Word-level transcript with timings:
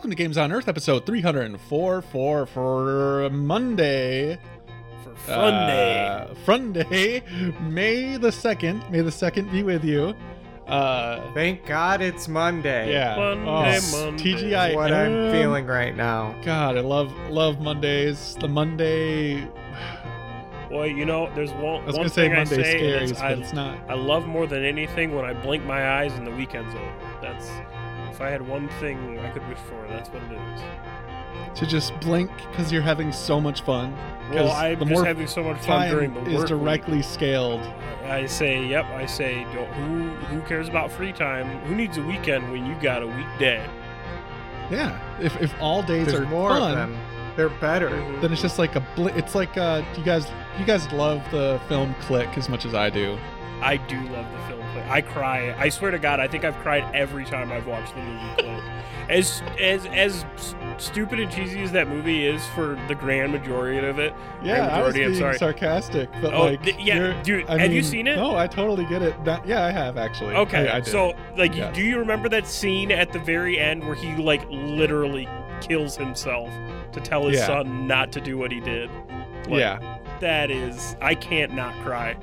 Welcome 0.00 0.12
to 0.12 0.16
Games 0.16 0.38
on 0.38 0.50
Earth, 0.50 0.66
episode 0.66 1.04
304 1.04 2.00
for, 2.00 2.46
for 2.46 3.28
Monday. 3.28 4.38
For 5.04 5.14
fun 5.14 5.66
day. 5.66 6.06
Uh, 6.08 6.34
fun 6.36 6.72
day, 6.72 7.22
May 7.60 8.16
the 8.16 8.30
2nd. 8.30 8.90
May 8.90 9.02
the 9.02 9.10
2nd 9.10 9.52
be 9.52 9.62
with 9.62 9.84
you. 9.84 10.14
Uh, 10.66 11.30
Thank 11.34 11.66
God 11.66 12.00
it's 12.00 12.28
Monday. 12.28 12.90
yeah. 12.90 13.14
Monday, 13.14 13.78
oh, 13.92 14.06
Monday. 14.06 14.24
TGI. 14.24 14.50
That's 14.50 14.74
what 14.74 14.90
I'm 14.90 15.32
feeling 15.32 15.66
right 15.66 15.94
now. 15.94 16.34
God, 16.46 16.78
I 16.78 16.80
love 16.80 17.14
love 17.28 17.60
Mondays. 17.60 18.36
The 18.40 18.48
Monday. 18.48 19.46
Boy, 20.70 20.86
you 20.86 21.04
know, 21.04 21.30
there's 21.34 21.52
one, 21.52 21.82
I 21.82 21.84
was 21.84 21.96
one 21.96 22.04
gonna 22.04 22.08
say 22.08 22.22
thing 22.22 22.32
I 22.32 22.36
Monday 22.36 22.62
say, 22.62 22.80
scaries, 22.80 23.12
but 23.12 23.22
I, 23.22 23.32
it's 23.32 23.52
not. 23.52 23.78
I 23.90 23.94
love 23.96 24.26
more 24.26 24.46
than 24.46 24.64
anything 24.64 25.14
when 25.14 25.26
I 25.26 25.34
blink 25.34 25.62
my 25.66 25.98
eyes 25.98 26.14
and 26.14 26.26
the 26.26 26.30
weekend's 26.30 26.74
over. 26.74 27.18
That's 27.20 27.50
if 28.20 28.26
I 28.26 28.30
had 28.30 28.46
one 28.46 28.68
thing 28.80 29.18
I 29.20 29.30
could 29.30 29.46
wish 29.48 29.56
for, 29.60 29.86
that's 29.88 30.10
what 30.10 30.22
it 30.24 30.32
is. 30.32 31.58
To 31.58 31.66
just 31.66 31.98
blink 32.00 32.30
because 32.50 32.70
you're 32.70 32.82
having 32.82 33.12
so 33.12 33.40
much 33.40 33.62
fun. 33.62 33.96
'Cause 34.28 34.34
Well, 34.34 34.50
I'm 34.52 34.78
the 34.78 34.84
just 34.84 34.90
more 34.94 35.04
having 35.06 35.26
so 35.26 35.42
much 35.42 35.58
fun 35.60 35.88
during 35.88 36.12
the 36.12 36.20
work. 36.20 36.28
is 36.28 36.34
work 36.40 36.48
directly 36.48 37.00
scaled. 37.02 37.62
I 38.06 38.26
say, 38.26 38.62
yep. 38.66 38.84
I 38.94 39.06
say, 39.06 39.46
don't, 39.54 39.66
who 39.72 40.08
who 40.26 40.40
cares 40.42 40.68
about 40.68 40.90
free 40.92 41.12
time? 41.12 41.46
Who 41.64 41.74
needs 41.74 41.96
a 41.96 42.02
weekend 42.02 42.52
when 42.52 42.66
you 42.66 42.74
got 42.82 43.02
a 43.02 43.06
weekday? 43.06 43.64
Yeah. 44.70 44.98
If 45.20 45.40
if 45.40 45.54
all 45.60 45.82
days 45.82 46.08
There's 46.08 46.20
are 46.20 46.26
more 46.26 46.50
fun, 46.50 46.70
of 46.72 46.76
them. 46.76 46.98
They're 47.36 47.48
better. 47.48 47.88
Mhm. 47.88 48.20
then 48.20 48.32
it's 48.32 48.42
just 48.42 48.58
like 48.58 48.76
a 48.76 48.80
bl- 48.96 49.08
it's 49.08 49.34
like 49.34 49.56
uh 49.56 49.82
you 49.96 50.04
guys 50.04 50.30
you 50.58 50.66
guys 50.66 50.90
love 50.92 51.22
the 51.30 51.58
film 51.68 51.94
click 52.02 52.28
as 52.36 52.48
much 52.50 52.66
as 52.66 52.74
i 52.74 52.90
do 52.90 53.16
I 53.62 53.76
do 53.76 53.96
love 54.08 54.26
the 54.32 54.38
film 54.48 54.59
I 54.88 55.00
cry. 55.00 55.54
I 55.58 55.68
swear 55.68 55.90
to 55.90 55.98
God, 55.98 56.20
I 56.20 56.28
think 56.28 56.44
I've 56.44 56.56
cried 56.58 56.84
every 56.94 57.24
time 57.24 57.50
I've 57.52 57.66
watched 57.66 57.94
the 57.94 58.02
movie 58.02 58.34
Click. 58.38 58.62
As 59.08 59.42
as 59.58 59.86
as 59.86 60.24
stupid 60.78 61.18
and 61.20 61.30
cheesy 61.30 61.60
as 61.62 61.72
that 61.72 61.88
movie 61.88 62.24
is 62.26 62.46
for 62.48 62.78
the 62.88 62.94
grand 62.94 63.32
majority 63.32 63.78
of 63.86 63.98
it. 63.98 64.14
yeah 64.42 64.56
Grand 64.56 64.70
i 64.70 64.82
was 64.82 64.94
majority, 64.94 65.02
I'm 65.04 65.10
being 65.10 65.20
sorry. 65.20 65.38
sarcastic 65.38 66.08
but 66.22 66.32
Oh, 66.32 66.44
like 66.44 66.62
th- 66.62 66.76
yeah, 66.78 67.20
dude, 67.22 67.46
I 67.48 67.58
have 67.58 67.72
you 67.72 67.82
seen 67.82 68.06
it? 68.06 68.16
no 68.16 68.36
i 68.36 68.46
totally 68.46 68.84
get 68.86 69.02
it 69.02 69.22
that, 69.24 69.44
yeah 69.46 69.64
i 69.64 69.70
have 69.72 69.96
actually 69.98 70.34
Okay, 70.36 70.68
I, 70.68 70.78
I 70.78 70.80
so 70.82 71.14
like, 71.36 71.54
Yes. 71.56 71.74
do 71.74 71.82
you 71.82 71.98
remember 71.98 72.28
that 72.30 72.46
scene 72.46 72.92
at 72.92 73.12
the 73.12 73.18
very 73.18 73.58
end 73.58 73.84
where 73.84 73.96
he 73.96 74.14
like 74.16 74.42
literally 74.48 75.28
kills 75.60 75.96
himself 75.96 76.48
to 76.92 77.00
tell 77.00 77.26
his 77.26 77.40
Yeah. 77.40 77.46
son 77.46 77.86
not 77.88 78.12
to 78.12 78.20
do 78.20 78.38
what 78.38 78.52
he 78.52 78.60
did? 78.60 78.90
Like, 79.48 79.58
yeah 79.60 79.96
that 80.20 80.50
is. 80.50 80.96
I 81.00 81.14
can't 81.14 81.54
not 81.54 81.72
cry. 81.82 82.14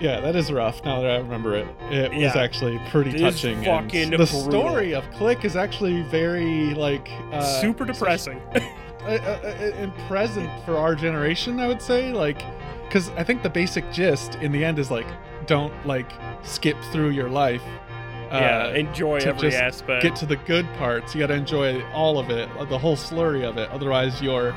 Yeah 0.00 0.20
that 0.20 0.36
is 0.36 0.50
rough 0.52 0.84
now 0.84 1.00
that 1.00 1.10
i 1.10 1.16
remember 1.16 1.56
it 1.56 1.66
it 1.90 2.12
was 2.12 2.36
actually 2.36 2.80
pretty 2.90 3.10
It 3.10 3.16
is 3.20 3.34
touching 3.34 3.60
the 3.62 4.16
brutal. 4.16 4.26
story 4.26 4.94
of 4.94 5.08
click 5.12 5.44
is 5.44 5.56
actually 5.56 6.02
very 6.02 6.74
like 6.74 7.08
uh 7.32 7.42
Super 7.60 7.84
depressing. 7.84 8.40
and 9.06 9.92
present 10.06 10.50
for 10.64 10.76
our 10.76 10.94
generation, 10.94 11.60
I 11.60 11.66
would 11.66 11.80
say. 11.80 12.12
Like, 12.12 12.42
because 12.84 13.08
I 13.10 13.24
think 13.24 13.42
the 13.42 13.48
basic 13.48 13.90
gist 13.90 14.34
in 14.36 14.52
the 14.52 14.62
end 14.64 14.78
is 14.78 14.90
like, 14.90 15.06
don't 15.46 15.72
like 15.86 16.10
skip 16.42 16.76
through 16.92 17.10
your 17.10 17.30
life. 17.30 17.62
Uh, 18.30 18.36
yeah, 18.38 18.68
enjoy 18.74 19.16
every 19.16 19.50
just 19.50 19.62
aspect. 19.62 20.02
get 20.02 20.14
to 20.16 20.26
the 20.26 20.36
good 20.36 20.66
parts. 20.74 21.14
You 21.14 21.20
got 21.20 21.28
to 21.28 21.34
enjoy 21.34 21.82
all 21.92 22.18
of 22.18 22.28
it, 22.28 22.48
the 22.68 22.78
whole 22.78 22.96
slurry 22.96 23.48
of 23.48 23.56
it. 23.56 23.70
Otherwise, 23.70 24.20
you're 24.20 24.54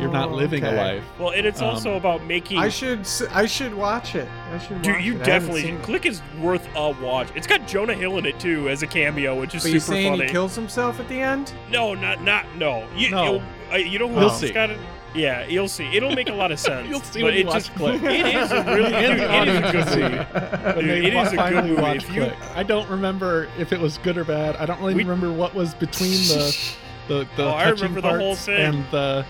you're 0.00 0.10
not 0.10 0.32
living 0.32 0.64
a 0.64 0.72
life. 0.72 1.04
Well, 1.18 1.30
and 1.30 1.46
it's 1.46 1.62
also 1.62 1.90
Um, 1.92 1.96
about 1.96 2.24
making. 2.24 2.58
I 2.58 2.68
should 2.68 3.00
s- 3.00 3.22
I 3.32 3.46
should 3.46 3.74
watch 3.74 4.14
it. 4.14 4.28
I 4.52 4.58
should. 4.58 4.82
Dude, 4.82 4.94
watch 4.96 5.04
you 5.04 5.12
it. 5.16 5.26
I 5.28 5.30
haven't 5.30 5.48
definitely 5.50 5.70
it. 5.70 5.82
Click 5.82 6.06
is 6.06 6.22
worth 6.40 6.68
a 6.76 6.90
watch. 6.90 7.28
It's 7.34 7.46
got 7.46 7.66
Jonah 7.66 7.94
Hill 7.94 8.18
in 8.18 8.26
it 8.26 8.38
too 8.40 8.68
as 8.68 8.82
a 8.82 8.86
cameo, 8.86 9.38
which 9.38 9.54
is 9.54 9.62
But 9.62 9.72
you 9.72 9.80
super 9.80 9.92
saying 9.96 10.12
funny. 10.12 10.24
he 10.26 10.30
kills 10.30 10.54
himself 10.54 11.00
at 11.00 11.08
the 11.08 11.20
end? 11.20 11.52
no, 11.70 11.94
not 11.94 12.22
not 12.22 12.44
no. 12.56 12.84
You, 12.96 13.10
No. 13.10 13.24
you'll- 13.24 13.42
uh, 13.72 13.76
you 13.76 13.98
know 13.98 14.08
who 14.08 14.14
We'll 14.14 14.24
else 14.30 14.40
see. 14.40 14.50
got 14.52 14.70
it? 14.70 14.78
Yeah, 15.14 15.46
you'll 15.46 15.68
see. 15.68 15.88
It'll 15.96 16.10
make 16.12 16.28
a 16.28 16.32
lot 16.34 16.50
of 16.50 16.58
sense. 16.68 16.88
You'll 16.88 16.98
see 17.00 17.20
but 17.20 17.26
when 17.26 17.34
you 17.34 17.40
it 17.42 17.46
watch 17.46 17.54
just 17.66 17.74
Click. 17.76 18.02
it 18.02 18.34
is 18.34 18.50
a 18.50 18.64
really 18.64 18.92
And 18.94 19.20
dude, 19.20 19.28
the 19.30 19.34
it 19.36 19.48
is 19.48 19.92
a 19.92 19.96
good 19.96 20.02
movie. 20.02 20.16
When 20.64 20.74
Dude, 20.74 20.88
they 21.04 21.06
it 21.08 21.14
wa- 21.14 21.22
is 21.22 21.32
a 21.32 21.36
good 21.36 21.64
movie. 21.66 21.82
watch 21.82 22.08
you- 22.10 22.22
Click. 22.24 22.34
I 22.56 22.62
don't 22.64 22.90
remember 22.90 23.48
if 23.56 23.72
it 23.72 23.78
was 23.80 23.98
good 23.98 24.18
or 24.18 24.24
bad. 24.24 24.56
I 24.56 24.66
don't 24.66 24.80
really 24.80 24.94
We- 24.94 25.04
remember 25.04 25.30
what 25.32 25.54
was 25.54 25.72
between 25.74 26.10
the 26.28 26.56
the, 27.08 27.26
the 27.36 27.44
Oh, 27.44 27.54
I 27.54 27.64
touching 27.64 27.74
remember 27.76 28.00
the 28.00 28.08
whole 28.08 28.18
parts 28.34 28.46
thing. 28.46 28.56
and 28.58 28.84
the 28.90 29.24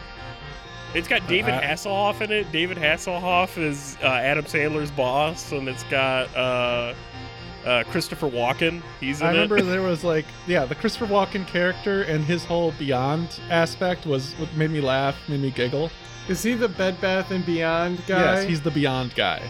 It's 0.94 1.08
got 1.08 1.26
David 1.26 1.54
Uh, 1.54 1.60
Hasselhoff 1.60 2.20
in 2.20 2.30
it. 2.30 2.52
David 2.52 2.76
Hasselhoff 2.78 3.58
is 3.58 3.96
uh, 4.02 4.06
Adam 4.06 4.44
Sandler's 4.44 4.92
boss, 4.92 5.50
and 5.50 5.68
it's 5.68 5.82
got 5.84 6.34
uh, 6.36 6.94
uh, 7.66 7.82
Christopher 7.84 8.28
Walken. 8.28 8.80
He's 9.00 9.20
in 9.20 9.26
I 9.26 9.30
remember 9.32 9.56
it. 9.58 9.62
there 9.64 9.82
was 9.82 10.04
like, 10.04 10.24
yeah, 10.46 10.64
the 10.64 10.76
Christopher 10.76 11.06
Walken 11.06 11.46
character 11.48 12.02
and 12.02 12.24
his 12.24 12.44
whole 12.44 12.72
Beyond 12.78 13.40
aspect 13.50 14.06
was 14.06 14.34
what 14.34 14.54
made 14.54 14.70
me 14.70 14.80
laugh, 14.80 15.16
made 15.28 15.40
me 15.40 15.50
giggle. 15.50 15.90
Is 16.28 16.42
he 16.42 16.54
the 16.54 16.68
Bed 16.68 17.00
Bath 17.00 17.32
and 17.32 17.44
Beyond 17.44 18.06
guy? 18.06 18.36
Yes, 18.36 18.48
he's 18.48 18.60
the 18.60 18.70
Beyond 18.70 19.14
guy. 19.16 19.42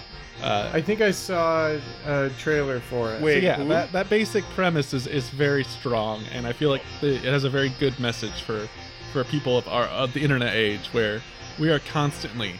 Uh, 0.43 0.71
I 0.73 0.81
think 0.81 1.01
I 1.01 1.11
saw 1.11 1.79
a 2.07 2.31
trailer 2.39 2.81
for 2.81 3.13
it. 3.13 3.19
so 3.19 3.25
Wait, 3.25 3.43
yeah, 3.43 3.57
who? 3.57 3.69
that, 3.69 3.93
that 3.93 4.11
basic 4.11 4.45
premise 4.47 4.93
is, 4.93 5.07
is 5.07 5.31
very 5.31 5.63
strong, 5.63 6.25
and 6.33 6.47
I 6.47 6.53
feel 6.53 6.71
like 6.71 6.83
the, 7.01 7.15
it 7.15 7.25
has 7.25 7.45
a 7.45 7.51
very 7.51 7.69
good 7.79 7.99
message 8.01 8.43
for 8.43 8.69
for 9.15 9.23
people 9.25 9.57
of 9.57 9.67
our 9.69 9.85
of 9.85 10.13
the 10.13 10.21
internet 10.21 10.53
age, 10.55 10.89
where 10.89 11.23
we 11.59 11.71
are 11.71 11.79
constantly, 11.79 12.57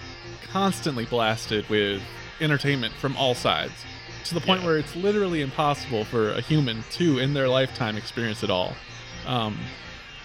constantly 0.53 1.05
blasted 1.05 1.69
with 1.69 2.01
entertainment 2.41 2.95
from 2.95 3.17
all 3.17 3.35
sides, 3.35 3.73
to 4.25 4.35
the 4.35 4.41
point 4.41 4.61
Yeah. 4.61 4.67
where 4.69 4.79
it's 4.79 4.95
literally 4.95 5.41
impossible 5.43 6.05
for 6.05 6.31
a 6.31 6.41
human 6.41 6.85
to, 6.93 7.19
in 7.19 7.35
their 7.35 7.49
lifetime, 7.49 7.97
experience 7.97 8.45
it 8.45 8.51
all. 8.51 8.75
Um, 9.27 9.59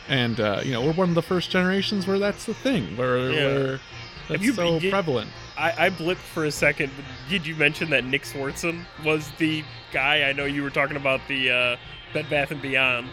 and 0.07 0.39
uh, 0.39 0.61
you 0.63 0.71
know, 0.71 0.81
we're 0.85 0.93
one 0.93 1.09
of 1.09 1.15
the 1.15 1.23
first 1.23 1.49
generations 1.49 2.05
where 2.05 2.19
that's 2.19 2.45
the 2.45 2.53
thing, 2.53 2.95
where, 2.95 3.31
Yeah. 3.31 3.37
where 3.47 3.79
that's 4.27 4.43
you- 4.43 4.53
so 4.53 4.79
did- 4.79 4.91
prevalent. 4.91 5.31
I, 5.57 5.87
I 5.87 5.89
blipped 5.89 6.17
for 6.35 6.45
a 6.45 6.51
second. 6.51 6.89
Did 7.27 7.45
you 7.45 7.53
mention 7.55 7.89
that 7.89 8.05
Nick 8.05 8.21
Swardson 8.23 8.85
was 9.03 9.29
the 9.39 9.63
guy? 9.91 10.29
I 10.29 10.31
know 10.31 10.45
you 10.45 10.61
were 10.63 10.69
talking 10.69 10.95
about 10.95 11.19
the 11.27 11.49
uh, 11.51 11.77
Bed 12.13 12.29
Bath 12.29 12.51
and 12.51 12.61
Beyond. 12.61 13.09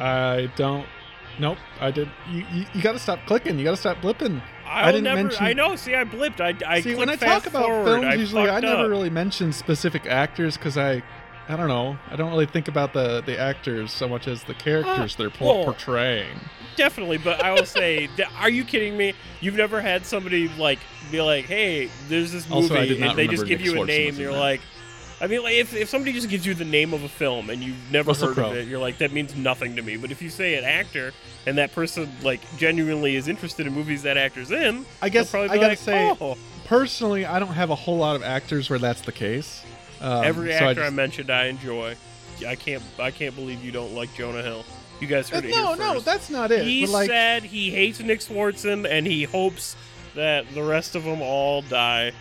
I 0.00 0.50
don't. 0.56 0.86
Nope, 1.38 1.58
I 1.80 1.90
did. 1.90 2.10
You, 2.30 2.44
you, 2.52 2.66
you 2.74 2.82
got 2.82 2.92
to 2.92 2.98
stop 2.98 3.20
clicking. 3.26 3.58
You 3.58 3.64
got 3.64 3.70
to 3.72 3.76
stop 3.76 3.98
blipping. 3.98 4.42
I'll 4.66 4.86
didn't 4.92 5.04
never. 5.04 5.22
mention- 5.22 5.44
I 5.44 5.52
know. 5.52 5.76
See, 5.76 5.94
I 5.94 6.04
blipped. 6.04 6.40
I, 6.40 6.54
I 6.70 6.80
See, 6.80 6.94
when 6.94 7.08
I 7.08 7.16
talk 7.16 7.46
about 7.46 7.64
forward. 7.66 7.84
films, 7.86 8.04
I 8.06 8.14
usually 8.14 8.48
I 8.50 8.60
never 8.60 8.82
up. 8.84 8.88
really 8.90 9.10
mention 9.10 9.52
specific 9.52 10.06
actors 10.06 10.56
because 10.56 10.76
I, 10.76 11.02
I 11.48 11.56
don't 11.56 11.68
know. 11.68 11.96
I 12.10 12.16
don't 12.16 12.30
really 12.30 12.46
think 12.46 12.68
about 12.68 12.92
the 12.92 13.22
the 13.24 13.38
actors 13.38 13.92
so 13.92 14.08
much 14.08 14.26
as 14.28 14.42
the 14.44 14.54
characters 14.54 15.14
uh, 15.14 15.18
they're 15.18 15.30
por- 15.30 15.54
well, 15.54 15.64
portraying. 15.64 16.38
Definitely, 16.76 17.18
but 17.18 17.42
I 17.42 17.52
will 17.54 17.64
say, 17.66 18.08
that, 18.18 18.30
are 18.38 18.50
you 18.50 18.62
kidding 18.64 18.96
me? 18.96 19.14
You've 19.40 19.56
never 19.56 19.80
had 19.80 20.04
somebody 20.04 20.48
like 20.58 20.78
be 21.10 21.22
like, 21.22 21.46
"Hey, 21.46 21.88
there's 22.08 22.30
this 22.32 22.48
movie," 22.48 22.62
Also, 22.62 22.76
I 22.76 22.86
did 22.86 23.00
not 23.00 23.10
and 23.10 23.18
they 23.18 23.26
just 23.26 23.46
give 23.46 23.60
Nick 23.60 23.68
you 23.72 23.82
a 23.82 23.86
name. 23.86 24.14
in 24.14 24.20
You're 24.20 24.32
that. 24.32 24.38
like, 24.38 24.60
I 25.20 25.26
mean, 25.26 25.42
like 25.42 25.54
if, 25.54 25.74
if 25.74 25.88
somebody 25.88 26.12
just 26.12 26.28
gives 26.28 26.46
you 26.46 26.54
the 26.54 26.64
name 26.64 26.94
of 26.94 27.02
a 27.02 27.08
film 27.08 27.50
and 27.50 27.62
you've 27.62 27.90
never 27.90 28.08
Russell 28.08 28.28
heard 28.28 28.34
Crowe. 28.36 28.50
of 28.50 28.56
it, 28.56 28.68
you're 28.68 28.78
like, 28.78 28.98
that 28.98 29.12
means 29.12 29.34
nothing 29.34 29.76
to 29.76 29.82
me. 29.82 29.96
But 29.96 30.10
if 30.12 30.22
you 30.22 30.30
say 30.30 30.54
an 30.56 30.64
actor 30.64 31.12
and 31.46 31.58
that 31.58 31.72
person 31.72 32.08
like 32.22 32.40
genuinely 32.56 33.16
is 33.16 33.26
interested 33.26 33.66
in 33.66 33.72
movies 33.72 34.02
that 34.04 34.16
actor's 34.16 34.50
in, 34.50 34.86
I 35.02 35.08
guess 35.08 35.32
they'll 35.32 35.42
I 35.42 35.46
probably 35.48 35.58
be 35.58 35.60
gotta 35.60 35.72
like, 35.72 35.78
say, 35.78 36.16
oh. 36.20 36.38
personally, 36.66 37.26
I 37.26 37.38
don't 37.40 37.48
have 37.48 37.70
a 37.70 37.74
whole 37.74 37.96
lot 37.96 38.14
of 38.16 38.22
actors 38.22 38.70
where 38.70 38.78
that's 38.78 39.00
the 39.00 39.12
case. 39.12 39.64
Um, 40.00 40.24
every 40.24 40.52
so 40.52 40.58
actor 40.58 40.82
I, 40.82 40.84
just- 40.84 40.94
mentioned, 40.94 41.30
I 41.30 41.46
enjoy. 41.46 41.96
I 42.46 42.54
can't, 42.54 42.82
I 43.00 43.10
can't 43.10 43.34
believe 43.34 43.64
you 43.64 43.72
don't 43.72 43.94
like 43.94 44.14
Jonah 44.14 44.42
Hill. 44.42 44.64
You 45.00 45.08
guys 45.08 45.28
heard 45.28 45.44
it 45.44 45.50
no, 45.50 45.68
here 45.74 45.76
no, 45.76 45.94
first. 45.94 46.04
that's 46.04 46.30
not 46.30 46.52
it. 46.52 46.64
He 46.64 46.84
but 46.86 46.92
like, 46.92 47.08
said 47.08 47.42
he 47.42 47.70
hates 47.70 48.00
Nick 48.00 48.20
Swardson 48.20 48.86
and 48.88 49.06
he 49.06 49.24
hopes 49.24 49.74
that 50.14 50.44
the 50.54 50.62
rest 50.62 50.94
of 50.94 51.04
them 51.04 51.20
all 51.22 51.62
die. 51.62 52.12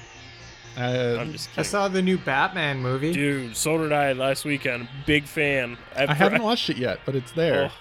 Uh, 0.77 1.17
I'm 1.19 1.31
just 1.31 1.49
I 1.57 1.63
saw 1.63 1.87
the 1.87 2.01
new 2.01 2.17
Batman 2.17 2.79
movie. 2.81 3.11
Dude, 3.11 3.55
so 3.57 3.77
did 3.77 3.91
I 3.91 4.13
last 4.13 4.45
weekend. 4.45 4.87
Big 5.05 5.25
fan. 5.25 5.77
I 5.95 6.13
haven't 6.13 6.43
watched 6.43 6.69
it 6.69 6.77
yet, 6.77 6.99
but 7.05 7.15
it's 7.15 7.31
there. 7.31 7.71
Oh, 7.71 7.73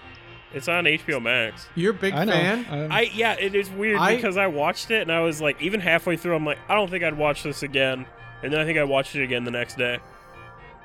it's 0.55 0.69
on 0.69 0.85
HBO 0.85 1.21
Max. 1.21 1.69
You're 1.75 1.91
a 1.91 1.95
big 1.95 2.15
I 2.15 2.25
know. 2.25 2.33
fan. 2.33 2.67
I'm- 2.71 2.93
I 2.93 3.03
yeah, 3.13 3.35
it 3.39 3.55
is 3.55 3.69
weird 3.71 3.99
I- 3.99 4.17
because 4.17 4.37
I 4.39 4.47
watched 4.47 4.91
it 4.91 5.03
and 5.03 5.13
I 5.13 5.21
was 5.21 5.41
like, 5.43 5.61
even 5.61 5.81
halfway 5.81 6.17
through, 6.17 6.35
I'm 6.37 6.47
like, 6.47 6.59
I 6.69 6.75
don't 6.75 6.91
think 6.91 7.05
I'd 7.05 7.19
watch 7.19 7.43
this 7.43 7.63
again. 7.63 8.07
And 8.43 8.53
then 8.53 8.61
I 8.61 8.65
think 8.65 8.79
I 8.79 8.85
watched 8.85 9.15
it 9.17 9.23
again 9.23 9.45
the 9.45 9.51
next 9.51 9.77
day. 9.77 9.99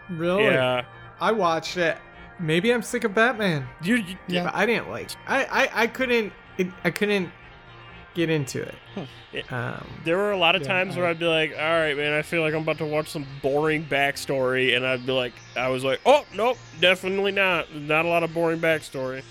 Really? 0.10 0.44
Yeah, 0.46 0.84
I 1.20 1.32
watched 1.32 1.78
it. 1.78 1.98
Maybe 2.40 2.72
I'm 2.74 2.82
sick 2.82 3.04
of 3.04 3.14
Batman. 3.14 3.68
you, 3.84 3.98
you- 3.98 4.18
Yeah. 4.28 4.46
But 4.46 4.56
I 4.56 4.66
didn't 4.66 4.90
like. 4.90 5.12
I 5.28 5.46
I, 5.46 5.70
I 5.84 5.88
couldn't. 5.88 6.34
It, 6.58 6.68
I 6.84 6.90
couldn't 6.90 7.32
get 8.14 8.30
into 8.30 8.62
it. 8.62 9.46
Um, 9.52 9.88
There 10.04 10.18
were 10.18 10.32
a 10.32 10.38
lot 10.38 10.56
of 10.56 10.62
Yeah, 10.64 10.68
times 10.68 10.98
where 10.98 11.06
I- 11.06 11.12
I'd 11.12 11.20
be 11.20 11.26
like, 11.26 11.52
"All 11.58 11.60
right, 11.80 11.96
man, 11.96 12.14
I 12.14 12.22
feel 12.22 12.42
like 12.42 12.54
I'm 12.54 12.62
about 12.64 12.78
to 12.80 12.86
watch 12.86 13.08
some 13.08 13.26
boring 13.42 13.86
backstory," 13.86 14.76
and 14.76 14.86
I'd 14.86 15.06
be 15.06 15.12
like, 15.14 15.34
"I 15.56 15.70
was 15.70 15.84
like, 15.84 16.02
oh 16.06 16.26
nope, 16.34 16.58
definitely 16.82 17.32
not. 17.32 17.74
Not 17.74 18.06
a 18.06 18.08
lot 18.10 18.24
of 18.24 18.34
boring 18.34 18.60
backstory." 18.60 19.24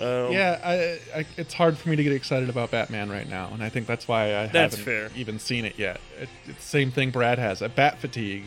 Um, 0.00 0.30
yeah, 0.30 0.60
I, 0.64 1.18
I, 1.20 1.26
it's 1.36 1.52
hard 1.52 1.76
for 1.76 1.88
me 1.88 1.96
to 1.96 2.04
get 2.04 2.12
excited 2.12 2.48
about 2.48 2.70
Batman 2.70 3.10
right 3.10 3.28
now, 3.28 3.50
and 3.52 3.60
I 3.64 3.68
think 3.68 3.88
that's 3.88 4.06
why 4.06 4.26
I 4.36 4.46
That's 4.46 4.76
haven't 4.76 4.84
fair. 4.84 5.10
even 5.16 5.40
seen 5.40 5.64
it 5.64 5.74
yet. 5.76 6.00
It, 6.20 6.28
it's 6.46 6.58
the 6.58 6.62
same 6.62 6.92
thing 6.92 7.10
Brad 7.10 7.40
has, 7.40 7.62
a 7.62 7.68
bat 7.68 7.98
fatigue. 7.98 8.44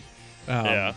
Um, 0.47 0.65
Yeah. 0.65 0.93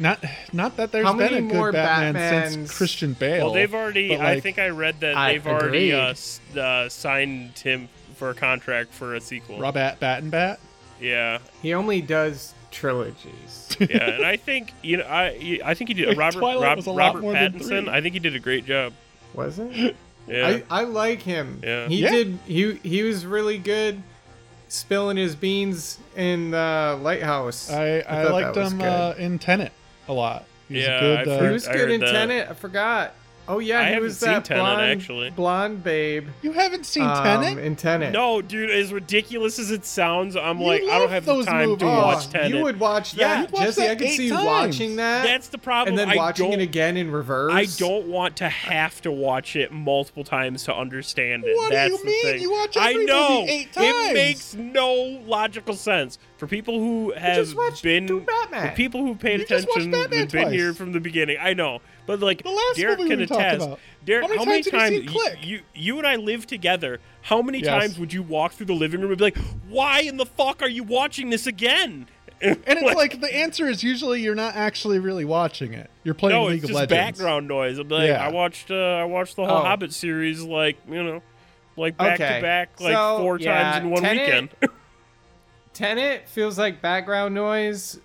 Not 0.00 0.24
not 0.52 0.78
that 0.78 0.92
there's 0.92 1.04
How 1.06 1.12
been 1.12 1.34
a 1.34 1.42
good 1.42 1.54
more 1.54 1.72
Batman 1.72 2.14
Batmans- 2.14 2.52
since 2.52 2.76
Christian 2.76 3.12
Bale. 3.12 3.44
Well, 3.44 3.54
they've 3.54 3.74
already. 3.74 4.08
but, 4.08 4.20
I 4.20 4.40
think 4.40 4.58
I 4.58 4.70
read 4.70 5.00
that 5.00 5.14
I 5.14 5.32
they've 5.32 5.46
already 5.46 5.92
uh, 5.92 6.14
uh, 6.58 6.88
signed 6.88 7.58
him 7.58 7.90
for 8.16 8.30
a 8.30 8.34
contract 8.34 8.92
for 8.94 9.14
a 9.14 9.20
sequel. 9.20 9.58
Robat 9.58 10.00
Bat 10.00 10.22
and 10.22 10.30
Bat. 10.30 10.58
Yeah, 11.00 11.38
He 11.62 11.74
only 11.74 12.00
does 12.00 12.54
trilogies. 12.70 13.76
yeah, 13.80 14.10
and 14.10 14.24
I 14.24 14.36
think 14.36 14.72
you 14.82 14.96
know, 14.98 15.04
I 15.04 15.60
I 15.64 15.74
think 15.74 15.88
he 15.88 15.94
did. 15.94 16.08
Like, 16.08 16.16
Robert 16.18 16.38
Twilight 16.38 16.62
Rob, 16.68 16.76
was 16.76 16.86
a 16.86 16.90
lot 16.90 16.96
Robert 17.14 17.20
more 17.22 17.32
than 17.34 17.52
Pattinson. 17.52 17.66
three. 17.84 17.88
I 17.90 18.00
think 18.00 18.14
he 18.14 18.20
did 18.20 18.34
a 18.34 18.40
great 18.40 18.64
job. 18.66 18.94
Was 19.34 19.58
it? 19.58 19.96
Yeah, 20.28 20.60
I, 20.70 20.82
I 20.82 20.84
like 20.84 21.22
him. 21.22 21.60
Yeah. 21.64 21.88
He 21.88 22.02
Yeah. 22.02 22.10
did 22.10 22.38
he 22.46 22.74
he 22.84 23.02
was 23.02 23.26
really 23.26 23.58
good 23.58 24.00
spilling 24.68 25.16
his 25.16 25.34
beans 25.34 25.98
in 26.14 26.52
the 26.52 26.96
lighthouse. 27.02 27.68
I, 27.70 27.96
I, 27.96 28.02
thought 28.02 28.22
that 28.22 28.32
liked 28.32 28.56
him 28.56 28.80
uh, 28.82 29.14
in 29.18 29.38
Tenet 29.40 29.72
a 30.10 30.12
lot. 30.12 30.44
He's 30.68 30.84
Yeah, 30.84 30.96
a 30.96 31.00
good. 31.00 31.18
I've 31.20 31.28
uh, 31.28 31.46
he 31.46 31.52
was 31.52 31.68
I 31.68 31.72
good 31.72 31.90
in 31.90 32.00
that. 32.00 32.12
Tenet. 32.12 32.48
I 32.50 32.54
forgot. 32.54 33.14
Oh 33.48 33.58
yeah, 33.58 33.80
I 33.80 33.94
he 33.94 33.98
was 33.98 34.16
seen 34.18 34.28
that 34.30 34.44
Tenet, 34.44 34.62
blonde, 34.62 34.80
actually. 34.82 35.30
blonde 35.30 35.82
babe. 35.82 36.28
you 36.40 36.52
haven't 36.52 36.86
seen 36.86 37.02
um, 37.02 37.24
Tenet? 37.24 37.58
in 37.58 37.74
Tenet. 37.74 38.12
no, 38.12 38.40
dude, 38.40 38.70
as 38.70 38.92
ridiculous 38.92 39.58
as 39.58 39.72
it 39.72 39.84
sounds, 39.84 40.36
I'm 40.36 40.60
You 40.60 40.66
like, 40.66 40.82
I 40.82 40.98
don't 41.00 41.10
have 41.10 41.24
the 41.24 41.34
those 41.34 41.46
time 41.46 41.76
to 41.78 41.84
watch 41.86 42.26
Oh, 42.28 42.30
Tenet. 42.30 42.50
You 42.56 42.62
would 42.62 42.78
watch 42.78 43.12
that, 43.12 43.40
you'd 43.40 43.50
watch 43.50 43.62
Jesse. 43.62 43.82
I 43.82 43.86
that 43.88 43.98
could 43.98 44.06
eight 44.06 44.16
see 44.18 44.26
you 44.28 44.34
watching 44.34 44.96
that 44.96 45.24
That's 45.24 45.48
the 45.48 45.58
problem. 45.58 45.88
and 45.88 45.98
then 45.98 46.10
I 46.10 46.16
watching 46.16 46.50
don't, 46.52 46.60
it 46.60 46.62
again 46.62 46.96
in 46.96 47.10
reverse. 47.10 47.52
I 47.52 47.64
don't 47.76 48.06
want 48.06 48.36
to 48.36 48.48
have 48.48 49.00
to 49.02 49.10
watch 49.10 49.56
it 49.56 49.72
multiple 49.72 50.22
times 50.22 50.62
to 50.64 50.74
understand 50.76 51.44
it. 51.44 51.56
What 51.56 51.70
do 51.70 51.74
That's 51.74 51.90
you 51.90 51.98
the 51.98 52.04
mean? 52.04 52.22
thing. 52.22 52.42
You 52.42 52.52
watch 52.52 52.76
I 52.78 52.92
know 52.92 53.40
movie 53.40 53.50
eight 53.52 53.68
it 53.76 54.14
makes 54.14 54.54
no 54.54 55.18
logical 55.26 55.74
sense 55.74 56.18
for 56.40 56.46
people 56.48 56.80
who 56.80 57.12
have 57.12 57.36
just 57.36 57.54
watched 57.56 57.82
been 57.84 58.24
Batman. 58.24 58.70
for 58.70 58.74
people 58.74 59.04
who 59.04 59.14
paid 59.14 59.38
You 59.38 59.44
attention 59.44 59.90
Batman 59.92 60.00
and 60.02 60.10
been 60.10 60.28
twice. 60.42 60.52
here 60.52 60.74
from 60.74 60.90
the 60.92 60.98
beginning. 61.00 61.36
I 61.40 61.52
know, 61.54 61.80
but 62.06 62.18
like 62.20 62.42
The 62.42 62.48
last 62.50 62.76
Derek 62.76 62.98
movie 62.98 63.10
can 63.10 63.18
we 63.18 63.24
attest. 63.24 63.66
about. 63.66 63.78
Derek, 64.04 64.22
How 64.22 64.28
many 64.28 64.38
how 64.38 64.44
many 64.46 64.62
times 64.62 64.72
have 64.72 64.92
you 64.92 64.98
times 65.02 65.12
seen 65.12 65.20
Click? 65.22 65.46
you, 65.46 65.56
you 65.56 65.62
you 65.74 65.98
and 65.98 66.06
I 66.06 66.16
live 66.16 66.46
together? 66.46 66.98
How 67.22 67.42
many 67.42 67.58
Yes. 67.58 67.68
times 67.68 67.98
would 67.98 68.12
you 68.12 68.22
walk 68.22 68.52
through 68.52 68.66
the 68.66 68.72
living 68.74 69.00
room 69.00 69.10
and 69.10 69.18
be 69.18 69.24
like, 69.24 69.36
"Why 69.68 70.00
in 70.00 70.16
the 70.16 70.26
fuck 70.26 70.62
are 70.62 70.68
you 70.68 70.82
watching 70.82 71.28
this 71.30 71.46
again?" 71.46 72.06
and 72.42 72.56
it's 72.66 72.96
like, 72.96 73.20
the 73.20 73.36
answer 73.36 73.68
is 73.68 73.84
usually 73.84 74.22
you're 74.22 74.34
not 74.34 74.56
actually 74.56 74.98
really 74.98 75.26
watching 75.26 75.74
it. 75.74 75.90
You're 76.04 76.14
playing 76.14 76.38
no, 76.38 76.46
League 76.46 76.54
it's 76.54 76.64
of 76.64 76.68
just 76.70 76.90
Legends. 76.90 77.18
background 77.18 77.46
noise. 77.48 77.78
I'm 77.78 77.86
like, 77.90 78.08
Yeah. 78.08 78.24
I 78.26 78.30
watched, 78.30 78.70
uh, 78.70 78.74
I 78.74 79.04
watched 79.04 79.36
the 79.36 79.44
whole 79.44 79.58
Oh. 79.58 79.62
Hobbit 79.62 79.92
series, 79.92 80.40
like 80.42 80.78
you 80.90 81.02
know, 81.02 81.22
like 81.76 81.98
back 81.98 82.18
Okay. 82.18 82.36
to 82.36 82.40
back, 82.42 82.80
like 82.80 82.94
So, 82.94 83.18
four 83.18 83.38
yeah, 83.38 83.72
times 83.72 83.84
in 83.84 83.90
one 83.90 84.02
Tenet- 84.02 84.22
weekend. 84.24 84.48
Tenet 85.80 86.28
feels 86.28 86.58
like 86.58 86.82
background 86.82 87.34
noise 87.34 87.98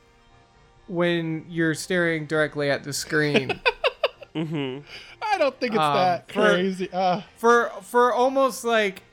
when 0.88 1.46
you're 1.50 1.74
staring 1.74 2.26
directly 2.26 2.70
at 2.72 2.84
the 2.86 2.94
screen. 2.94 3.60
hmm 4.34 4.80
I 5.22 5.38
don't 5.38 5.60
think 5.60 5.74
it's 5.74 5.82
Um, 5.82 5.94
that 5.96 6.32
for- 6.32 6.50
crazy. 6.52 6.90
Uh, 6.94 7.22
for 7.38 7.72
for 7.82 8.14
almost 8.14 8.64
like 8.64 9.04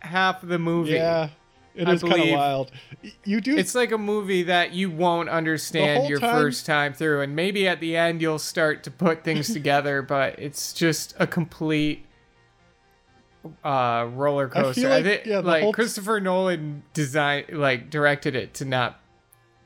half 0.00 0.42
the 0.42 0.58
movie. 0.58 0.92
yeah, 0.92 1.28
it 1.74 1.88
I 1.88 1.92
is 1.92 2.02
kind 2.02 2.20
of 2.22 2.28
wild. 2.30 2.72
You 3.24 3.40
do. 3.40 3.56
It's 3.56 3.74
like 3.74 3.90
a 3.92 3.98
movie 3.98 4.42
that 4.44 4.72
you 4.74 4.90
won't 4.90 5.28
understand 5.30 6.08
your 6.08 6.18
time- 6.18 6.34
first 6.34 6.66
time 6.66 6.92
through, 6.92 7.22
and 7.22 7.34
maybe 7.34 7.66
at 7.68 7.80
the 7.80 7.96
end 7.96 8.20
you'll 8.20 8.38
start 8.38 8.82
to 8.84 8.90
put 8.90 9.24
things 9.24 9.50
together, 9.54 10.02
but 10.02 10.38
it's 10.38 10.72
just 10.74 11.14
a 11.18 11.26
complete 11.26 12.04
uh 13.64 14.06
roller 14.12 14.50
I 14.50 14.54
feel 14.54 14.62
coaster. 14.64 14.88
like- 14.88 15.04
think, 15.04 15.26
yeah, 15.26 15.38
like 15.38 15.62
whole- 15.62 15.72
Christopher 15.72 16.20
Nolan 16.20 16.82
designed 16.92 17.52
like 17.52 17.88
directed 17.90 18.34
it 18.34 18.54
to 18.54 18.64
not 18.64 19.00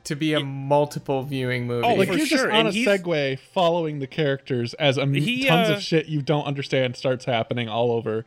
to 0.05 0.15
be 0.15 0.33
a 0.33 0.39
multiple 0.39 1.23
viewing 1.23 1.65
movie. 1.67 1.85
Oh, 1.85 1.95
like 1.95 2.07
for 2.09 2.13
you're 2.15 2.27
sure, 2.27 2.37
just 2.37 2.49
on 2.49 2.55
and 2.59 2.67
a 2.67 2.71
he's- 2.71 2.87
segue 3.01 3.39
following 3.39 3.99
the 3.99 4.07
characters 4.07 4.73
as 4.75 4.97
a 4.97 5.01
m- 5.01 5.13
He, 5.13 5.45
tons 5.45 5.69
uh, 5.69 5.73
of 5.73 5.81
shit 5.81 6.05
you 6.07 6.21
don't 6.21 6.45
understand 6.45 6.95
starts 6.95 7.25
happening 7.25 7.67
all 7.67 7.91
over. 7.91 8.25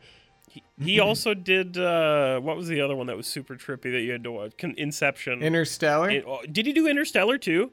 He 0.81 0.99
also 0.99 1.33
did 1.33 1.77
uh, 1.77 2.39
what 2.41 2.57
was 2.57 2.67
the 2.67 2.81
other 2.81 2.95
one 2.95 3.07
that 3.07 3.15
was 3.17 3.27
super 3.27 3.55
trippy 3.55 3.91
that 3.91 4.01
you 4.01 4.11
had 4.11 4.23
to 4.23 4.31
watch? 4.31 4.53
Inception. 4.63 5.41
Interstellar. 5.41 6.09
In- 6.09 6.23
oh, 6.27 6.41
did 6.51 6.65
he 6.65 6.73
do 6.73 6.87
Interstellar 6.87 7.37
too? 7.37 7.71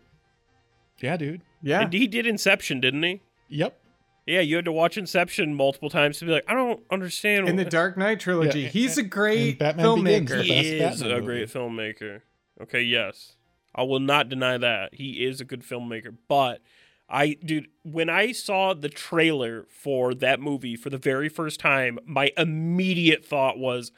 Yeah, 1.00 1.17
dude. 1.17 1.43
yeah. 1.62 1.82
And 1.82 1.93
he 1.93 2.06
did 2.06 2.26
Inception, 2.26 2.81
didn't 2.81 3.02
he? 3.02 3.20
Yep. 3.49 3.78
Yeah, 4.26 4.40
you 4.40 4.56
had 4.56 4.64
to 4.64 4.73
watch 4.73 4.99
Inception 4.99 5.55
multiple 5.55 5.88
times 5.88 6.19
to 6.19 6.25
be 6.25 6.32
like, 6.32 6.44
I 6.49 6.55
don't 6.55 6.82
understand. 6.90 7.49
In 7.49 7.55
the 7.56 7.64
Dark 7.64 7.96
Knight 7.96 8.19
trilogy, 8.19 8.62
Yeah, 8.62 8.69
he's 8.69 8.99
a 8.99 9.02
great 9.05 9.58
Batman 9.61 9.94
Begins, 10.02 10.31
filmmaker. 10.31 10.37
best 10.38 10.49
he 10.49 10.78
is 10.78 11.00
Batman 11.00 11.17
a 11.19 11.23
great 11.23 11.49
filmmaker. 11.49 12.20
Okay, 12.61 12.82
yes. 12.82 13.34
I 13.75 13.82
will 13.84 14.00
not 14.00 14.28
deny 14.28 14.58
that. 14.58 14.94
He 14.94 15.25
is 15.25 15.40
a 15.40 15.44
good 15.44 15.62
filmmaker. 15.62 16.14
But 16.28 16.61
I 17.08 17.34
dude, 17.44 17.69
when 17.84 18.08
I 18.08 18.32
saw 18.32 18.75
the 18.75 18.88
trailer 18.88 19.67
for 19.70 20.12
that 20.14 20.40
movie 20.40 20.75
for 20.75 20.90
the 20.90 20.99
very 20.99 21.28
first 21.28 21.61
time, 21.61 21.99
my 22.05 22.32
immediate 22.37 23.25
thought 23.25 23.58
was 23.58 23.93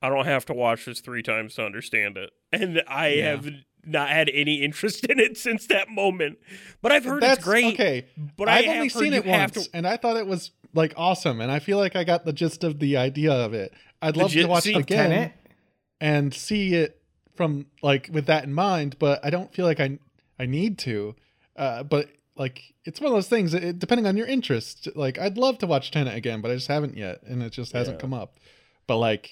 I 0.00 0.08
don't 0.08 0.24
have 0.24 0.46
to 0.46 0.54
watch 0.54 0.86
this 0.86 1.00
3 1.00 1.22
times 1.22 1.56
to 1.56 1.64
understand 1.66 2.16
it. 2.16 2.30
And 2.52 2.82
I 2.88 3.08
Yeah. 3.08 3.30
have 3.32 3.48
not 3.86 4.08
had 4.10 4.28
any 4.32 4.62
interest 4.62 5.04
in 5.04 5.18
it 5.20 5.36
since 5.46 5.66
that 5.68 5.88
moment. 5.88 6.38
But 6.82 6.92
I've 6.92 7.04
heard 7.04 7.22
That's 7.22 7.38
it's 7.38 7.44
great. 7.44 7.74
Okay, 7.74 8.06
But 8.36 8.48
I've 8.48 8.68
only 8.68 8.88
seen 8.88 9.12
it 9.12 9.24
once, 9.26 9.66
to- 9.66 9.76
and 9.76 9.86
I 9.86 9.96
thought 9.96 10.16
it 10.16 10.26
was 10.26 10.50
like 10.72 10.94
awesome, 10.96 11.40
and 11.40 11.50
I 11.50 11.58
feel 11.58 11.78
like 11.78 11.94
I 11.96 12.04
got 12.04 12.24
the 12.24 12.32
gist 12.32 12.64
of 12.64 12.78
the 12.78 12.96
idea 12.96 13.32
of 13.32 13.54
it. 13.54 13.72
I'd 14.02 14.16
love 14.16 14.32
to 14.32 14.46
watch 14.46 14.66
it 14.66 14.76
again 14.76 15.10
Tenet? 15.10 15.32
and 16.00 16.34
see 16.34 16.74
it 16.74 17.00
from 17.36 17.66
like 17.82 18.08
with 18.12 18.26
that 18.26 18.44
in 18.44 18.52
mind, 18.52 18.96
but 18.98 19.24
I 19.24 19.30
don't 19.30 19.52
feel 19.54 19.64
like 19.66 19.80
I 19.80 19.98
I 20.38 20.46
need 20.46 20.78
to. 20.80 21.14
Uh, 21.56 21.82
but 21.84 22.08
like 22.36 22.74
it's 22.84 23.00
one 23.00 23.12
of 23.12 23.16
those 23.16 23.28
things. 23.28 23.54
It, 23.54 23.78
depending 23.78 24.06
on 24.06 24.16
your 24.16 24.26
interest, 24.26 24.88
like 24.96 25.18
I'd 25.18 25.38
love 25.38 25.58
to 25.58 25.66
watch 25.66 25.90
Tenet 25.92 26.14
again, 26.16 26.40
but 26.40 26.50
I 26.50 26.54
just 26.54 26.68
haven't 26.68 26.96
yet, 26.96 27.22
and 27.22 27.42
it 27.42 27.50
just 27.52 27.72
hasn't 27.72 27.96
Yeah. 27.98 28.00
come 28.00 28.12
up. 28.14 28.34
But 28.86 28.98
like, 28.98 29.30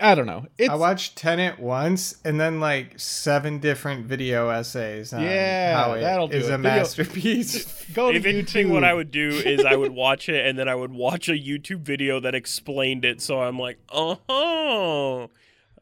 I 0.00 0.14
don't 0.14 0.26
know. 0.26 0.46
It's 0.58 0.70
I 0.70 0.74
watched 0.76 1.16
Tenet 1.16 1.58
once, 1.60 2.16
and 2.24 2.40
then 2.40 2.58
like 2.60 2.98
seven 2.98 3.58
different 3.58 4.06
video 4.06 4.48
essays 4.48 5.12
on 5.12 5.22
Yeah, 5.22 5.76
how 5.76 5.92
it 5.92 6.00
that'll 6.00 6.28
do 6.28 6.36
is 6.38 6.48
it. 6.48 6.54
a 6.54 6.56
Video- 6.58 6.76
masterpiece. 6.78 7.84
go 7.94 8.10
to 8.10 8.16
If 8.16 8.24
anything, 8.24 8.72
what 8.72 8.84
I 8.84 8.94
would 8.94 9.10
do 9.10 9.28
is 9.28 9.64
I 9.64 9.76
would 9.76 9.92
watch 9.92 10.28
it 10.28 10.46
and 10.46 10.58
then 10.58 10.68
I 10.68 10.74
would 10.74 10.92
watch 10.92 11.28
a 11.28 11.32
YouTube 11.32 11.80
video 11.80 12.18
that 12.20 12.34
explained 12.34 13.04
it. 13.04 13.20
So 13.20 13.40
I'm 13.42 13.58
like, 13.58 13.78
uh 13.90 14.16
huh. 14.28 15.26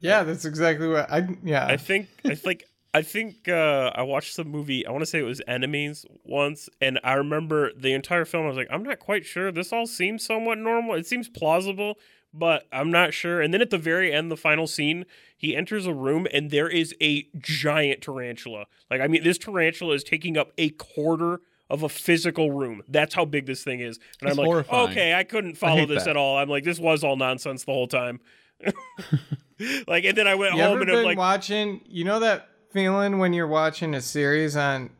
yeah, 0.01 0.23
that's 0.25 0.45
exactly 0.45 0.89
what 0.89 1.11
I. 1.11 1.29
Yeah, 1.45 1.67
I 1.67 1.77
think 1.77 2.09
I 2.25 2.35
think 2.35 2.65
I 2.95 3.03
think 3.03 3.49
uh, 3.49 3.93
I 3.95 4.03
watched 4.03 4.37
the 4.37 4.45
movie. 4.45 4.87
I 4.87 4.91
want 4.91 5.03
to 5.03 5.07
say 5.07 5.19
it 5.21 5.23
was 5.23 5.43
Enemies 5.47 6.07
once, 6.25 6.69
and 6.81 6.99
I 7.05 7.15
remember 7.15 7.71
the 7.77 7.93
entire 7.93 8.25
film. 8.25 8.47
I 8.47 8.49
was 8.49 8.57
like, 8.57 8.69
I'm 8.71 8.83
not 8.83 8.99
quite 8.99 9.25
sure. 9.27 9.53
This 9.53 9.73
all 9.73 9.87
seems 9.87 10.25
somewhat 10.25 10.59
normal. 10.59 10.95
It 10.95 11.07
seems 11.07 11.29
plausible, 11.29 11.99
but 12.33 12.65
I'm 12.73 12.91
not 12.91 13.15
sure. 13.15 13.41
And 13.41 13.53
then 13.53 13.63
at 13.63 13.71
the 13.71 13.79
very 13.79 14.13
end, 14.13 14.31
the 14.31 14.37
final 14.37 14.67
scene, 14.67 15.07
he 15.37 15.57
enters 15.57 15.87
a 15.87 15.95
room 15.95 16.27
and 16.33 16.51
there 16.51 16.69
is 16.69 16.95
a 17.01 17.29
giant 17.39 18.03
tarantula. 18.03 18.67
Like, 18.91 19.01
I 19.01 19.07
mean, 19.07 19.25
this 19.25 19.39
tarantula 19.39 19.95
is 19.95 20.05
taking 20.05 20.37
up 20.37 20.53
a 20.59 20.71
quarter 20.71 21.41
of 21.71 21.83
a 21.83 21.89
physical 21.89 22.51
room. 22.51 22.83
That's 22.89 23.15
how 23.15 23.25
big 23.25 23.47
this 23.47 23.63
thing 23.63 23.81
is. 23.81 23.99
And 24.21 24.29
That's 24.29 24.39
I'm 24.39 24.43
like, 24.43 24.47
horrifying. 24.47 24.91
okay, 24.91 25.15
I 25.15 25.25
couldn't 25.25 25.57
follow 25.57 25.77
hate 25.77 25.89
this 25.89 26.05
that. 26.05 26.11
at 26.11 26.17
all. 26.17 26.39
I'm 26.39 26.49
like, 26.49 26.65
this 26.65 26.79
was 26.79 27.05
all 27.05 27.17
nonsense 27.17 27.65
the 27.65 27.73
whole 27.73 27.89
time. 27.89 28.21
like, 29.87 30.05
and 30.05 30.17
then 30.17 30.27
I 30.27 30.35
went 30.35 30.55
you 30.55 30.63
home 30.63 30.73
ever 30.75 30.83
and 30.83 30.91
I'm 30.91 31.05
like, 31.05 31.19
watching? 31.19 31.81
You 31.87 32.05
know 32.05 32.21
that 32.21 32.49
feeling 32.71 33.19
when 33.19 33.33
you're 33.33 33.47
watching 33.47 33.95
a 33.95 34.01
series 34.01 34.57
on 34.57 34.91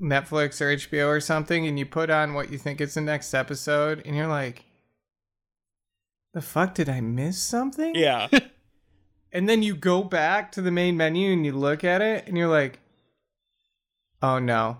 Netflix 0.00 0.60
or 0.60 0.76
HBO 0.76 1.08
or 1.08 1.20
something, 1.20 1.66
and 1.66 1.78
you 1.78 1.86
put 1.86 2.10
on 2.10 2.34
what 2.34 2.50
you 2.50 2.58
think 2.58 2.80
is 2.80 2.94
the 2.94 3.00
next 3.00 3.34
episode, 3.34 4.02
and 4.04 4.14
you're 4.14 4.28
like, 4.28 4.64
"The 6.34 6.40
fuck 6.42 6.74
did 6.74 6.88
I 6.88 7.00
miss 7.00 7.40
something?" 7.40 7.94
yeah. 7.94 8.28
And 9.30 9.46
then 9.46 9.62
you 9.62 9.76
go 9.76 10.02
back 10.02 10.52
to 10.52 10.62
the 10.62 10.70
main 10.70 10.96
menu 10.96 11.34
and 11.34 11.44
you 11.44 11.52
look 11.52 11.84
at 11.84 12.00
it, 12.00 12.26
and 12.26 12.38
you're 12.38 12.48
like, 12.48 12.78
"Oh 14.22 14.38
no, 14.38 14.78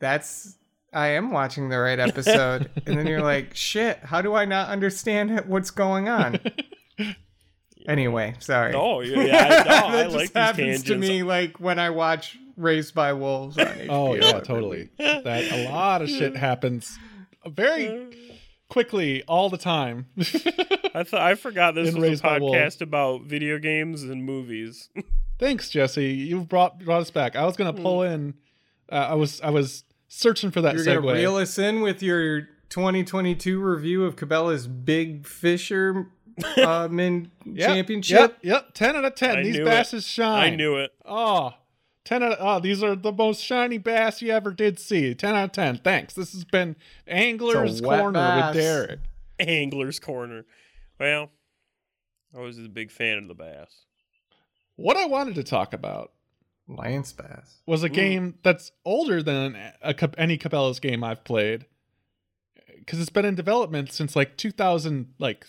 that's." 0.00 0.56
I 0.92 1.08
am 1.08 1.30
watching 1.30 1.70
the 1.70 1.78
right 1.78 1.98
episode, 1.98 2.68
and 2.86 2.98
then 2.98 3.06
you're 3.06 3.22
like, 3.22 3.54
"Shit! 3.56 4.00
How 4.00 4.20
do 4.20 4.34
I 4.34 4.44
not 4.44 4.68
understand 4.68 5.44
what's 5.46 5.70
going 5.70 6.08
on?" 6.08 6.40
Anyway, 7.88 8.34
sorry. 8.40 8.74
Oh 8.74 9.00
yeah, 9.00 9.22
yeah 9.22 9.64
I, 9.66 9.88
no, 9.88 9.96
that 9.96 10.10
like 10.10 10.20
just 10.20 10.34
these 10.34 10.42
happens 10.42 10.56
tangents. 10.58 10.88
to 10.88 10.96
me 10.96 11.22
like 11.22 11.58
when 11.58 11.78
I 11.78 11.88
watch 11.88 12.38
Raised 12.56 12.94
by 12.94 13.14
Wolves 13.14 13.56
on 13.56 13.66
HBO. 13.66 13.86
Oh 13.88 14.14
yeah, 14.14 14.40
totally. 14.40 14.90
That 14.98 15.50
a 15.50 15.68
lot 15.70 16.02
of 16.02 16.10
shit 16.10 16.36
happens 16.36 16.98
very 17.46 17.88
uh, 17.88 18.29
quickly 18.70 19.22
all 19.24 19.50
the 19.50 19.58
time. 19.58 20.06
I 20.94 21.02
thought 21.04 21.20
I 21.20 21.34
forgot 21.34 21.74
this 21.74 21.88
In 21.90 21.96
was 21.96 22.04
a 22.04 22.08
Raised 22.08 22.22
by 22.22 22.38
Wolves. 22.38 22.56
podcast 22.56 22.80
about 22.80 23.22
video 23.24 23.58
games 23.58 24.02
and 24.02 24.24
movies. 24.24 24.88
Thanks, 25.38 25.68
Jesse. 25.70 26.06
You've 26.06 26.48
brought 26.48 26.78
brought 26.84 27.02
us 27.02 27.10
back. 27.10 27.36
I 27.36 27.44
was 27.44 27.56
gonna 27.56 27.72
pull 27.72 28.02
in. 28.02 28.34
Uh, 28.90 28.94
I 29.10 29.14
was 29.14 29.40
I 29.42 29.50
was 29.50 29.84
searching 30.08 30.50
for 30.50 30.60
that 30.62 30.74
You're 30.74 30.84
gonna 30.84 31.00
segue. 31.02 31.12
reel 31.14 31.36
us 31.36 31.58
in 31.58 31.80
with 31.82 32.02
your 32.02 32.42
2022 32.70 33.60
review 33.60 34.04
of 34.04 34.16
Cabela's 34.16 34.66
Big 34.66 35.26
Fisher 35.26 36.06
um, 36.64 36.98
in 37.00 37.30
Yep, 37.44 37.68
Championship. 37.68 38.18
Yep, 38.18 38.38
yep. 38.42 38.74
Ten 38.74 38.96
out 38.96 39.04
of 39.04 39.14
ten. 39.14 39.38
I 39.38 39.42
These 39.42 39.56
knew 39.56 39.62
it. 39.62 39.66
basses 39.66 40.06
shine. 40.06 40.52
I 40.52 40.56
knew 40.56 40.76
it. 40.76 40.90
Oh, 41.04 41.52
10 42.04 42.22
out 42.22 42.32
of, 42.32 42.38
oh, 42.40 42.60
these 42.60 42.82
are 42.82 42.96
the 42.96 43.12
most 43.12 43.42
shiny 43.42 43.78
bass 43.78 44.22
you 44.22 44.30
ever 44.30 44.52
did 44.52 44.78
see. 44.78 45.14
10 45.14 45.34
out 45.34 45.44
of 45.44 45.52
10. 45.52 45.78
Thanks. 45.78 46.14
This 46.14 46.32
has 46.32 46.44
been 46.44 46.76
Angler's 47.06 47.80
Corner 47.80 48.12
bass. 48.12 48.54
with 48.54 48.64
Derek. 48.64 49.00
Angler's 49.38 50.00
Corner. 50.00 50.44
Well, 50.98 51.30
I 52.36 52.40
was 52.40 52.58
a 52.58 52.68
big 52.68 52.90
fan 52.90 53.18
of 53.18 53.28
the 53.28 53.34
bass. 53.34 53.84
What 54.76 54.96
I 54.96 55.06
wanted 55.06 55.34
to 55.34 55.42
talk 55.42 55.72
about 55.72 56.12
Lance 56.68 57.12
Bass. 57.12 57.58
was 57.66 57.82
a 57.82 57.86
Ooh. 57.86 57.90
game 57.90 58.38
that's 58.42 58.72
older 58.84 59.22
than 59.22 59.56
a, 59.82 59.92
Cap- 59.92 60.14
any 60.16 60.38
Cabela's 60.38 60.80
game 60.80 61.02
I've 61.02 61.24
played 61.24 61.66
because 62.78 63.00
it's 63.00 63.10
been 63.10 63.24
in 63.24 63.34
development 63.34 63.92
since 63.92 64.16
like 64.16 64.36
2000 64.36 65.14
like 65.18 65.46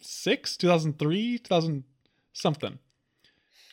6 0.00 0.56
2003 0.56 1.38
2000 1.38 1.84
something 2.32 2.78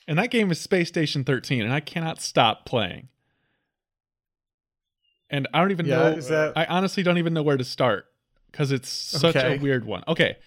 and 0.08 0.18
that 0.20 0.32
game 0.32 0.52
is 0.52 0.60
space 0.60 0.88
station 0.90 1.24
13 1.24 1.62
and 1.62 1.74
i 1.74 1.80
cannot 1.80 2.22
stop 2.22 2.66
playing. 2.66 3.08
And 5.30 5.48
i 5.54 5.60
don't 5.60 5.72
even 5.72 5.86
Yeah, 5.88 5.98
know 5.98 6.18
is 6.18 6.28
that 6.28 6.54
i 6.56 6.66
honestly 6.66 7.04
don't 7.04 7.18
even 7.18 7.34
know 7.34 7.44
where 7.44 7.58
to 7.58 7.64
start 7.64 8.06
because 8.52 8.72
it's 8.72 8.90
such 8.90 9.36
Okay. 9.36 9.56
a 9.56 9.60
weird 9.60 9.86
one. 9.86 10.04
Okay. 10.08 10.38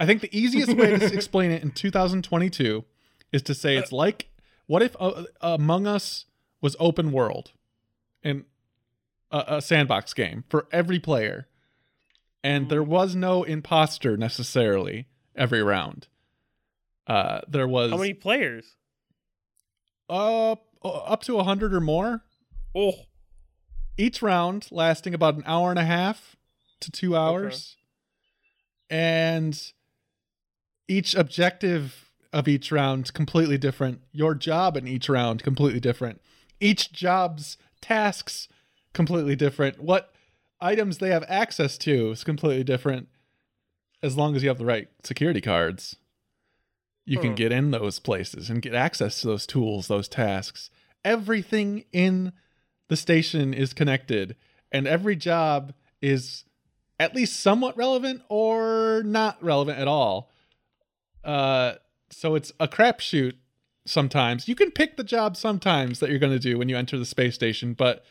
I 0.00 0.06
think 0.06 0.22
the 0.22 0.36
easiest 0.36 0.74
way 0.76 0.90
to 0.98 1.04
explain 1.14 1.52
it 1.52 1.62
in 1.62 1.70
2022 1.70 2.84
is 3.32 3.42
to 3.42 3.54
say 3.54 3.76
it's 3.76 3.92
like 3.92 4.28
what 4.66 4.82
if 4.82 4.96
uh, 4.98 5.24
among 5.40 5.86
us 5.86 6.24
was 6.60 6.74
open 6.80 7.12
world 7.12 7.52
and 8.22 8.44
a, 9.30 9.44
a 9.56 9.62
sandbox 9.62 10.14
game 10.14 10.44
for 10.48 10.66
every 10.72 10.98
player 10.98 11.46
and 12.42 12.68
there 12.70 12.82
was 12.82 13.14
no 13.14 13.42
imposter 13.44 14.16
necessarily 14.16 15.06
every 15.36 15.62
round. 15.62 16.08
Uh 17.06 17.40
there 17.46 17.68
was 17.68 17.90
How 17.92 17.98
many 17.98 18.14
players? 18.14 18.74
Uh 20.08 20.56
up 20.84 21.22
to 21.22 21.34
100 21.34 21.72
or 21.72 21.80
more. 21.80 22.22
Oh, 22.74 22.92
each 23.96 24.22
round 24.22 24.68
lasting 24.70 25.14
about 25.14 25.36
an 25.36 25.44
hour 25.46 25.70
and 25.70 25.78
a 25.78 25.84
half 25.84 26.36
to 26.80 26.90
two 26.90 27.16
hours. 27.16 27.76
And 28.90 29.60
each 30.88 31.14
objective 31.14 32.10
of 32.32 32.48
each 32.48 32.70
round 32.70 33.12
completely 33.14 33.56
different. 33.56 34.00
Your 34.12 34.34
job 34.34 34.76
in 34.76 34.86
each 34.86 35.08
round 35.08 35.42
completely 35.42 35.80
different. 35.80 36.20
Each 36.60 36.92
job's 36.92 37.56
tasks 37.80 38.48
completely 38.92 39.36
different. 39.36 39.80
What 39.80 40.12
items 40.60 40.98
they 40.98 41.10
have 41.10 41.24
access 41.28 41.78
to 41.78 42.10
is 42.10 42.24
completely 42.24 42.64
different 42.64 43.08
as 44.02 44.16
long 44.16 44.36
as 44.36 44.42
you 44.42 44.48
have 44.48 44.58
the 44.58 44.64
right 44.64 44.88
security 45.02 45.40
cards 45.40 45.96
you 47.04 47.18
can 47.18 47.34
get 47.34 47.52
in 47.52 47.70
those 47.70 47.98
places 47.98 48.48
and 48.48 48.62
get 48.62 48.74
access 48.74 49.20
to 49.20 49.26
those 49.26 49.46
tools 49.46 49.88
those 49.88 50.08
tasks. 50.08 50.70
Everything 51.04 51.84
in 51.92 52.32
the 52.88 52.96
station 52.96 53.52
is 53.52 53.74
connected 53.74 54.36
and 54.72 54.86
every 54.86 55.16
job 55.16 55.74
is 56.00 56.44
at 56.98 57.14
least 57.14 57.40
somewhat 57.40 57.76
relevant 57.76 58.22
or 58.28 59.02
not 59.04 59.42
relevant 59.42 59.78
at 59.78 59.88
all. 59.88 60.30
Uh 61.22 61.74
so 62.10 62.34
it's 62.34 62.52
a 62.60 62.68
crapshoot 62.68 63.34
sometimes. 63.86 64.48
You 64.48 64.54
can 64.54 64.70
pick 64.70 64.96
the 64.96 65.04
job 65.04 65.36
sometimes 65.36 66.00
that 66.00 66.08
you're 66.08 66.18
going 66.18 66.32
to 66.32 66.38
do 66.38 66.58
when 66.58 66.68
you 66.68 66.76
enter 66.76 66.98
the 66.98 67.04
space 67.04 67.34
station 67.34 67.74
but 67.74 68.04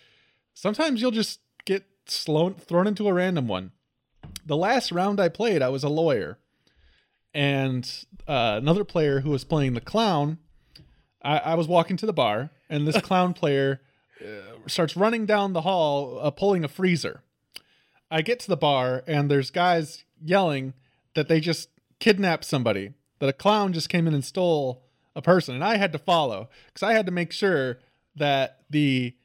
sometimes 0.53 1.01
you'll 1.01 1.11
just 1.11 1.39
get 1.65 1.83
slown, 2.05 2.55
thrown 2.55 2.85
into 2.85 3.07
a 3.07 3.13
random 3.13 3.47
one. 3.47 3.71
The 4.45 4.57
last 4.57 4.91
round 4.91 5.19
i 5.19 5.29
played 5.29 5.63
i 5.63 5.69
was 5.69 5.83
a 5.83 5.89
lawyer 5.89 6.37
and 7.33 8.05
uh, 8.27 8.55
another 8.61 8.83
player 8.83 9.21
who 9.21 9.29
was 9.29 9.43
playing 9.43 9.73
the 9.73 9.81
clown 9.81 10.37
I, 11.23 11.37
I 11.37 11.55
was 11.55 11.67
walking 11.67 11.97
to 11.97 12.05
the 12.05 12.13
bar 12.13 12.51
and 12.69 12.87
this 12.87 12.99
clown 13.01 13.33
player 13.33 13.81
uh, 14.21 14.67
starts 14.67 14.95
running 14.95 15.25
down 15.25 15.53
the 15.53 15.61
hall 15.61 16.19
uh, 16.21 16.31
pulling 16.31 16.63
a 16.63 16.67
freezer. 16.67 17.21
I 18.11 18.21
get 18.21 18.39
to 18.41 18.47
the 18.47 18.57
bar 18.57 19.03
and 19.07 19.31
there's 19.31 19.49
guys 19.49 20.03
yelling 20.21 20.73
that 21.15 21.27
they 21.27 21.39
just 21.39 21.69
kidnapped 21.99 22.45
somebody 22.45 22.93
that 23.19 23.29
a 23.29 23.33
clown 23.33 23.73
just 23.73 23.89
came 23.89 24.07
in 24.07 24.13
and 24.13 24.25
stole 24.25 24.83
a 25.15 25.21
person. 25.21 25.55
And 25.55 25.63
i 25.63 25.77
had 25.77 25.93
to 25.93 25.99
follow 25.99 26.49
because 26.67 26.83
i 26.83 26.93
had 26.93 27.05
to 27.05 27.11
make 27.11 27.31
sure 27.31 27.79
that 28.15 28.59
the 28.69 29.15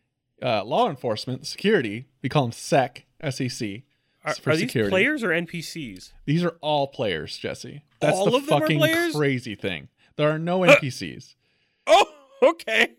uh, 0.41 0.63
law 0.65 0.89
enforcement 0.89 1.47
security 1.47 2.07
we 2.23 2.29
call 2.29 2.43
them 2.43 2.53
sec 2.53 3.05
sec 3.31 3.83
are, 4.29 4.53
are 4.53 4.57
these 4.57 4.67
security. 4.67 4.91
players 4.91 5.23
or 5.23 5.29
NPCs? 5.29 6.13
these 6.27 6.45
are 6.45 6.57
all 6.61 6.87
players 6.89 7.37
jesse. 7.37 7.83
That's 8.01 8.17
All 8.17 8.31
the 8.31 8.37
of 8.37 8.47
them 8.47 8.61
fucking 8.61 9.13
crazy 9.13 9.55
thing. 9.55 9.89
There 10.17 10.31
are 10.31 10.39
no 10.39 10.61
npcs 10.61 11.35
Oh, 11.87 12.07
okay. 12.43 12.93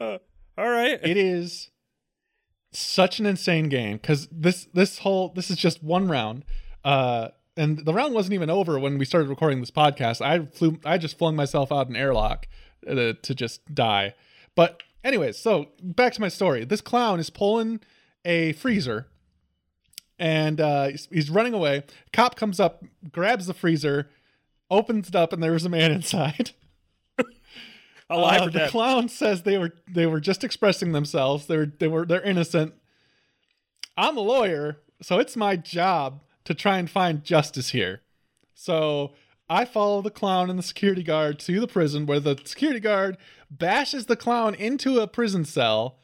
Uh, 0.00 0.18
all 0.56 0.68
right. 0.70 0.98
it 1.02 1.16
is 1.16 1.70
such 2.72 3.18
an 3.18 3.26
insane 3.26 3.68
game 3.68 3.96
because 3.96 4.28
this 4.30 4.68
this 4.72 4.98
whole 4.98 5.30
this 5.30 5.50
is 5.50 5.56
just 5.56 5.82
one 5.82 6.08
round. 6.08 6.44
Uh 6.84 7.28
and 7.56 7.84
the 7.84 7.92
round 7.92 8.14
wasn't 8.14 8.32
even 8.32 8.48
over 8.48 8.78
when 8.78 8.96
we 8.96 9.04
started 9.04 9.28
recording 9.28 9.60
this 9.60 9.70
podcast. 9.72 10.20
I 10.24 10.46
flew 10.46 10.78
i 10.84 10.96
just 10.98 11.18
flung 11.18 11.36
myself 11.36 11.72
out 11.72 11.88
an 11.88 11.96
airlock 11.96 12.46
uh, 12.88 13.14
to 13.20 13.34
just 13.34 13.74
die. 13.74 14.14
But 14.54 14.82
anyways 15.02 15.38
so 15.38 15.68
back 15.82 16.12
to 16.14 16.20
my 16.20 16.28
story. 16.28 16.64
This 16.64 16.80
clown 16.80 17.18
is 17.18 17.28
pulling 17.30 17.80
a 18.24 18.52
freezer 18.52 19.08
and 20.20 20.60
uh 20.60 20.86
he's, 20.88 21.08
he's 21.10 21.30
running 21.30 21.54
away 21.54 21.82
cop 22.12 22.36
comes 22.36 22.60
up 22.60 22.84
grabs 23.10 23.46
the 23.46 23.54
freezer 23.54 24.08
opens 24.70 25.08
it 25.08 25.16
up 25.16 25.32
and 25.32 25.42
there 25.42 25.52
was 25.52 25.64
a 25.64 25.68
man 25.68 25.90
inside 26.00 26.52
Alive 28.10 28.42
uh, 28.42 28.44
or 28.46 28.50
the 28.50 28.58
dead? 28.58 28.70
clown 28.70 29.08
says 29.08 29.42
they 29.42 29.56
were 29.56 29.72
they 29.88 30.04
were 30.04 30.20
just 30.20 30.42
expressing 30.42 30.90
themselves. 30.90 31.46
They 31.46 31.56
were 31.56 31.66
they 31.66 31.86
were 31.86 32.04
they're 32.04 32.20
innocent. 32.20 32.74
I'm 33.96 34.16
a 34.16 34.20
lawyer, 34.20 34.78
so 35.00 35.20
it's 35.20 35.36
my 35.36 35.54
job 35.54 36.22
to 36.44 36.52
try 36.52 36.78
and 36.78 36.90
find 36.90 37.22
justice 37.22 37.70
here. 37.70 38.00
So 38.52 39.12
I 39.48 39.64
follow 39.64 40.02
the 40.02 40.10
clown 40.10 40.50
and 40.50 40.58
the 40.58 40.64
security 40.64 41.04
guard 41.04 41.38
to 41.40 41.60
the 41.60 41.68
prison 41.68 42.04
where 42.06 42.18
the 42.18 42.36
security 42.44 42.80
guard 42.80 43.16
bashes 43.48 44.06
the 44.06 44.16
clown 44.16 44.56
into 44.56 44.98
a 44.98 45.06
prison 45.06 45.44
cell 45.44 45.98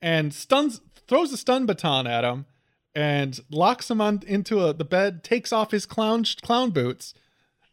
and 0.00 0.32
stuns 0.32 0.80
throws 1.06 1.30
a 1.30 1.36
stun 1.36 1.66
baton 1.66 2.06
at 2.06 2.24
him 2.24 2.46
and 2.94 3.38
locks 3.50 3.90
him 3.90 4.00
on 4.00 4.22
into 4.26 4.64
a, 4.64 4.72
the 4.72 4.84
bed, 4.84 5.22
takes 5.22 5.52
off 5.52 5.70
his 5.70 5.86
clown 5.86 6.24
clown 6.42 6.70
boots. 6.70 7.14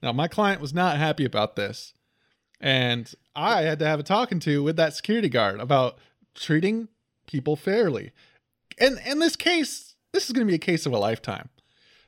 Now 0.01 0.11
my 0.11 0.27
client 0.27 0.61
was 0.61 0.73
not 0.73 0.97
happy 0.97 1.25
about 1.25 1.55
this 1.55 1.93
and 2.59 3.13
I 3.35 3.61
had 3.61 3.79
to 3.79 3.85
have 3.85 3.99
a 3.99 4.03
talking 4.03 4.39
to 4.41 4.63
with 4.63 4.75
that 4.77 4.93
security 4.93 5.29
guard 5.29 5.59
about 5.59 5.97
treating 6.35 6.87
people 7.27 7.55
fairly. 7.55 8.11
And 8.79 8.99
in 9.05 9.19
this 9.19 9.35
case, 9.35 9.95
this 10.13 10.25
is 10.25 10.31
going 10.31 10.45
to 10.45 10.51
be 10.51 10.55
a 10.55 10.59
case 10.59 10.85
of 10.85 10.93
a 10.93 10.97
lifetime. 10.97 11.49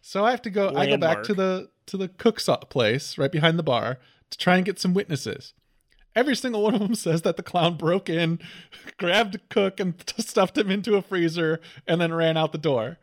So 0.01 0.25
I 0.25 0.31
have 0.31 0.41
to 0.43 0.49
go. 0.49 0.73
I 0.75 0.87
go 0.87 0.97
back 0.97 1.23
to 1.23 1.33
the 1.33 1.69
to 1.87 1.97
the 1.97 2.07
cook's 2.07 2.49
place 2.69 3.17
right 3.17 3.31
behind 3.31 3.59
the 3.59 3.63
bar 3.63 3.99
to 4.29 4.37
try 4.37 4.55
and 4.55 4.65
get 4.65 4.79
some 4.79 4.93
witnesses. 4.93 5.53
Every 6.15 6.35
single 6.35 6.63
one 6.63 6.73
of 6.73 6.81
them 6.81 6.95
says 6.95 7.21
that 7.21 7.37
the 7.37 7.43
clown 7.43 7.75
broke 7.77 8.09
in, 8.09 8.39
grabbed 8.97 9.35
a 9.35 9.39
cook, 9.49 9.79
and 9.79 9.93
stuffed 10.17 10.57
him 10.57 10.69
into 10.71 10.95
a 10.95 11.01
freezer, 11.01 11.61
and 11.87 12.01
then 12.01 12.13
ran 12.13 12.35
out 12.37 12.51
the 12.51 12.57
door. 12.57 12.97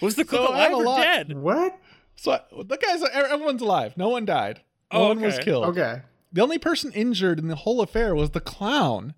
Was 0.00 0.14
the 0.16 0.24
cook 0.24 0.46
So 0.46 0.48
alive 0.50 0.72
or 0.72 0.84
lot- 0.84 1.02
dead? 1.02 1.32
What? 1.38 1.78
So 2.16 2.32
I- 2.32 2.40
the 2.64 2.76
guys, 2.76 3.02
everyone's 3.12 3.62
alive. 3.62 3.96
No 3.96 4.08
one 4.10 4.24
died. 4.24 4.60
No 4.92 5.00
Oh, 5.00 5.08
one 5.08 5.20
was 5.20 5.38
killed. 5.38 5.64
Okay. 5.66 6.02
The 6.32 6.42
only 6.42 6.58
person 6.58 6.92
injured 6.92 7.38
in 7.38 7.48
the 7.48 7.56
whole 7.56 7.80
affair 7.80 8.14
was 8.14 8.30
the 8.30 8.40
clown. 8.40 9.14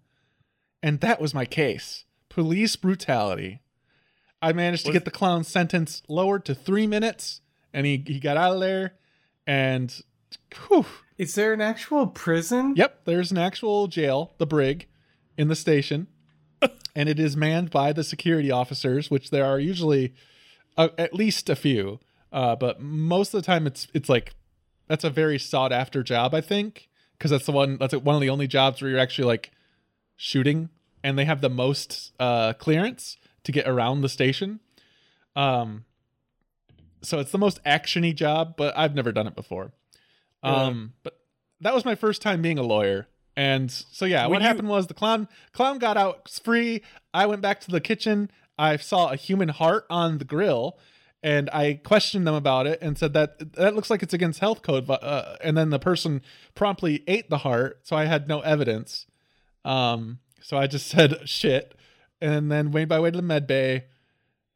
And 0.82 1.00
that 1.00 1.20
was 1.20 1.34
my 1.34 1.44
case. 1.44 2.04
Police 2.28 2.76
brutality. 2.76 3.60
I 4.40 4.52
managed 4.52 4.84
to 4.84 4.90
Was- 4.90 4.94
get 4.94 5.04
the 5.04 5.10
clown's 5.10 5.48
sentence 5.48 6.02
lowered 6.08 6.44
to 6.44 6.54
three 6.54 6.86
minutes, 6.86 7.40
and 7.72 7.84
he, 7.84 8.02
he 8.06 8.20
got 8.20 8.36
out 8.36 8.54
of 8.54 8.60
there. 8.60 8.94
And, 9.48 10.00
whew, 10.68 10.86
Is 11.18 11.34
there 11.34 11.52
an 11.52 11.60
actual 11.60 12.06
prison? 12.06 12.74
yep, 12.76 13.04
there's 13.04 13.32
an 13.32 13.38
actual 13.38 13.88
jail, 13.88 14.32
the 14.38 14.46
Brig, 14.46 14.86
in 15.36 15.48
the 15.48 15.56
station. 15.56 16.06
and 16.94 17.08
it 17.08 17.18
is 17.18 17.36
manned 17.36 17.70
by 17.70 17.92
the 17.92 18.04
security 18.04 18.50
officers, 18.50 19.10
which 19.10 19.30
there 19.30 19.44
are 19.44 19.58
usually 19.58 20.14
uh, 20.76 20.88
at 20.96 21.14
least 21.14 21.50
a 21.50 21.56
few. 21.56 21.98
Uh, 22.32 22.54
but 22.54 22.80
most 22.80 23.34
of 23.34 23.42
the 23.42 23.46
time, 23.46 23.66
it's 23.66 23.88
it's 23.92 24.08
like 24.08 24.34
that's 24.86 25.04
a 25.04 25.10
very 25.10 25.38
sought 25.38 25.72
after 25.72 26.02
job, 26.02 26.34
I 26.34 26.40
think, 26.40 26.88
because 27.12 27.30
that's 27.30 27.46
the 27.46 27.52
one 27.52 27.78
that's 27.78 27.94
one 27.94 28.14
of 28.14 28.20
the 28.20 28.30
only 28.30 28.46
jobs 28.46 28.80
where 28.80 28.90
you're 28.90 29.00
actually 29.00 29.26
like 29.26 29.50
shooting, 30.16 30.68
and 31.02 31.18
they 31.18 31.24
have 31.24 31.40
the 31.40 31.50
most 31.50 32.12
uh, 32.20 32.52
clearance 32.54 33.16
to 33.44 33.52
get 33.52 33.66
around 33.66 34.02
the 34.02 34.08
station. 34.08 34.60
Um, 35.34 35.84
so 37.02 37.18
it's 37.18 37.32
the 37.32 37.38
most 37.38 37.62
actiony 37.64 38.14
job, 38.14 38.54
but 38.56 38.76
I've 38.76 38.94
never 38.94 39.12
done 39.12 39.26
it 39.26 39.34
before. 39.34 39.72
Um, 40.42 40.92
but 41.02 41.18
that 41.60 41.74
was 41.74 41.84
my 41.84 41.94
first 41.94 42.22
time 42.22 42.40
being 42.42 42.58
a 42.58 42.62
lawyer. 42.62 43.08
And 43.36 43.70
so 43.70 44.04
yeah, 44.04 44.26
what 44.26 44.40
you- 44.40 44.46
happened 44.46 44.68
was 44.68 44.86
the 44.86 44.94
clown 44.94 45.28
clown 45.52 45.78
got 45.78 45.96
out 45.96 46.28
free. 46.28 46.82
I 47.14 47.26
went 47.26 47.40
back 47.42 47.60
to 47.62 47.70
the 47.70 47.80
kitchen. 47.80 48.30
I 48.58 48.76
saw 48.76 49.10
a 49.10 49.16
human 49.16 49.48
heart 49.50 49.84
on 49.88 50.18
the 50.18 50.24
grill, 50.24 50.76
and 51.22 51.48
I 51.50 51.74
questioned 51.74 52.26
them 52.26 52.34
about 52.34 52.66
it 52.66 52.80
and 52.82 52.98
said 52.98 53.12
that 53.12 53.52
that 53.54 53.74
looks 53.76 53.90
like 53.90 54.02
it's 54.02 54.14
against 54.14 54.40
health 54.40 54.62
code. 54.62 54.86
but, 54.86 55.02
Uh, 55.04 55.36
and 55.42 55.56
then 55.56 55.70
the 55.70 55.78
person 55.78 56.22
promptly 56.56 57.04
ate 57.06 57.30
the 57.30 57.38
heart, 57.38 57.80
so 57.84 57.94
I 57.96 58.06
had 58.06 58.26
no 58.26 58.40
evidence. 58.40 59.06
Um, 59.64 60.18
so 60.40 60.56
I 60.56 60.66
just 60.66 60.86
said 60.94 61.28
shit, 61.28 61.74
and 62.20 62.50
then 62.50 62.70
made 62.72 62.88
my 62.88 62.98
way 62.98 63.10
to 63.12 63.16
the 63.16 63.22
med 63.22 63.46
bay. 63.46 63.84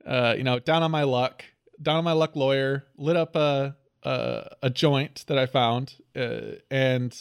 Uh, 0.04 0.34
you 0.36 0.42
know, 0.42 0.58
down 0.58 0.82
on 0.82 0.90
my 0.90 1.04
luck, 1.04 1.44
down 1.80 1.96
on 1.98 2.04
my 2.04 2.12
luck 2.12 2.34
lawyer, 2.34 2.86
lit 2.96 3.14
up 3.16 3.36
a 3.36 3.76
a, 4.02 4.49
a 4.62 4.71
joint 4.71 5.25
that 5.28 5.38
I 5.38 5.47
found, 5.47 5.94
uh, 6.16 6.56
and 6.71 7.16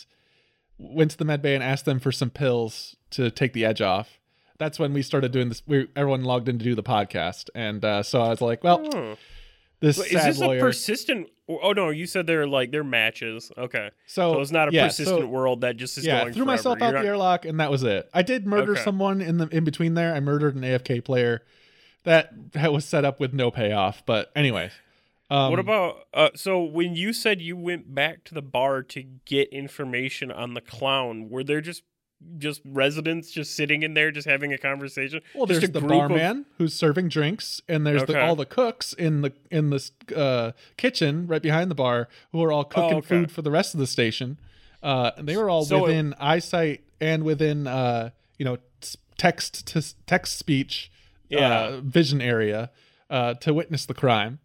went 0.78 1.12
to 1.12 1.18
the 1.18 1.26
med 1.26 1.42
bay 1.42 1.54
and 1.56 1.64
asked 1.64 1.86
them 1.86 2.00
for 2.00 2.12
some 2.12 2.30
pills 2.30 2.96
to 3.12 3.30
take 3.32 3.54
the 3.54 3.66
edge 3.66 3.82
off. 3.82 4.18
That's 4.58 4.78
when 4.80 4.94
we 4.94 5.02
started 5.02 5.32
doing 5.32 5.50
this. 5.50 5.62
We 5.68 5.88
everyone 5.96 6.24
logged 6.24 6.48
in 6.50 6.60
to 6.60 6.64
do 6.64 6.76
the 6.76 6.84
podcast, 6.84 7.50
and 7.56 7.84
uh, 7.84 8.04
so 8.04 8.22
I 8.22 8.30
was 8.30 8.42
like, 8.42 8.64
well, 8.64 8.80
Hmm. 8.80 9.14
this 9.80 9.98
But 9.98 10.08
sad 10.08 10.30
is 10.30 10.38
this 10.38 10.40
lawyer. 10.40 10.58
a 10.60 10.62
persistent? 10.62 11.30
Oh 11.50 11.74
no, 11.74 11.90
you 11.90 12.06
said 12.06 12.28
they're 12.28 12.48
like 12.48 12.72
they're 12.72 12.84
matches. 12.84 13.52
Okay, 13.58 13.90
so, 14.06 14.34
so 14.36 14.40
it's 14.42 14.52
not 14.52 14.70
a 14.70 14.72
yeah, 14.72 14.88
persistent 14.88 15.22
so- 15.22 15.28
world 15.28 15.62
that 15.62 15.78
just 15.78 15.98
is 15.98 16.06
yeah, 16.06 16.22
going 16.22 16.34
threw 16.34 16.46
forever. 16.46 16.58
myself 16.58 16.78
You're 16.80 16.88
out 16.88 16.94
not- 16.94 17.02
the 17.02 17.08
airlock, 17.08 17.46
and 17.46 17.60
that 17.60 17.72
was 17.72 17.84
it. 17.84 18.10
I 18.14 18.22
did 18.22 18.46
murder 18.48 18.74
Okay. 18.74 18.82
someone 18.84 19.20
in 19.22 19.38
the 19.38 19.48
in 19.48 19.64
between 19.64 19.96
there. 19.96 20.14
I 20.14 20.20
murdered 20.20 20.56
an 20.56 20.62
AFK 20.62 21.04
player. 21.04 21.42
That 22.04 22.54
that 22.54 22.72
was 22.72 22.86
set 22.86 23.04
up 23.04 23.20
with 23.20 23.34
no 23.34 23.52
payoff. 23.52 24.04
But 24.06 24.32
anyway, 24.36 24.72
um, 25.32 25.50
What 25.52 25.60
about 25.60 26.06
uh, 26.14 26.30
so 26.36 26.62
when 26.64 26.96
you 26.96 27.14
said 27.14 27.42
you 27.42 27.56
went 27.58 27.94
back 27.96 28.24
to 28.26 28.34
the 28.34 28.42
bar 28.42 28.84
to 28.84 29.04
get 29.26 29.50
information 29.50 30.32
on 30.32 30.54
the 30.54 30.62
clown? 30.62 31.30
Were 31.30 31.44
there 31.44 31.62
just 31.62 31.84
just 32.38 32.62
residents 32.64 33.32
just 33.32 33.56
sitting 33.56 33.82
in 33.82 33.96
there 33.96 34.12
just 34.12 34.28
having 34.28 34.54
a 34.54 34.58
conversation? 34.58 35.22
Well, 35.34 35.48
Just 35.48 35.62
there's 35.62 35.72
the 35.72 35.80
group 35.80 35.92
of- 35.94 36.10
barman 36.10 36.46
who's 36.60 36.74
serving 36.76 37.08
drinks, 37.08 37.62
and 37.68 37.88
there's 37.88 38.04
the, 38.06 38.22
all 38.22 38.36
the 38.36 38.46
cooks 38.46 38.94
in 38.94 39.22
the 39.22 39.34
in 39.50 39.72
the 39.72 39.90
uh, 40.16 40.52
kitchen 40.78 41.26
right 41.26 41.42
behind 41.42 41.72
the 41.72 41.76
bar 41.76 42.08
who 42.32 42.44
are 42.44 42.52
all 42.52 42.64
cooking 42.64 42.94
Oh, 42.94 42.98
okay. 42.98 43.08
food 43.08 43.32
for 43.32 43.42
the 43.42 43.50
rest 43.52 43.74
of 43.74 43.80
the 43.80 43.88
station. 43.88 44.38
Uh, 44.84 45.12
and 45.18 45.28
they 45.28 45.36
were 45.38 45.50
all 45.50 45.64
So 45.66 45.78
it- 45.78 45.82
within 45.88 46.14
eyesight 46.20 46.84
and 47.00 47.24
within 47.24 47.66
uh, 47.68 48.12
you 48.38 48.46
know 48.46 48.58
text 49.18 49.66
to 49.68 49.82
text 50.06 50.38
speech 50.38 50.92
Yeah. 51.30 51.40
uh, 51.60 51.82
vision 51.82 52.22
area 52.22 52.70
uh, 53.10 53.34
to 53.36 53.54
witness 53.54 53.86
the 53.88 53.94
crime. 53.96 54.40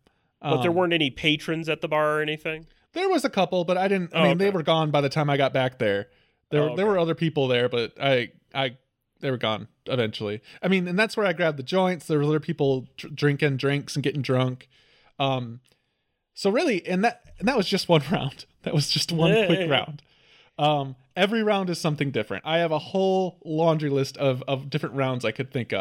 But 0.50 0.62
there 0.62 0.71
Um, 0.71 0.76
weren't 0.76 0.93
any 0.93 1.11
patrons 1.11 1.69
at 1.69 1.81
the 1.81 1.88
bar 1.88 2.19
or 2.19 2.23
anything. 2.23 2.67
There 2.93 3.09
was 3.09 3.25
a 3.25 3.31
couple, 3.31 3.65
but 3.65 3.76
I 3.76 3.88
didn't. 3.88 4.15
I 4.15 4.21
Oh, 4.21 4.29
mean, 4.29 4.38
they 4.38 4.50
were 4.50 4.62
gone 4.62 4.91
by 4.91 5.00
the 5.00 5.09
time 5.09 5.29
I 5.29 5.37
got 5.37 5.53
back 5.53 5.79
there. 5.79 6.09
There, 6.50 6.62
Oh, 6.71 6.76
there 6.76 6.87
were 6.87 6.99
other 6.99 7.15
people 7.15 7.49
there, 7.49 7.69
but 7.69 7.93
I, 8.00 8.31
I, 8.55 8.76
they 9.21 9.31
were 9.31 9.37
gone 9.37 9.69
eventually. 9.87 10.41
I 10.62 10.69
mean, 10.69 10.87
and 10.88 10.99
that's 10.99 11.17
where 11.17 11.26
I 11.26 11.33
grabbed 11.33 11.59
the 11.59 11.62
joints. 11.62 12.07
There 12.07 12.19
were 12.19 12.25
other 12.25 12.41
people 12.41 12.87
dr- 12.97 13.15
drinking 13.15 13.57
drinks 13.59 13.97
and 13.97 14.03
getting 14.03 14.23
drunk. 14.23 14.69
Um, 15.19 15.61
so 16.35 16.50
really, 16.50 16.87
and 16.87 17.03
that, 17.05 17.23
and 17.38 17.49
that 17.49 17.57
was 17.57 17.67
just 17.69 17.88
one 17.97 18.03
round. 18.11 18.45
That 18.62 18.75
was 18.75 18.88
just 18.88 19.12
one 19.12 19.47
quick 19.47 19.69
round. 19.69 20.03
Um, 20.59 20.97
every 21.15 21.43
round 21.43 21.69
is 21.71 21.79
something 21.81 22.11
different. 22.11 22.45
I 22.47 22.59
have 22.59 22.73
a 22.73 22.79
whole 22.79 23.38
laundry 23.45 23.91
list 23.91 24.17
of 24.17 24.43
of 24.49 24.71
different 24.71 24.95
rounds 24.95 25.25
I 25.25 25.31
could 25.33 25.50
think 25.53 25.73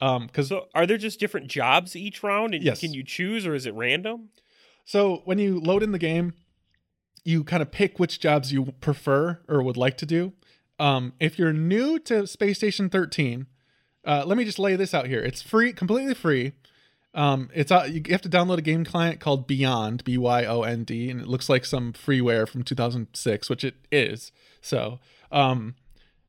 of. 0.00 0.06
Um, 0.08 0.26
because 0.26 0.48
So 0.48 0.68
are 0.74 0.86
there 0.86 0.98
just 0.98 1.20
different 1.20 1.48
jobs 1.48 1.94
each 1.96 2.22
round, 2.22 2.54
and 2.54 2.62
Yes. 2.64 2.80
can 2.80 2.92
you 2.92 3.04
choose, 3.04 3.46
or 3.46 3.54
is 3.54 3.66
it 3.66 3.74
random? 3.74 4.30
So 4.84 5.22
when 5.24 5.38
you 5.38 5.60
load 5.60 5.82
in 5.82 5.92
the 5.92 5.98
game, 5.98 6.32
you 7.24 7.44
kind 7.44 7.62
of 7.62 7.70
pick 7.70 7.98
which 8.00 8.18
jobs 8.18 8.52
you 8.52 8.74
prefer 8.80 9.40
or 9.48 9.62
would 9.62 9.76
like 9.76 9.96
to 9.98 10.06
do. 10.06 10.32
Um, 10.80 11.12
if 11.20 11.38
you're 11.38 11.52
new 11.52 11.98
to 12.00 12.26
Space 12.26 12.58
Station 12.58 12.88
13, 12.88 13.46
uh, 14.04 14.24
let 14.26 14.36
me 14.36 14.44
just 14.44 14.58
lay 14.58 14.74
this 14.74 14.92
out 14.92 15.06
here. 15.06 15.20
It's 15.20 15.40
free, 15.40 15.72
completely 15.72 16.14
free. 16.14 16.52
Um, 17.14 17.50
it's 17.54 17.70
uh, 17.70 17.86
you 17.88 18.02
have 18.10 18.22
to 18.22 18.28
download 18.28 18.58
a 18.58 18.62
game 18.62 18.84
client 18.84 19.20
called 19.20 19.46
Beyond, 19.46 20.02
B 20.02 20.16
Y 20.18 20.44
O 20.46 20.62
N 20.62 20.82
D, 20.82 21.10
and 21.10 21.20
it 21.20 21.28
looks 21.28 21.48
like 21.48 21.64
some 21.64 21.92
freeware 21.92 22.48
from 22.48 22.62
2006, 22.64 23.50
which 23.50 23.62
it 23.64 23.74
is. 23.92 24.32
So, 24.62 24.98
um, 25.30 25.74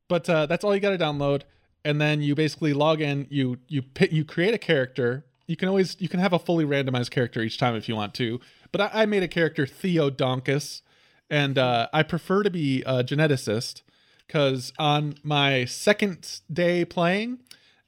but 0.10 0.30
uh, 0.30 0.46
that's 0.46 0.64
all 0.64 0.76
you 0.76 0.82
got 0.82 0.90
to 0.90 0.98
download, 0.98 1.44
and 1.86 2.00
then 2.00 2.22
you 2.22 2.36
basically 2.36 2.74
log 2.74 3.02
in. 3.02 3.28
You 3.30 3.58
you 3.68 3.84
you 4.10 4.26
create 4.26 4.54
a 4.54 4.58
character. 4.58 5.26
You 5.48 5.56
can 5.56 5.68
always 5.68 5.96
you 6.00 6.10
can 6.10 6.20
have 6.20 6.34
a 6.34 6.40
fully 6.40 6.66
randomized 6.66 7.12
character 7.12 7.42
each 7.42 7.58
time 7.58 7.76
if 7.76 7.90
you 7.90 7.96
want 7.96 8.14
to. 8.16 8.40
But 8.72 8.82
I, 8.82 8.90
I 8.94 9.06
made 9.06 9.24
a 9.24 9.28
character 9.28 9.66
Theo 9.66 10.10
Donkus, 10.10 10.82
and 11.30 11.58
uh, 11.58 11.88
I 11.94 12.04
prefer 12.04 12.44
to 12.44 12.50
be 12.50 12.82
a 12.84 13.04
geneticist 13.04 13.82
because 14.28 14.74
on 14.80 15.16
my 15.24 15.66
second 15.66 16.42
day 16.52 16.86
playing, 16.86 17.40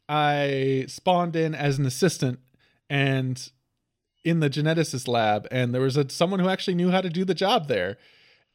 I 0.07 0.85
spawned 0.87 1.35
in 1.35 1.55
as 1.55 1.79
an 1.79 1.85
assistant 1.85 2.39
and 2.89 3.49
in 4.23 4.39
the 4.39 4.49
geneticist 4.49 5.07
lab, 5.07 5.47
and 5.51 5.73
there 5.73 5.81
was 5.81 5.97
a 5.97 6.09
someone 6.09 6.39
who 6.39 6.49
actually 6.49 6.75
knew 6.75 6.91
how 6.91 7.01
to 7.01 7.09
do 7.09 7.23
the 7.23 7.35
job 7.35 7.67
there. 7.67 7.97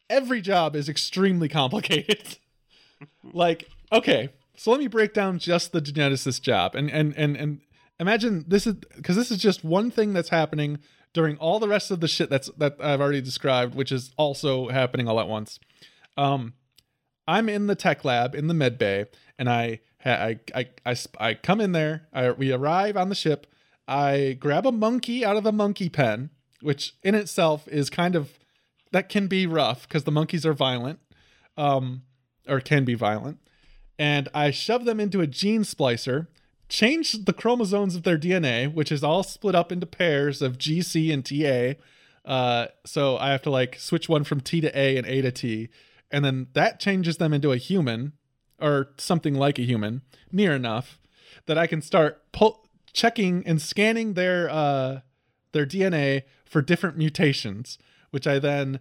Every 0.08 0.40
job 0.40 0.74
is 0.74 0.88
extremely 0.88 1.48
complicated. 1.48 2.38
like, 3.32 3.68
okay, 3.92 4.30
so 4.60 4.70
let 4.70 4.78
me 4.78 4.88
break 4.88 5.14
down 5.14 5.38
just 5.38 5.72
the 5.72 5.80
geneticist 5.80 6.42
job, 6.42 6.74
and 6.74 6.90
and 6.90 7.14
and 7.16 7.34
and 7.34 7.60
imagine 7.98 8.44
this 8.46 8.66
is 8.66 8.74
because 8.94 9.16
this 9.16 9.30
is 9.30 9.38
just 9.38 9.64
one 9.64 9.90
thing 9.90 10.12
that's 10.12 10.28
happening 10.28 10.80
during 11.14 11.38
all 11.38 11.58
the 11.58 11.66
rest 11.66 11.90
of 11.90 12.00
the 12.00 12.08
shit 12.08 12.28
that's 12.28 12.50
that 12.58 12.76
I've 12.78 13.00
already 13.00 13.22
described, 13.22 13.74
which 13.74 13.90
is 13.90 14.12
also 14.18 14.68
happening 14.68 15.08
all 15.08 15.18
at 15.18 15.28
once. 15.28 15.60
Um, 16.18 16.52
I'm 17.26 17.48
in 17.48 17.68
the 17.68 17.74
tech 17.74 18.04
lab 18.04 18.34
in 18.34 18.48
the 18.48 18.54
med 18.54 18.76
bay, 18.76 19.06
and 19.38 19.48
I 19.48 19.80
I 20.04 20.38
I 20.54 20.68
I, 20.84 20.96
I 21.18 21.34
come 21.36 21.62
in 21.62 21.72
there. 21.72 22.06
I, 22.12 22.32
we 22.32 22.52
arrive 22.52 22.98
on 22.98 23.08
the 23.08 23.14
ship. 23.14 23.46
I 23.88 24.36
grab 24.38 24.66
a 24.66 24.72
monkey 24.72 25.24
out 25.24 25.38
of 25.38 25.44
the 25.44 25.52
monkey 25.52 25.88
pen, 25.88 26.28
which 26.60 26.96
in 27.02 27.14
itself 27.14 27.66
is 27.68 27.88
kind 27.88 28.14
of 28.14 28.38
that 28.92 29.08
can 29.08 29.26
be 29.26 29.46
rough 29.46 29.88
because 29.88 30.04
the 30.04 30.12
monkeys 30.12 30.44
are 30.44 30.52
violent, 30.52 30.98
um, 31.56 32.02
or 32.46 32.60
can 32.60 32.84
be 32.84 32.92
violent. 32.92 33.38
And 34.00 34.30
I 34.32 34.50
shove 34.50 34.86
them 34.86 34.98
into 34.98 35.20
a 35.20 35.26
gene 35.26 35.62
splicer, 35.62 36.28
change 36.70 37.26
the 37.26 37.34
chromosomes 37.34 37.94
of 37.94 38.02
their 38.02 38.16
DNA, 38.16 38.72
which 38.72 38.90
is 38.90 39.04
all 39.04 39.22
split 39.22 39.54
up 39.54 39.70
into 39.70 39.84
pairs 39.84 40.40
of 40.40 40.56
GC 40.56 41.12
and 41.12 41.22
TA. 41.22 41.78
Uh, 42.24 42.68
so 42.86 43.18
I 43.18 43.30
have 43.30 43.42
to 43.42 43.50
like 43.50 43.78
switch 43.78 44.08
one 44.08 44.24
from 44.24 44.40
T 44.40 44.62
to 44.62 44.78
A 44.78 44.96
and 44.96 45.06
A 45.06 45.20
to 45.20 45.30
T, 45.30 45.68
and 46.10 46.24
then 46.24 46.46
that 46.54 46.80
changes 46.80 47.18
them 47.18 47.34
into 47.34 47.52
a 47.52 47.58
human 47.58 48.14
or 48.58 48.88
something 48.96 49.34
like 49.34 49.58
a 49.58 49.66
human, 49.66 50.00
near 50.32 50.54
enough 50.54 50.98
that 51.44 51.58
I 51.58 51.66
can 51.66 51.82
start 51.82 52.22
pull- 52.32 52.66
checking 52.94 53.46
and 53.46 53.60
scanning 53.60 54.14
their 54.14 54.48
uh, 54.48 55.00
their 55.52 55.66
DNA 55.66 56.22
for 56.46 56.62
different 56.62 56.96
mutations, 56.96 57.76
which 58.12 58.26
I 58.26 58.38
then 58.38 58.80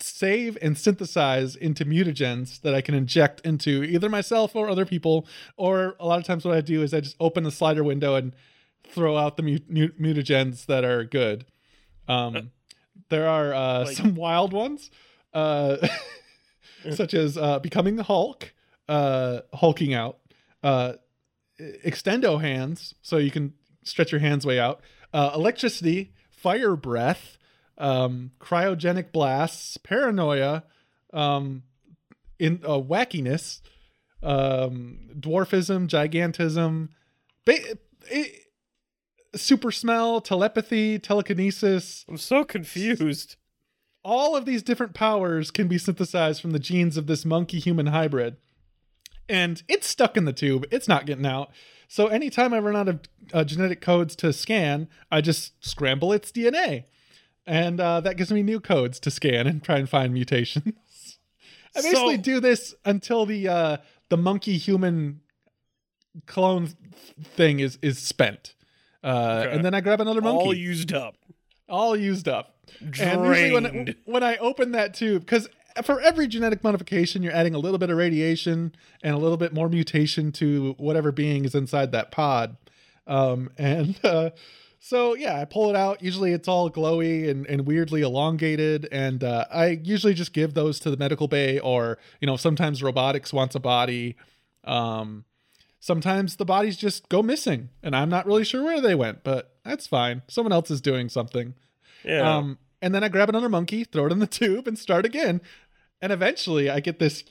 save 0.00 0.58
and 0.60 0.76
synthesize 0.76 1.56
into 1.56 1.84
mutagens 1.84 2.60
that 2.62 2.74
I 2.74 2.80
can 2.80 2.94
inject 2.94 3.40
into 3.40 3.82
either 3.82 4.08
myself 4.08 4.54
or 4.54 4.68
other 4.68 4.84
people. 4.86 5.26
Or 5.56 5.96
a 5.98 6.06
lot 6.06 6.18
of 6.18 6.24
times, 6.24 6.44
what 6.44 6.56
I 6.56 6.60
do 6.60 6.82
is 6.82 6.92
I 6.92 7.00
just 7.00 7.16
open 7.20 7.44
the 7.44 7.50
slider 7.50 7.82
window 7.84 8.14
and 8.14 8.34
throw 8.88 9.16
out 9.16 9.36
the 9.36 9.42
mu- 9.42 9.58
mu- 9.68 9.92
mutagens 10.00 10.66
that 10.66 10.84
are 10.84 11.04
good. 11.04 11.46
Um, 12.08 12.50
there 13.08 13.28
are 13.28 13.52
uh, 13.54 13.84
Like- 13.86 13.96
some 13.96 14.14
wild 14.14 14.52
ones, 14.52 14.90
uh, 15.34 15.76
such 16.92 17.14
as 17.14 17.36
uh, 17.36 17.58
becoming 17.58 17.96
the 17.96 18.04
Hulk, 18.04 18.52
uh, 18.88 19.40
hulking 19.54 19.92
out, 19.94 20.18
uh, 20.62 20.94
extendo 21.84 22.40
hands, 22.40 22.94
so 23.02 23.16
you 23.16 23.30
can 23.30 23.54
stretch 23.82 24.12
your 24.12 24.20
hands 24.20 24.44
way 24.46 24.58
out, 24.60 24.80
uh, 25.12 25.32
electricity, 25.34 26.12
fire 26.30 26.76
breath, 26.76 27.38
um, 27.78 28.32
cryogenic 28.40 29.12
blasts, 29.12 29.76
paranoia, 29.76 30.64
um, 31.12 31.62
in 32.38 32.60
uh, 32.64 32.80
wackiness, 32.80 33.60
um, 34.22 34.98
dwarfism, 35.18 35.88
gigantism, 35.88 36.88
ba- 37.44 37.78
it, 38.10 38.46
super 39.34 39.70
smell, 39.70 40.20
telepathy, 40.20 40.98
telekinesis. 40.98 42.04
I'm 42.08 42.16
so 42.16 42.44
confused. 42.44 43.36
All 44.04 44.36
of 44.36 44.44
these 44.44 44.62
different 44.62 44.94
powers 44.94 45.50
can 45.50 45.68
be 45.68 45.78
synthesized 45.78 46.40
from 46.40 46.52
the 46.52 46.58
genes 46.58 46.96
of 46.96 47.06
this 47.06 47.24
monkey 47.24 47.58
human 47.58 47.86
hybrid. 47.86 48.36
And 49.28 49.62
it's 49.68 49.88
stuck 49.88 50.16
in 50.16 50.24
the 50.24 50.32
tube. 50.32 50.66
It's 50.70 50.86
not 50.86 51.06
getting 51.06 51.26
out. 51.26 51.50
So 51.88 52.06
anytime 52.06 52.54
I 52.54 52.60
run 52.60 52.76
out 52.76 52.88
of 52.88 53.00
uh, 53.32 53.44
genetic 53.44 53.80
codes 53.80 54.14
to 54.16 54.32
scan, 54.32 54.88
I 55.10 55.20
just 55.20 55.52
scramble 55.64 56.12
its 56.12 56.30
DNA. 56.30 56.84
And 57.46 57.80
uh, 57.80 58.00
that 58.00 58.16
gives 58.16 58.32
me 58.32 58.42
new 58.42 58.58
codes 58.60 58.98
to 59.00 59.10
scan 59.10 59.46
and 59.46 59.62
try 59.62 59.78
and 59.78 59.88
find 59.88 60.12
mutations. 60.12 60.64
I 61.76 61.82
basically 61.82 62.16
So- 62.16 62.22
do 62.22 62.40
this 62.40 62.74
until 62.84 63.26
the 63.26 63.48
uh, 63.48 63.76
the 64.08 64.16
monkey 64.16 64.56
human 64.58 65.20
clone 66.26 66.68
thing 67.22 67.60
is 67.60 67.78
is 67.82 67.98
spent. 67.98 68.54
Uh, 69.04 69.44
Okay. 69.46 69.54
And 69.54 69.64
then 69.64 69.74
I 69.74 69.80
grab 69.80 70.00
another 70.00 70.20
monkey 70.20 70.46
All 70.46 70.54
used 70.54 70.92
up. 70.92 71.16
all 71.68 71.96
used 71.96 72.26
up. 72.28 72.56
And 72.80 73.24
usually 73.24 73.52
when 73.52 73.62
Drained. 73.64 73.96
when 74.06 74.22
I 74.24 74.36
open 74.38 74.72
that 74.72 74.94
tube, 74.94 75.22
because 75.24 75.48
for 75.84 76.00
every 76.00 76.26
genetic 76.26 76.64
modification, 76.64 77.22
you're 77.22 77.34
adding 77.34 77.54
a 77.54 77.58
little 77.58 77.78
bit 77.78 77.90
of 77.90 77.96
radiation 77.96 78.74
and 79.02 79.14
a 79.14 79.18
little 79.18 79.36
bit 79.36 79.52
more 79.52 79.68
mutation 79.68 80.32
to 80.32 80.74
whatever 80.78 81.12
being 81.12 81.44
is 81.44 81.54
inside 81.54 81.92
that 81.92 82.10
pod. 82.10 82.56
Um, 83.06 83.50
and 83.56 83.96
uh, 84.02 84.30
so 84.86 85.16
yeah, 85.16 85.40
I 85.40 85.44
pull 85.44 85.68
it 85.68 85.74
out. 85.74 86.00
Usually 86.00 86.32
it's 86.32 86.46
all 86.46 86.70
glowy 86.70 87.28
and, 87.28 87.44
and 87.48 87.66
weirdly 87.66 88.02
elongated, 88.02 88.86
and 88.92 89.24
uh, 89.24 89.44
I 89.52 89.80
usually 89.82 90.14
just 90.14 90.32
give 90.32 90.54
those 90.54 90.78
to 90.80 90.92
the 90.92 90.96
medical 90.96 91.26
bay, 91.26 91.58
or 91.58 91.98
you 92.20 92.26
know 92.26 92.36
sometimes 92.36 92.84
robotics 92.84 93.32
wants 93.32 93.56
a 93.56 93.60
body. 93.60 94.14
Um, 94.62 95.24
sometimes 95.80 96.36
the 96.36 96.44
bodies 96.44 96.76
just 96.76 97.08
go 97.08 97.20
missing, 97.20 97.70
and 97.82 97.96
I'm 97.96 98.08
not 98.08 98.26
really 98.26 98.44
sure 98.44 98.62
where 98.62 98.80
they 98.80 98.94
went, 98.94 99.24
but 99.24 99.56
that's 99.64 99.88
fine. 99.88 100.22
Someone 100.28 100.52
else 100.52 100.70
is 100.70 100.80
doing 100.80 101.08
something. 101.08 101.54
Yeah. 102.04 102.36
Um, 102.36 102.58
and 102.80 102.94
then 102.94 103.02
I 103.02 103.08
grab 103.08 103.28
another 103.28 103.48
monkey, 103.48 103.82
throw 103.82 104.06
it 104.06 104.12
in 104.12 104.20
the 104.20 104.26
tube, 104.28 104.68
and 104.68 104.78
start 104.78 105.04
again. 105.04 105.40
And 106.00 106.12
eventually, 106.12 106.70
I 106.70 106.78
get 106.78 107.00
this. 107.00 107.24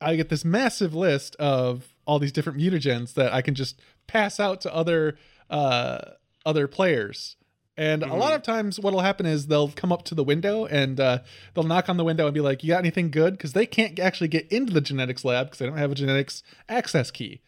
I 0.00 0.16
get 0.16 0.30
this 0.30 0.46
massive 0.46 0.94
list 0.94 1.36
of 1.36 1.92
all 2.06 2.18
these 2.18 2.32
different 2.32 2.58
mutagens 2.58 3.14
that 3.14 3.32
I 3.32 3.42
can 3.42 3.54
just 3.54 3.78
pass 4.06 4.40
out 4.40 4.60
to 4.62 4.74
other 4.74 5.16
uh, 5.50 5.98
other 6.44 6.66
players. 6.68 7.36
And 7.74 8.02
a 8.02 8.14
lot 8.14 8.34
of 8.34 8.42
times, 8.42 8.78
what'll 8.78 9.00
happen 9.00 9.24
is 9.24 9.46
they'll 9.46 9.70
come 9.70 9.92
up 9.92 10.04
to 10.04 10.14
the 10.14 10.22
window 10.22 10.66
and 10.66 11.00
uh, 11.00 11.20
they'll 11.54 11.64
knock 11.64 11.88
on 11.88 11.96
the 11.96 12.04
window 12.04 12.26
and 12.26 12.34
be 12.34 12.40
like, 12.40 12.62
"You 12.62 12.68
got 12.68 12.78
anything 12.78 13.10
good?" 13.10 13.32
Because 13.32 13.54
they 13.54 13.64
can't 13.64 13.98
actually 13.98 14.28
get 14.28 14.46
into 14.52 14.74
the 14.74 14.82
genetics 14.82 15.24
lab 15.24 15.46
because 15.46 15.58
they 15.58 15.66
don't 15.66 15.78
have 15.78 15.90
a 15.90 15.94
genetics 15.94 16.42
access 16.68 17.10
key. 17.10 17.40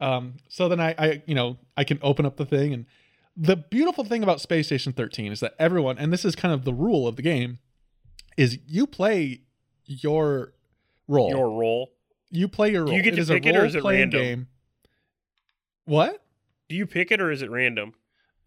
Um, 0.00 0.34
so 0.48 0.68
then 0.68 0.80
I, 0.80 0.94
I, 0.98 1.22
you 1.26 1.34
know, 1.34 1.58
I 1.76 1.84
can 1.84 1.98
open 2.02 2.26
up 2.26 2.36
the 2.36 2.44
thing. 2.46 2.72
And 2.72 2.86
the 3.36 3.56
beautiful 3.56 4.04
thing 4.04 4.22
about 4.22 4.40
Space 4.40 4.66
Station 4.66 4.92
13 4.92 5.32
is 5.32 5.40
that 5.40 5.54
everyone, 5.58 5.98
and 5.98 6.12
this 6.12 6.24
is 6.24 6.34
kind 6.34 6.52
of 6.52 6.64
the 6.64 6.74
rule 6.74 7.06
of 7.06 7.16
the 7.16 7.22
game, 7.22 7.58
is 8.36 8.58
you 8.66 8.86
play 8.86 9.42
your 9.84 10.54
role. 11.06 11.30
Your 11.30 11.50
role. 11.50 11.92
you 12.30 12.48
play 12.48 12.72
your 12.72 12.84
role. 12.84 12.94
you 12.94 13.02
get 13.02 13.14
to 13.14 13.20
is 13.20 13.28
pick 13.28 13.46
a 13.46 13.48
it 13.48 13.56
or 13.56 13.64
is 13.64 13.74
it 13.74 13.84
random? 13.84 14.20
Game. 14.20 14.48
What? 15.88 16.22
Do 16.68 16.76
you 16.76 16.86
pick 16.86 17.10
it 17.10 17.20
or 17.20 17.30
is 17.30 17.40
it 17.40 17.50
random? 17.50 17.94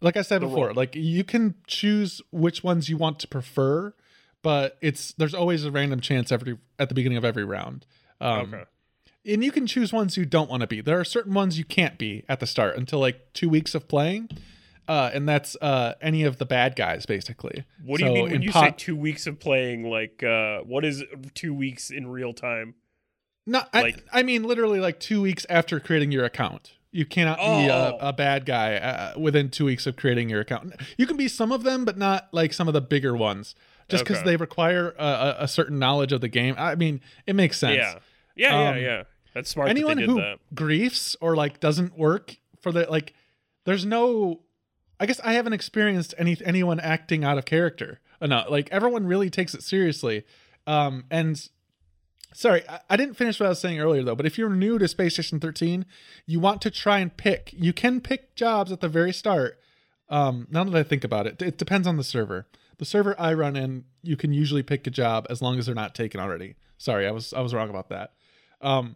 like 0.01 0.17
I 0.17 0.23
said 0.23 0.41
the 0.41 0.47
before, 0.47 0.67
role. 0.67 0.75
like 0.75 0.95
you 0.95 1.23
can 1.23 1.55
choose 1.67 2.21
which 2.31 2.63
ones 2.63 2.89
you 2.89 2.97
want 2.97 3.19
to 3.19 3.27
prefer, 3.27 3.93
but 4.41 4.77
it's 4.81 5.13
there's 5.13 5.33
always 5.33 5.63
a 5.63 5.71
random 5.71 6.01
chance 6.01 6.31
every 6.31 6.57
at 6.79 6.89
the 6.89 6.95
beginning 6.95 7.17
of 7.17 7.25
every 7.25 7.45
round. 7.45 7.85
Um, 8.19 8.53
okay. 8.53 8.63
And 9.25 9.43
you 9.43 9.51
can 9.51 9.67
choose 9.67 9.93
ones 9.93 10.17
you 10.17 10.25
don't 10.25 10.49
want 10.49 10.61
to 10.61 10.67
be. 10.67 10.81
There 10.81 10.99
are 10.99 11.03
certain 11.05 11.33
ones 11.33 11.57
you 11.59 11.65
can't 11.65 11.97
be 11.99 12.23
at 12.27 12.39
the 12.39 12.47
start 12.47 12.75
until 12.77 12.99
like 12.99 13.33
two 13.33 13.49
weeks 13.49 13.75
of 13.75 13.87
playing, 13.87 14.29
uh, 14.87 15.11
and 15.13 15.29
that's 15.29 15.55
uh, 15.61 15.93
any 16.01 16.23
of 16.23 16.37
the 16.37 16.45
bad 16.45 16.75
guys 16.75 17.05
basically. 17.05 17.63
What 17.83 17.99
do 17.99 18.05
you 18.05 18.11
mean 18.11 18.31
when 18.31 18.41
you 18.41 18.51
po- 18.51 18.61
say 18.61 18.73
two 18.75 18.95
weeks 18.95 19.27
of 19.27 19.39
playing? 19.39 19.83
Like, 19.83 20.23
uh, 20.23 20.61
what 20.61 20.83
is 20.83 21.03
two 21.35 21.53
weeks 21.53 21.91
in 21.91 22.07
real 22.07 22.33
time? 22.33 22.75
No, 23.45 23.61
Like- 23.73 24.03
I, 24.11 24.19
I 24.19 24.23
mean 24.23 24.43
literally 24.43 24.79
like 24.79 24.99
two 24.99 25.21
weeks 25.21 25.45
after 25.49 25.79
creating 25.79 26.11
your 26.11 26.25
account. 26.25 26.73
You 26.91 27.05
cannot 27.05 27.37
be 27.37 27.67
a, 27.67 27.73
Oh. 27.93 27.97
a 28.01 28.13
bad 28.13 28.45
guy 28.45 28.75
uh, 28.75 29.13
within 29.17 29.49
two 29.49 29.65
weeks 29.65 29.85
of 29.87 29.95
creating 29.95 30.29
your 30.29 30.41
account. 30.41 30.73
You 30.97 31.07
can 31.07 31.15
be 31.17 31.27
some 31.27 31.51
of 31.51 31.63
them, 31.63 31.85
but 31.85 31.97
not 31.97 32.27
like 32.33 32.51
some 32.53 32.67
of 32.67 32.73
the 32.73 32.81
bigger 32.81 33.15
ones, 33.15 33.55
just 33.87 34.03
because 34.03 34.17
Okay. 34.17 34.31
they 34.31 34.35
require 34.35 34.93
a, 34.99 35.37
a, 35.39 35.47
certain 35.47 35.79
knowledge 35.79 36.11
of 36.11 36.19
the 36.21 36.27
game. 36.27 36.55
I 36.57 36.75
mean, 36.75 36.99
it 37.25 37.35
makes 37.35 37.57
sense. 37.57 37.77
Yeah. 37.77 37.95
Yeah, 38.35 38.69
Um, 38.69 38.75
yeah, 38.77 38.81
yeah. 38.81 39.03
That's 39.33 39.49
smart 39.49 39.69
Anyone 39.69 39.97
that 39.97 40.05
who 40.05 40.15
that. 40.15 40.39
griefs 40.53 41.15
or 41.21 41.35
like 41.37 41.59
doesn't 41.61 41.97
work 41.97 42.35
for 42.61 42.71
the 42.73 42.85
like, 42.89 43.13
there's 43.65 43.85
no. 43.85 44.41
I 44.99 45.05
guess 45.05 45.19
I 45.23 45.33
haven't 45.33 45.53
experienced 45.53 46.13
any 46.17 46.37
anyone 46.45 46.79
acting 46.79 47.23
out 47.23 47.37
of 47.37 47.45
character 47.45 47.99
enough. 48.21 48.49
Like 48.49 48.67
everyone 48.71 49.07
really 49.07 49.29
takes 49.29 49.53
it 49.53 49.63
seriously, 49.63 50.25
um, 50.67 51.05
and 51.09 51.47
Sorry, 52.33 52.67
I, 52.67 52.79
I 52.91 52.97
didn't 52.97 53.15
finish 53.15 53.39
what 53.39 53.47
I 53.47 53.49
was 53.49 53.59
saying 53.59 53.79
earlier 53.79 54.03
though. 54.03 54.15
But 54.15 54.25
if 54.25 54.37
you're 54.37 54.49
new 54.49 54.77
to 54.79 54.87
Space 54.87 55.13
Station 55.13 55.39
13, 55.39 55.85
you 56.25 56.39
want 56.39 56.61
to 56.61 56.71
try 56.71 56.99
and 56.99 57.15
pick. 57.15 57.53
You 57.53 57.73
can 57.73 58.01
pick 58.01 58.35
jobs 58.35 58.71
at 58.71 58.79
the 58.81 58.89
very 58.89 59.13
start. 59.13 59.59
Um, 60.09 60.47
now 60.51 60.63
that 60.63 60.75
I 60.75 60.83
think 60.83 61.03
about 61.03 61.27
it, 61.27 61.41
it 61.41 61.57
depends 61.57 61.87
on 61.87 61.97
the 61.97 62.03
server. 62.03 62.47
The 62.77 62.85
server 62.85 63.15
I 63.19 63.33
run 63.33 63.55
in, 63.55 63.85
you 64.01 64.17
can 64.17 64.33
usually 64.33 64.63
pick 64.63 64.85
a 64.87 64.89
job 64.89 65.27
as 65.29 65.41
long 65.41 65.57
as 65.59 65.65
they're 65.67 65.75
not 65.75 65.93
taken 65.95 66.19
already. 66.19 66.55
Sorry, 66.77 67.07
I 67.07 67.11
was 67.11 67.31
I 67.33 67.41
was 67.41 67.53
wrong 67.53 67.69
about 67.69 67.89
that. 67.89 68.13
Um, 68.61 68.95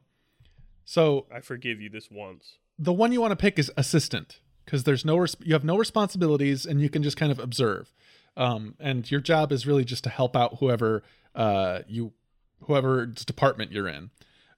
so 0.84 1.26
I 1.34 1.40
forgive 1.40 1.82
you 1.82 1.90
this 1.90 2.10
once. 2.12 2.56
the 2.78 2.94
one 2.94 3.12
you 3.12 3.22
want 3.22 3.32
to 3.32 3.36
pick 3.36 3.58
is 3.58 3.72
assistant 3.78 4.40
because 4.66 4.84
there's 4.84 5.06
no 5.06 5.18
res- 5.18 5.36
you 5.42 5.54
have 5.54 5.64
no 5.64 5.78
responsibilities 5.78 6.66
and 6.66 6.82
you 6.82 6.90
can 6.90 7.02
just 7.04 7.18
kind 7.18 7.32
of 7.32 7.40
observe 7.40 7.94
um, 8.38 8.76
and 8.80 9.10
your 9.10 9.22
job 9.22 9.52
is 9.52 9.66
really 9.66 9.86
just 9.86 10.04
to 10.04 10.10
help 10.10 10.36
out 10.36 10.58
whoever 10.60 11.04
uh, 11.36 11.80
you 11.88 12.12
whoever's 12.62 13.26
department 13.26 13.72
you're 13.72 13.88
in. 13.88 14.10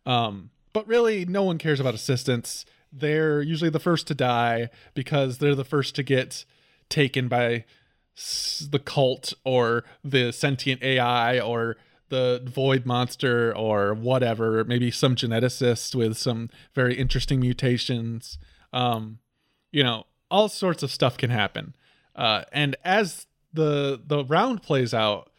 Um, 0.05 0.51
but 0.73 0.87
really 0.87 1.25
no 1.25 1.43
one 1.43 1.57
cares 1.57 1.79
about 1.79 1.95
assistants. 1.95 2.65
They're 2.91 3.41
usually 3.41 3.69
the 3.69 3.79
first 3.79 4.07
to 4.07 4.15
die 4.15 4.69
because 4.93 5.37
they're 5.39 5.55
the 5.55 5.65
first 5.65 5.95
to 5.95 6.03
get 6.03 6.45
taken 6.89 7.27
by 7.27 7.65
the 8.69 8.81
cult 8.83 9.33
or 9.43 9.83
the 10.03 10.31
sentient 10.31 10.81
ai 10.81 11.39
or 11.39 11.77
the 12.09 12.41
void 12.45 12.85
monster 12.85 13.55
or 13.55 13.93
whatever. 13.93 14.63
Maybe 14.63 14.89
some 14.89 15.15
geneticist 15.15 15.93
with 15.93 16.17
some 16.17 16.49
very 16.73 16.95
interesting 16.95 17.39
mutations. 17.39 18.39
Um 18.73 19.19
you 19.71 19.83
know 19.83 20.05
all 20.31 20.49
sorts 20.49 20.81
of 20.81 20.91
stuff 20.91 21.17
can 21.17 21.29
happen. 21.29 21.75
Uh 22.15 22.43
and 22.51 22.75
as 22.83 23.27
the 23.53 24.01
the 24.03 24.25
round 24.25 24.63
plays 24.63 24.93
out 24.93 25.29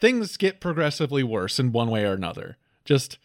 things 0.00 0.36
get 0.36 0.60
progressively 0.60 1.22
worse 1.22 1.58
in 1.58 1.72
one 1.72 1.90
way 1.90 2.04
or 2.04 2.12
another. 2.12 2.56
Just 2.84 3.18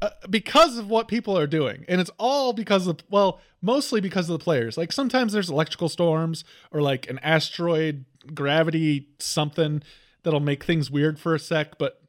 uh, 0.00 0.10
because 0.28 0.78
of 0.78 0.88
what 0.88 1.08
people 1.08 1.38
are 1.38 1.46
doing. 1.46 1.84
And 1.88 2.00
it's 2.00 2.10
all 2.18 2.52
because 2.52 2.86
of 2.86 3.00
well 3.10 3.40
mostly 3.60 4.00
because 4.00 4.28
of 4.28 4.38
the 4.38 4.44
players. 4.44 4.76
Like 4.76 4.92
sometimes 4.92 5.32
there's 5.32 5.50
electrical 5.50 5.88
storms 5.88 6.44
or 6.70 6.82
like 6.82 7.08
an 7.08 7.18
asteroid 7.20 8.04
gravity 8.34 9.08
something 9.18 9.82
that'll 10.22 10.40
make 10.40 10.64
things 10.64 10.90
weird 10.90 11.18
for 11.18 11.34
a 11.34 11.38
sec 11.40 11.76
but 11.76 12.00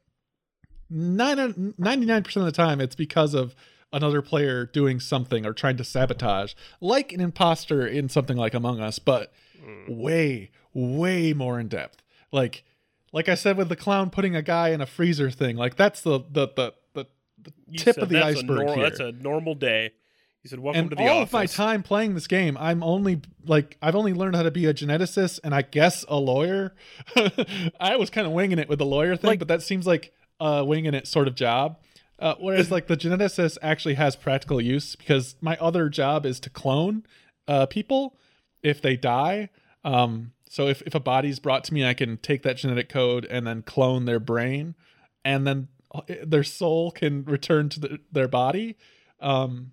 99% 0.92 2.36
of 2.36 2.46
the 2.46 2.52
time 2.52 2.80
it's 2.80 2.94
because 2.94 3.34
of 3.34 3.56
another 3.92 4.22
player 4.22 4.68
doing 4.68 5.00
something 5.00 5.44
or 5.44 5.54
trying 5.54 5.76
to 5.78 5.84
sabotage 5.84 6.54
like 6.80 7.12
an 7.12 7.20
imposter 7.20 7.88
in 7.88 8.10
something 8.10 8.38
like 8.38 8.54
among 8.54 8.80
us 8.80 9.00
but 9.00 9.34
way 9.88 10.52
way 10.74 11.34
more 11.34 11.60
in 11.60 11.68
depth. 11.68 12.02
Like 12.32 12.64
like 13.14 13.30
i 13.30 13.36
said 13.36 13.56
with 13.56 13.70
the 13.70 13.76
clown 13.78 14.10
putting 14.10 14.36
a 14.36 14.42
guy 14.42 14.70
in 14.70 14.82
a 14.82 14.86
freezer 14.86 15.32
thing 15.32 15.56
like 15.56 15.76
that's 15.78 16.02
the 16.02 16.20
the 16.30 16.48
the, 16.56 16.74
the, 16.94 17.08
the 17.42 17.52
tip 17.78 17.96
said 17.96 18.04
of 18.04 18.10
the 18.10 18.16
that's 18.16 18.36
a 18.36 18.40
iceberg 18.40 18.66
nor- 18.66 18.76
here 18.76 18.84
That's 18.84 19.00
a 19.00 19.12
normal 19.14 19.56
day. 19.56 19.92
He 20.42 20.50
said, 20.50 20.60
"Welcome 20.60 20.82
and 20.82 20.90
to 20.90 20.96
the 20.98 21.04
all 21.08 21.20
office." 21.22 21.30
of 21.30 21.34
my 21.34 21.46
time 21.46 21.84
playing 21.84 22.16
this 22.16 22.28
game 22.28 22.58
i'm 22.60 22.84
only 22.84 23.22
like 23.46 23.78
i've 23.82 23.96
only 23.96 24.14
learned 24.14 24.36
how 24.36 24.44
to 24.44 24.52
be 24.52 24.66
a 24.66 24.74
geneticist 24.74 25.40
and 25.42 25.56
i 25.56 25.62
guess 25.62 26.04
a 26.10 26.18
lawyer 26.18 26.76
i 27.80 27.96
was 27.96 28.10
kind 28.10 28.28
of 28.28 28.34
winging 28.34 28.60
it 28.60 28.68
with 28.68 28.80
the 28.80 28.86
lawyer 28.86 29.16
thing 29.16 29.30
Like- 29.30 29.40
but 29.40 29.48
that 29.48 29.62
seems 29.62 29.88
like 29.88 30.12
a 30.42 30.66
winging 30.66 30.94
it 30.94 31.08
sort 31.08 31.30
of 31.30 31.36
job 31.36 31.78
uh, 32.20 32.36
whereas 32.40 32.72
like 32.72 32.88
the 32.88 32.98
geneticist 32.98 33.58
actually 33.62 33.94
has 33.96 34.16
practical 34.18 34.60
use 34.60 34.96
because 34.98 35.36
my 35.40 35.56
other 35.62 35.88
job 35.90 36.26
is 36.26 36.40
to 36.42 36.50
clone 36.50 37.06
uh, 37.48 37.66
people 37.66 38.18
if 38.62 38.82
they 38.82 38.96
die 38.98 39.50
um, 39.86 40.32
so 40.54 40.68
if, 40.68 40.82
if 40.84 40.94
a 40.94 41.00
body's 41.00 41.40
brought 41.40 41.64
to 41.64 41.74
me 41.74 41.84
i 41.86 41.94
can 41.94 42.18
take 42.18 42.44
that 42.44 42.58
genetic 42.58 42.88
code 42.90 43.26
and 43.26 43.46
then 43.48 43.62
clone 43.64 44.06
their 44.06 44.20
brain 44.20 44.76
and 45.26 45.48
then 45.48 45.68
uh, 45.96 46.02
their 46.26 46.44
soul 46.44 46.92
can 46.92 47.24
return 47.26 47.70
to 47.70 47.80
the, 47.80 48.00
their 48.12 48.28
body 48.28 48.78
um, 49.20 49.72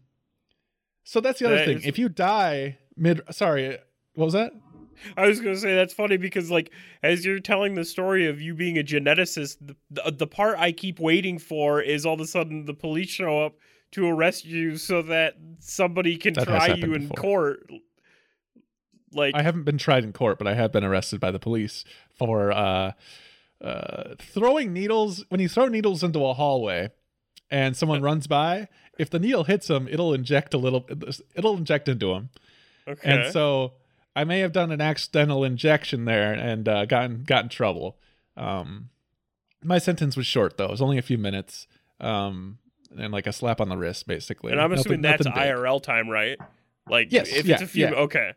so 1.05 1.21
that's 1.21 1.38
the 1.40 1.47
other 1.47 1.57
That 1.57 1.66
thing. 1.66 1.79
is- 1.79 1.87
If 1.87 1.99
you 1.99 2.09
die 2.09 2.79
mid, 2.97 3.21
sorry, 3.33 3.79
what 4.14 4.25
was 4.27 4.35
that? 4.35 4.53
I 5.16 5.27
was 5.27 5.40
gonna 5.40 5.57
say 5.57 5.75
that's 5.75 5.95
funny 5.95 6.19
because 6.19 6.51
like 6.51 6.71
as 7.03 7.25
you're 7.25 7.40
telling 7.40 7.75
the 7.75 7.85
story 7.85 8.29
of 8.29 8.40
you 8.40 8.55
being 8.55 8.79
a 8.79 8.83
geneticist, 8.85 9.57
the, 9.61 9.75
the, 9.90 10.11
the 10.12 10.27
part 10.27 10.59
I 10.59 10.73
keep 10.73 11.01
waiting 11.01 11.38
for 11.38 11.81
is 11.81 12.05
all 12.07 12.14
of 12.14 12.21
a 12.21 12.27
sudden 12.27 12.66
the 12.66 12.75
police 12.75 13.09
show 13.09 13.40
up 13.40 13.55
to 13.93 14.07
arrest 14.07 14.45
you 14.45 14.77
so 14.77 15.03
that 15.03 15.35
somebody 15.59 16.16
can 16.19 16.35
That 16.35 16.45
try 16.45 16.69
you 16.75 16.93
in 16.95 17.09
before. 17.09 17.16
court. 17.16 17.71
Like 19.12 19.35
I 19.35 19.42
haven't 19.42 19.64
been 19.64 19.79
tried 19.79 20.05
in 20.05 20.12
court, 20.12 20.38
but 20.38 20.46
I 20.46 20.55
have 20.55 20.70
been 20.73 20.85
arrested 20.85 21.20
by 21.20 21.31
the 21.31 21.38
police 21.38 21.85
for 22.12 22.53
uh, 22.53 22.92
uh, 23.62 24.14
throwing 24.18 24.73
needles. 24.73 25.25
When 25.29 25.40
you 25.40 25.49
throw 25.49 25.66
needles 25.68 26.03
into 26.03 26.25
a 26.25 26.35
hallway, 26.35 26.90
and 27.51 27.77
someone 27.77 28.03
runs 28.03 28.27
by, 28.27 28.68
if 28.99 29.11
the 29.11 29.18
needle 29.18 29.44
hits 29.44 29.66
them, 29.66 29.88
it'll 29.90 30.14
inject 30.14 30.55
a 30.55 30.59
little. 30.59 30.87
It'll 31.35 31.57
inject 31.57 31.88
into 31.88 32.14
them, 32.14 32.31
okay, 32.87 33.11
and 33.25 33.33
so 33.33 33.73
I 34.14 34.25
may 34.25 34.40
have 34.40 34.53
done 34.53 34.70
an 34.70 34.81
accidental 34.81 35.42
injection 35.44 36.05
there 36.05 36.33
and 36.33 36.68
uh, 36.68 36.85
gotten 36.87 37.25
got 37.25 37.44
in 37.44 37.49
trouble. 37.51 37.99
Um, 38.37 38.90
my 39.62 39.79
sentence 39.79 40.16
was 40.16 40.27
short 40.27 40.57
though; 40.57 40.66
it 40.66 40.70
was 40.70 40.81
only 40.83 40.99
a 40.99 41.03
few 41.03 41.18
minutes, 41.18 41.66
um, 42.01 42.59
and 42.96 43.12
like 43.12 43.27
a 43.27 43.33
slap 43.33 43.61
on 43.61 43.68
the 43.68 43.77
wrist, 43.77 44.07
basically. 44.07 44.53
and 44.53 44.61
I'm 44.61 44.70
Nothing- 44.70 44.81
assuming 44.81 45.01
that's 45.03 45.25
nothing 45.25 45.40
big. 45.42 45.51
IRL 45.53 45.83
time, 45.83 46.09
right? 46.09 46.38
Like 46.88 47.09
Yes, 47.11 47.29
if 47.29 47.44
yeah, 47.46 47.55
it's 47.55 47.62
a 47.62 47.66
few, 47.66 47.85
yeah. 47.87 47.92
okay, 47.92 48.33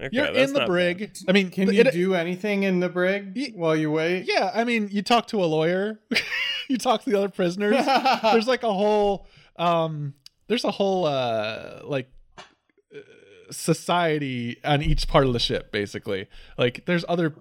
okay, 0.00 0.08
You're 0.12 0.26
in 0.26 0.52
the 0.52 0.60
not 0.60 0.66
brig. 0.68 1.10
I 1.28 1.32
mean, 1.32 1.50
Can 1.50 1.72
you 1.72 1.80
it- 1.80 1.92
do 1.92 2.14
anything 2.14 2.62
in 2.64 2.80
the 2.80 2.88
brig 2.88 3.36
Ye- 3.36 3.52
while 3.52 3.76
you 3.76 3.90
wait? 3.90 4.24
Yeah, 4.26 4.50
I 4.54 4.64
mean, 4.64 4.88
you 4.90 5.02
talk 5.02 5.26
to 5.28 5.42
a 5.42 5.46
lawyer, 5.46 6.00
you 6.68 6.76
talk 6.78 7.02
to 7.04 7.10
the 7.10 7.16
other 7.18 7.28
prisoners. 7.28 7.76
there's 8.22 8.46
like 8.48 8.62
a 8.62 8.72
whole, 8.72 9.26
um, 9.56 10.14
there's 10.48 10.64
a 10.64 10.70
whole, 10.70 11.04
uh, 11.06 11.80
like, 11.84 12.10
uh, 12.38 12.98
society 13.50 14.58
on 14.64 14.82
each 14.82 15.06
part 15.08 15.26
of 15.26 15.32
the 15.32 15.38
ship. 15.38 15.72
Basically, 15.72 16.28
like, 16.58 16.84
there's 16.86 17.04
other. 17.08 17.34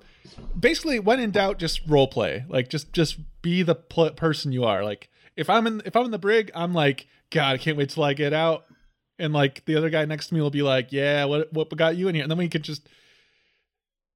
Basically, 0.60 1.00
when 1.00 1.19
in 1.19 1.32
doubt, 1.32 1.58
just 1.60 1.82
role 1.88 2.08
play. 2.08 2.45
Like, 2.48 2.69
just 2.69 2.93
just 2.93 3.17
be 3.41 3.63
the 3.63 3.76
pl- 3.76 4.12
person 4.12 4.52
you 4.52 4.63
are. 4.63 4.84
Like, 4.84 5.10
if 5.36 5.50
I'm 5.50 5.65
in 5.67 5.82
if 5.86 5.95
I'm 5.95 6.06
in 6.06 6.12
the 6.12 6.19
brig, 6.19 6.52
I'm 6.54 6.74
like, 6.74 7.08
God, 7.32 7.54
I 7.56 7.58
can't 7.58 7.78
wait 7.78 7.89
till 7.89 8.04
I 8.04 8.13
get 8.13 8.34
out. 8.34 8.65
And 9.20 9.34
like 9.34 9.66
the 9.66 9.76
other 9.76 9.90
guy 9.90 10.06
next 10.06 10.28
to 10.28 10.34
me 10.34 10.42
will 10.42 10.50
be 10.50 10.62
like, 10.62 10.92
Yeah, 10.92 11.26
what 11.26 11.52
what 11.54 11.76
got 11.76 11.98
you 11.98 12.08
in 12.08 12.16
here? 12.16 12.24
And 12.24 12.32
then 12.32 12.38
we 12.38 12.48
can 12.48 12.62
just 12.62 12.88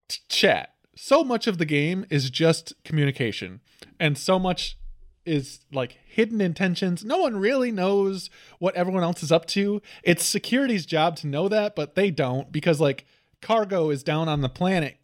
t- 0.08 0.22
chat. 0.30 0.74
So 0.96 1.24
much 1.24 1.48
of 1.48 1.58
the 1.58 1.66
game 1.66 2.06
is 2.10 2.30
just 2.30 2.74
communication, 2.84 3.62
and 4.00 4.18
so 4.18 4.38
much 4.38 4.78
is 5.26 5.62
like 5.72 5.98
hidden 6.06 6.42
intentions. 6.42 7.04
No 7.04 7.18
one 7.18 7.38
really 7.38 7.72
knows 7.72 8.30
what 8.60 8.76
everyone 8.76 9.04
else 9.04 9.24
is 9.24 9.32
up 9.32 9.46
to. 9.48 9.82
It's 10.04 10.24
security's 10.24 10.86
job 10.86 11.16
to 11.18 11.28
know 11.28 11.48
that, 11.48 11.76
but 11.76 11.96
they 11.96 12.12
don't 12.12 12.52
because 12.52 12.80
like 12.80 13.06
cargo 13.42 13.90
is 13.90 14.04
down 14.04 14.30
on 14.30 14.40
the 14.40 14.50
planet 14.50 14.98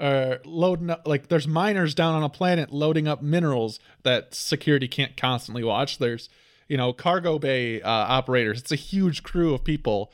uh 0.00 0.36
loading 0.44 0.90
up 0.90 1.06
like 1.06 1.28
there's 1.28 1.46
miners 1.46 1.94
down 1.94 2.12
on 2.14 2.24
a 2.24 2.28
planet 2.28 2.72
loading 2.72 3.06
up 3.06 3.22
minerals 3.22 3.78
that 4.02 4.34
security 4.34 4.88
can't 4.88 5.16
constantly 5.16 5.62
watch. 5.62 5.98
There's 5.98 6.28
you 6.68 6.76
know 6.76 6.92
cargo 6.92 7.38
bay 7.38 7.80
uh, 7.80 7.88
operators. 7.90 8.60
It's 8.60 8.72
a 8.72 8.76
huge 8.76 9.22
crew 9.22 9.54
of 9.54 9.64
people 9.64 10.12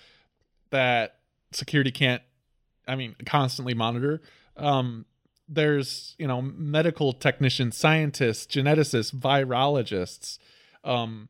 that 0.71 1.17
security 1.53 1.91
can't 1.91 2.23
I 2.87 2.97
mean 2.97 3.17
constantly 3.27 3.75
monitor. 3.75 4.21
Um 4.57 5.07
there's 5.51 6.15
you 6.17 6.27
know 6.27 6.41
medical 6.41 7.13
technicians 7.13 7.77
scientists 7.77 8.47
geneticists 8.47 9.13
virologists 9.13 10.39
um 10.85 11.29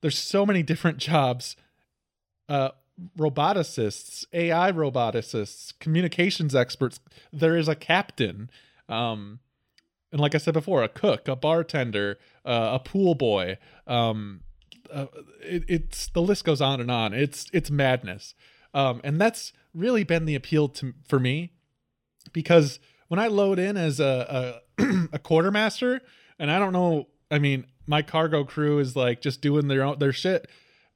there's 0.00 0.18
so 0.18 0.44
many 0.44 0.62
different 0.62 0.98
jobs 0.98 1.54
uh 2.48 2.70
roboticists 3.16 4.24
ai 4.32 4.72
roboticists 4.72 5.72
communications 5.78 6.54
experts 6.54 6.98
there 7.32 7.56
is 7.56 7.68
a 7.68 7.76
captain 7.76 8.50
um 8.88 9.38
and 10.10 10.20
like 10.20 10.34
i 10.34 10.38
said 10.38 10.52
before 10.52 10.82
a 10.82 10.88
cook 10.88 11.28
a 11.28 11.36
bartender 11.36 12.18
uh, 12.44 12.70
a 12.72 12.78
pool 12.80 13.14
boy 13.14 13.56
um 13.86 14.40
uh, 14.92 15.06
it, 15.40 15.64
it's 15.68 16.08
the 16.08 16.22
list 16.22 16.44
goes 16.44 16.60
on 16.60 16.80
and 16.80 16.90
on 16.90 17.14
it's 17.14 17.46
it's 17.52 17.70
madness 17.70 18.34
um 18.74 19.00
and 19.02 19.20
that's 19.20 19.52
really 19.74 20.04
been 20.04 20.26
the 20.26 20.34
appeal 20.34 20.68
to 20.68 20.94
for 21.06 21.18
me 21.18 21.52
because 22.32 22.78
when 23.12 23.18
I 23.18 23.26
load 23.26 23.58
in 23.58 23.76
as 23.76 24.00
a 24.00 24.62
a, 24.78 24.82
a 25.12 25.18
quartermaster, 25.18 26.00
and 26.38 26.50
I 26.50 26.58
don't 26.58 26.72
know, 26.72 27.08
I 27.30 27.38
mean, 27.38 27.66
my 27.86 28.00
cargo 28.00 28.42
crew 28.42 28.78
is 28.78 28.96
like 28.96 29.20
just 29.20 29.42
doing 29.42 29.68
their 29.68 29.82
own 29.82 29.98
their 29.98 30.12
shit. 30.12 30.48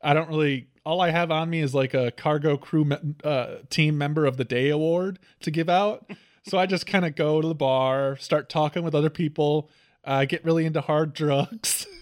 I 0.03 0.15
don't 0.15 0.29
really. 0.29 0.69
All 0.85 1.01
I 1.01 1.11
have 1.11 1.33
on 1.33 1.51
me 1.51 1.61
is 1.61 1.75
like 1.75 1.95
a 1.95 2.13
cargo 2.13 2.57
crew 2.57 2.85
me, 2.85 2.97
uh, 3.25 3.57
team 3.71 3.99
member 3.99 4.25
of 4.25 4.37
the 4.37 4.45
day 4.45 4.71
award 4.71 5.19
to 5.41 5.51
give 5.51 5.69
out. 5.69 6.09
so 6.47 6.59
I 6.59 6.67
just 6.67 6.87
kind 6.87 7.05
of 7.05 7.17
go 7.17 7.43
to 7.43 7.49
the 7.49 7.55
bar, 7.55 8.17
start 8.17 8.49
talking 8.49 8.83
with 8.83 8.95
other 8.95 9.11
people. 9.11 9.69
Uh, 10.05 10.25
get 10.25 10.45
really 10.45 10.65
into 10.65 10.81
hard 10.81 11.13
drugs. 11.13 11.87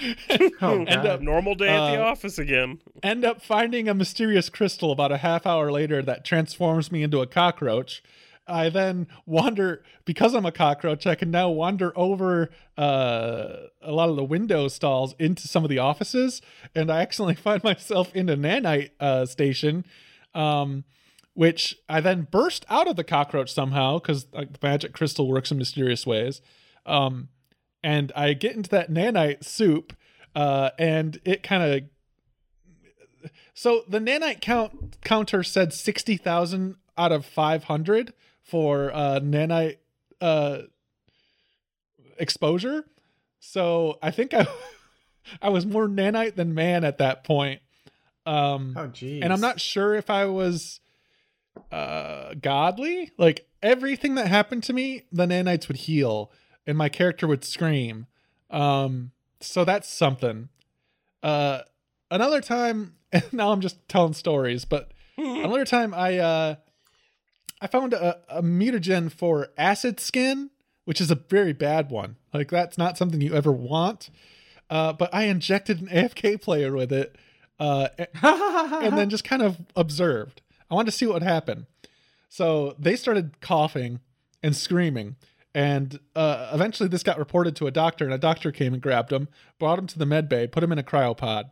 oh, 0.62 0.84
end 0.84 1.06
up 1.06 1.20
normal 1.20 1.54
day 1.54 1.68
at 1.68 1.92
the 1.92 2.02
uh, 2.02 2.06
office 2.06 2.38
again. 2.38 2.80
End 3.02 3.24
up 3.24 3.42
finding 3.42 3.88
a 3.88 3.94
mysterious 3.94 4.48
crystal 4.48 4.92
about 4.92 5.12
a 5.12 5.18
half 5.18 5.46
hour 5.46 5.70
later 5.72 6.02
that 6.02 6.24
transforms 6.24 6.92
me 6.92 7.02
into 7.02 7.20
a 7.20 7.26
cockroach 7.26 8.02
I 8.48 8.70
then 8.70 9.06
wander 9.26 9.82
because 10.04 10.34
I'm 10.34 10.46
a 10.46 10.52
cockroach. 10.52 11.06
I 11.06 11.14
can 11.14 11.30
now 11.30 11.50
wander 11.50 11.92
over 11.96 12.50
uh, 12.76 13.56
a 13.82 13.92
lot 13.92 14.08
of 14.08 14.16
the 14.16 14.24
window 14.24 14.68
stalls 14.68 15.14
into 15.18 15.46
some 15.46 15.64
of 15.64 15.70
the 15.70 15.78
offices, 15.78 16.40
and 16.74 16.90
I 16.90 17.02
accidentally 17.02 17.34
find 17.36 17.62
myself 17.62 18.14
in 18.14 18.28
a 18.28 18.36
nanite 18.36 18.90
uh, 18.98 19.26
station, 19.26 19.84
um, 20.34 20.84
which 21.34 21.76
I 21.88 22.00
then 22.00 22.26
burst 22.30 22.64
out 22.70 22.88
of 22.88 22.96
the 22.96 23.04
cockroach 23.04 23.52
somehow 23.52 23.98
because 23.98 24.26
like, 24.32 24.54
the 24.54 24.66
magic 24.66 24.92
crystal 24.94 25.28
works 25.28 25.50
in 25.50 25.58
mysterious 25.58 26.06
ways. 26.06 26.40
Um, 26.86 27.28
and 27.82 28.12
I 28.14 28.32
get 28.32 28.56
into 28.56 28.70
that 28.70 28.90
nanite 28.90 29.44
soup, 29.44 29.94
uh, 30.34 30.70
and 30.78 31.20
it 31.24 31.42
kind 31.42 31.62
of. 31.62 33.30
So 33.54 33.82
the 33.88 33.98
nanite 33.98 34.40
count 34.40 34.98
counter 35.04 35.42
said 35.42 35.72
sixty 35.72 36.16
thousand 36.16 36.76
out 36.96 37.12
of 37.12 37.26
five 37.26 37.64
hundred 37.64 38.12
for 38.42 38.92
uh, 38.92 39.20
nanite 39.20 39.78
uh, 40.20 40.62
exposure. 42.18 42.84
So 43.40 43.98
I 44.02 44.10
think 44.10 44.34
I 44.34 44.46
I 45.42 45.48
was 45.48 45.66
more 45.66 45.88
nanite 45.88 46.34
than 46.34 46.54
man 46.54 46.84
at 46.84 46.98
that 46.98 47.24
point. 47.24 47.60
Um, 48.26 48.74
oh, 48.76 48.86
geez. 48.88 49.22
And 49.22 49.32
I'm 49.32 49.40
not 49.40 49.60
sure 49.60 49.94
if 49.94 50.10
I 50.10 50.26
was 50.26 50.80
uh, 51.72 52.34
godly. 52.40 53.10
Like 53.16 53.46
everything 53.62 54.16
that 54.16 54.28
happened 54.28 54.64
to 54.64 54.72
me, 54.72 55.04
the 55.10 55.26
nanites 55.26 55.68
would 55.68 55.78
heal, 55.78 56.30
and 56.68 56.76
my 56.76 56.90
character 56.90 57.26
would 57.26 57.44
scream. 57.44 58.06
Um, 58.50 59.12
so 59.40 59.64
that's 59.64 59.88
something. 59.88 60.50
Uh, 61.22 61.62
another 62.10 62.40
time, 62.42 62.94
and 63.12 63.24
now 63.32 63.50
I'm 63.50 63.62
just 63.62 63.76
telling 63.88 64.12
stories, 64.12 64.64
but 64.64 64.92
another 65.16 65.64
time 65.64 65.92
I 65.94 66.18
uh 66.18 66.54
I 67.60 67.66
found 67.66 67.92
a, 67.92 68.20
a 68.28 68.42
mutagen 68.42 69.10
for 69.10 69.48
acid 69.56 69.98
skin, 69.98 70.50
which 70.84 71.00
is 71.00 71.10
a 71.10 71.16
very 71.16 71.52
bad 71.52 71.90
one. 71.90 72.16
Like 72.32 72.50
that's 72.50 72.78
not 72.78 72.96
something 72.96 73.20
you 73.20 73.34
ever 73.34 73.50
want. 73.50 74.10
Uh, 74.70 74.92
but 74.92 75.12
I 75.12 75.24
injected 75.24 75.80
an 75.80 75.88
AFK 76.08 76.40
player 76.40 76.72
with 76.72 76.92
it, 76.92 77.16
uh, 77.58 77.88
and 78.22 78.96
then 78.98 79.08
just 79.16 79.24
kind 79.24 79.40
of 79.42 79.58
observed. 79.74 80.42
I 80.70 80.74
wanted 80.74 80.90
to 80.90 80.96
see 80.96 81.06
what 81.06 81.14
would 81.14 81.22
happen. 81.22 81.66
So 82.28 82.76
they 82.78 82.94
started 82.94 83.40
coughing 83.40 84.00
and 84.42 84.54
screaming, 84.54 85.16
and 85.54 85.98
uh, 86.14 86.50
eventually 86.52 86.88
this 86.88 87.02
got 87.02 87.18
reported 87.18 87.56
to 87.56 87.66
a 87.66 87.70
doctor, 87.70 88.04
and 88.04 88.14
a 88.14 88.18
doctor 88.18 88.52
came 88.52 88.72
and 88.72 88.82
grabbed 88.82 89.12
him, 89.12 89.28
brought 89.58 89.78
him 89.78 89.86
to 89.88 89.98
the 89.98 90.06
med 90.06 90.28
bay, 90.28 90.46
put 90.46 90.62
him 90.62 90.72
in 90.72 90.78
a 90.78 90.82
cryopod, 90.82 91.50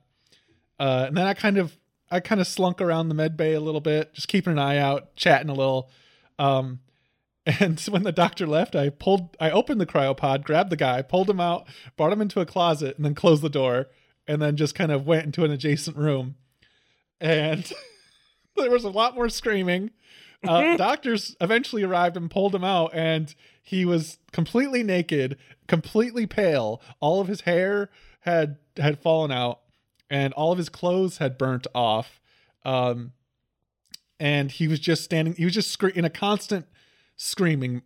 uh, 0.78 1.04
and 1.08 1.16
then 1.16 1.26
I 1.26 1.34
kind 1.34 1.58
of 1.58 1.78
I 2.10 2.20
kind 2.20 2.40
of 2.40 2.46
slunk 2.46 2.80
around 2.80 3.08
the 3.08 3.14
med 3.14 3.36
bay 3.36 3.54
a 3.54 3.60
little 3.60 3.80
bit, 3.80 4.14
just 4.14 4.28
keeping 4.28 4.52
an 4.52 4.58
eye 4.58 4.78
out, 4.78 5.16
chatting 5.16 5.48
a 5.48 5.54
little. 5.54 5.90
Um, 6.38 6.80
and 7.46 7.80
when 7.82 8.02
the 8.02 8.12
doctor 8.12 8.46
left, 8.46 8.74
I 8.74 8.90
pulled, 8.90 9.36
I 9.40 9.50
opened 9.50 9.80
the 9.80 9.86
cryopod, 9.86 10.44
grabbed 10.44 10.70
the 10.70 10.76
guy, 10.76 11.02
pulled 11.02 11.30
him 11.30 11.40
out, 11.40 11.66
brought 11.96 12.12
him 12.12 12.20
into 12.20 12.40
a 12.40 12.46
closet, 12.46 12.96
and 12.96 13.04
then 13.04 13.14
closed 13.14 13.42
the 13.42 13.48
door, 13.48 13.86
and 14.26 14.42
then 14.42 14.56
just 14.56 14.74
kind 14.74 14.90
of 14.90 15.06
went 15.06 15.26
into 15.26 15.44
an 15.44 15.52
adjacent 15.52 15.96
room. 15.96 16.36
And 17.20 17.72
there 18.56 18.70
was 18.70 18.84
a 18.84 18.90
lot 18.90 19.14
more 19.14 19.28
screaming. 19.28 19.90
Uh, 20.46 20.76
doctors 20.76 21.36
eventually 21.40 21.82
arrived 21.82 22.16
and 22.16 22.30
pulled 22.30 22.54
him 22.54 22.64
out, 22.64 22.90
and 22.94 23.34
he 23.62 23.84
was 23.84 24.18
completely 24.32 24.82
naked, 24.82 25.36
completely 25.66 26.26
pale. 26.26 26.80
All 27.00 27.20
of 27.20 27.28
his 27.28 27.42
hair 27.42 27.90
had 28.20 28.58
had 28.76 28.98
fallen 28.98 29.30
out 29.30 29.60
and 30.10 30.32
all 30.34 30.52
of 30.52 30.58
his 30.58 30.68
clothes 30.68 31.18
had 31.18 31.38
burnt 31.38 31.66
off. 31.74 32.20
Um, 32.64 33.12
and 34.18 34.50
he 34.50 34.68
was 34.68 34.80
just 34.80 35.04
standing. 35.04 35.34
He 35.34 35.44
was 35.44 35.54
just 35.54 35.70
scre- 35.70 35.88
in 35.88 36.04
a 36.04 36.10
constant 36.10 36.66
screaming, 37.16 37.82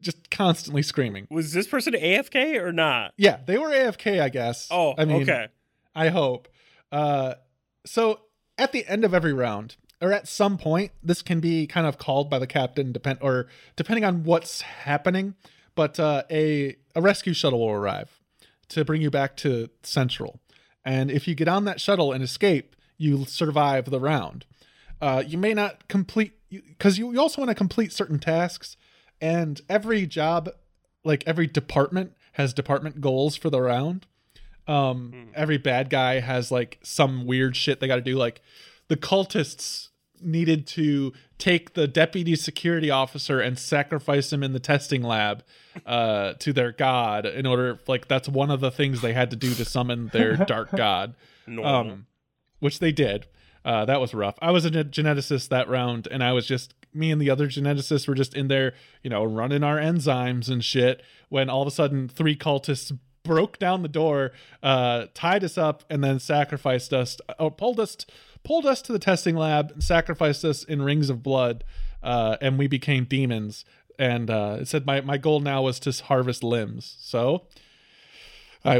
just 0.00 0.30
constantly 0.30 0.82
screaming. 0.82 1.26
Was 1.30 1.52
this 1.52 1.66
person 1.66 1.94
AFK 1.94 2.60
or 2.60 2.72
not? 2.72 3.14
Yeah, 3.16 3.38
they 3.46 3.56
were 3.58 3.70
AFK, 3.70 4.20
I 4.20 4.28
guess. 4.28 4.68
Oh, 4.70 4.94
I 4.98 5.04
mean, 5.04 5.22
okay. 5.22 5.48
I 5.94 6.08
hope. 6.08 6.48
Uh, 6.92 7.34
so 7.86 8.20
at 8.58 8.72
the 8.72 8.86
end 8.86 9.04
of 9.04 9.14
every 9.14 9.32
round, 9.32 9.76
or 10.04 10.12
at 10.12 10.28
some 10.28 10.58
point, 10.58 10.92
this 11.02 11.22
can 11.22 11.40
be 11.40 11.66
kind 11.66 11.86
of 11.86 11.96
called 11.96 12.28
by 12.28 12.38
the 12.38 12.46
captain, 12.46 12.92
depend 12.92 13.18
or 13.22 13.46
depending 13.74 14.04
on 14.04 14.22
what's 14.22 14.60
happening. 14.60 15.34
But 15.74 15.98
uh, 15.98 16.24
a 16.30 16.76
a 16.94 17.00
rescue 17.00 17.32
shuttle 17.32 17.60
will 17.60 17.70
arrive 17.70 18.20
to 18.68 18.84
bring 18.84 19.00
you 19.00 19.10
back 19.10 19.34
to 19.38 19.70
Central. 19.82 20.40
And 20.84 21.10
if 21.10 21.26
you 21.26 21.34
get 21.34 21.48
on 21.48 21.64
that 21.64 21.80
shuttle 21.80 22.12
and 22.12 22.22
escape, 22.22 22.76
you 22.98 23.24
survive 23.24 23.86
the 23.86 23.98
round. 23.98 24.44
Uh, 25.00 25.22
you 25.26 25.38
may 25.38 25.54
not 25.54 25.88
complete 25.88 26.32
because 26.50 26.98
you, 26.98 27.12
you 27.12 27.20
also 27.20 27.40
want 27.40 27.48
to 27.48 27.54
complete 27.54 27.92
certain 27.92 28.18
tasks, 28.18 28.76
and 29.22 29.62
every 29.70 30.06
job, 30.06 30.50
like 31.02 31.24
every 31.26 31.46
department, 31.46 32.12
has 32.32 32.52
department 32.52 33.00
goals 33.00 33.36
for 33.36 33.48
the 33.48 33.62
round. 33.62 34.06
Um, 34.66 35.12
mm. 35.14 35.26
Every 35.34 35.58
bad 35.58 35.88
guy 35.88 36.20
has 36.20 36.50
like 36.50 36.78
some 36.82 37.26
weird 37.26 37.56
shit 37.56 37.80
they 37.80 37.86
got 37.86 37.96
to 37.96 38.02
do. 38.02 38.16
Like 38.16 38.42
the 38.88 38.96
cultists 38.96 39.88
needed 40.20 40.66
to 40.66 41.12
take 41.38 41.74
the 41.74 41.86
deputy 41.86 42.36
security 42.36 42.90
officer 42.90 43.40
and 43.40 43.58
sacrifice 43.58 44.32
him 44.32 44.42
in 44.42 44.52
the 44.52 44.60
testing 44.60 45.02
lab 45.02 45.44
uh, 45.86 46.34
to 46.34 46.52
their 46.52 46.72
god 46.72 47.26
in 47.26 47.46
order 47.46 47.78
like 47.86 48.08
that's 48.08 48.28
one 48.28 48.50
of 48.50 48.60
the 48.60 48.70
things 48.70 49.00
they 49.00 49.12
had 49.12 49.30
to 49.30 49.36
do 49.36 49.54
to 49.54 49.64
summon 49.64 50.08
their 50.08 50.36
dark 50.46 50.70
god. 50.70 51.14
Um, 51.64 52.06
which 52.60 52.78
they 52.78 52.92
did. 52.92 53.26
Uh, 53.64 53.84
that 53.84 54.00
was 54.00 54.14
rough. 54.14 54.36
I 54.40 54.50
was 54.50 54.64
a 54.64 54.70
geneticist 54.70 55.48
that 55.48 55.68
round 55.68 56.06
and 56.10 56.22
i 56.22 56.32
was 56.32 56.46
just 56.46 56.74
me 56.94 57.10
and 57.10 57.20
the 57.20 57.30
other 57.30 57.48
geneticists 57.48 58.06
were 58.06 58.14
just 58.14 58.34
in 58.34 58.48
there 58.48 58.74
you 59.02 59.10
know 59.10 59.24
running 59.24 59.62
our 59.64 59.76
enzymes 59.78 60.48
and 60.48 60.64
shit 60.64 61.02
when 61.28 61.50
all 61.50 61.62
of 61.62 61.68
a 61.68 61.70
sudden 61.70 62.08
three 62.08 62.36
cultists 62.36 62.96
broke 63.24 63.58
down 63.58 63.82
the 63.82 63.88
door 63.88 64.32
uh, 64.62 65.06
tied 65.14 65.42
us 65.42 65.58
up 65.58 65.82
and 65.90 66.04
then 66.04 66.18
sacrificed 66.18 66.92
us 66.92 67.16
or 67.38 67.50
pulled 67.50 67.80
us 67.80 67.96
pulled 68.44 68.66
us 68.66 68.80
to 68.82 68.92
the 68.92 68.98
testing 68.98 69.34
lab 69.36 69.70
and 69.72 69.82
sacrificed 69.82 70.44
us 70.44 70.62
in 70.62 70.82
rings 70.82 71.10
of 71.10 71.22
blood, 71.22 71.64
uh, 72.02 72.36
and 72.40 72.58
we 72.58 72.66
became 72.66 73.04
demons. 73.04 73.64
And 73.98 74.28
uh, 74.30 74.58
it 74.60 74.68
said 74.68 74.86
my, 74.86 75.00
my 75.00 75.16
goal 75.18 75.40
now 75.40 75.62
was 75.62 75.78
to 75.80 75.92
harvest 76.04 76.42
limbs. 76.44 76.96
So 77.00 77.46
I, 78.64 78.76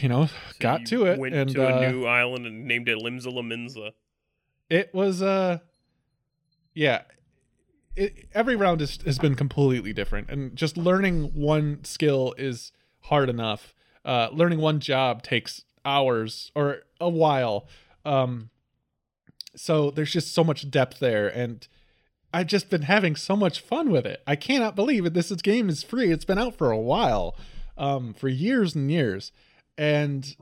you 0.00 0.08
know, 0.08 0.26
So 0.26 0.32
got 0.60 0.80
you 0.80 0.86
to 0.86 1.06
it, 1.06 1.18
Went 1.18 1.34
and 1.34 1.50
to 1.50 1.66
uh, 1.66 1.78
a 1.80 1.90
new 1.92 2.04
island 2.06 2.46
and 2.46 2.64
named 2.66 2.88
it 2.88 2.98
Limsa 2.98 3.26
Lominsa. 3.26 3.92
it 4.70 4.94
was 4.94 5.22
uh, 5.22 5.58
yeah. 6.74 7.02
It, 7.94 8.28
every 8.34 8.56
round 8.56 8.82
is, 8.82 8.98
has 9.06 9.18
been 9.18 9.34
completely 9.34 9.94
different, 9.94 10.28
and 10.30 10.54
just 10.54 10.76
learning 10.76 11.30
one 11.34 11.82
skill 11.84 12.34
is 12.36 12.70
hard 13.00 13.30
enough. 13.30 13.74
Uh, 14.04 14.28
learning 14.32 14.60
one 14.60 14.80
job 14.80 15.22
takes 15.22 15.64
hours 15.84 16.52
or 16.54 16.80
a 17.00 17.08
while. 17.08 17.66
Um, 18.04 18.50
so 19.56 19.90
there's 19.90 20.12
just 20.12 20.32
so 20.34 20.44
much 20.44 20.70
depth 20.70 20.98
there, 20.98 21.28
and 21.28 21.66
I've 22.32 22.46
just 22.46 22.68
been 22.70 22.82
having 22.82 23.16
so 23.16 23.36
much 23.36 23.60
fun 23.60 23.90
with 23.90 24.06
it. 24.06 24.22
I 24.26 24.36
cannot 24.36 24.76
believe 24.76 25.06
it. 25.06 25.14
This 25.14 25.30
game 25.32 25.68
is 25.68 25.82
free. 25.82 26.12
It's 26.12 26.24
been 26.24 26.38
out 26.38 26.56
for 26.56 26.70
a 26.70 26.78
while, 26.78 27.36
um, 27.78 28.14
for 28.14 28.28
years 28.28 28.74
and 28.74 28.90
years, 28.90 29.32
and 29.78 30.36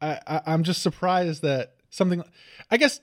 I, 0.00 0.20
I 0.26 0.40
I'm 0.46 0.62
just 0.64 0.82
surprised 0.82 1.42
that 1.42 1.76
something. 1.90 2.22
I 2.70 2.76
guess 2.76 3.00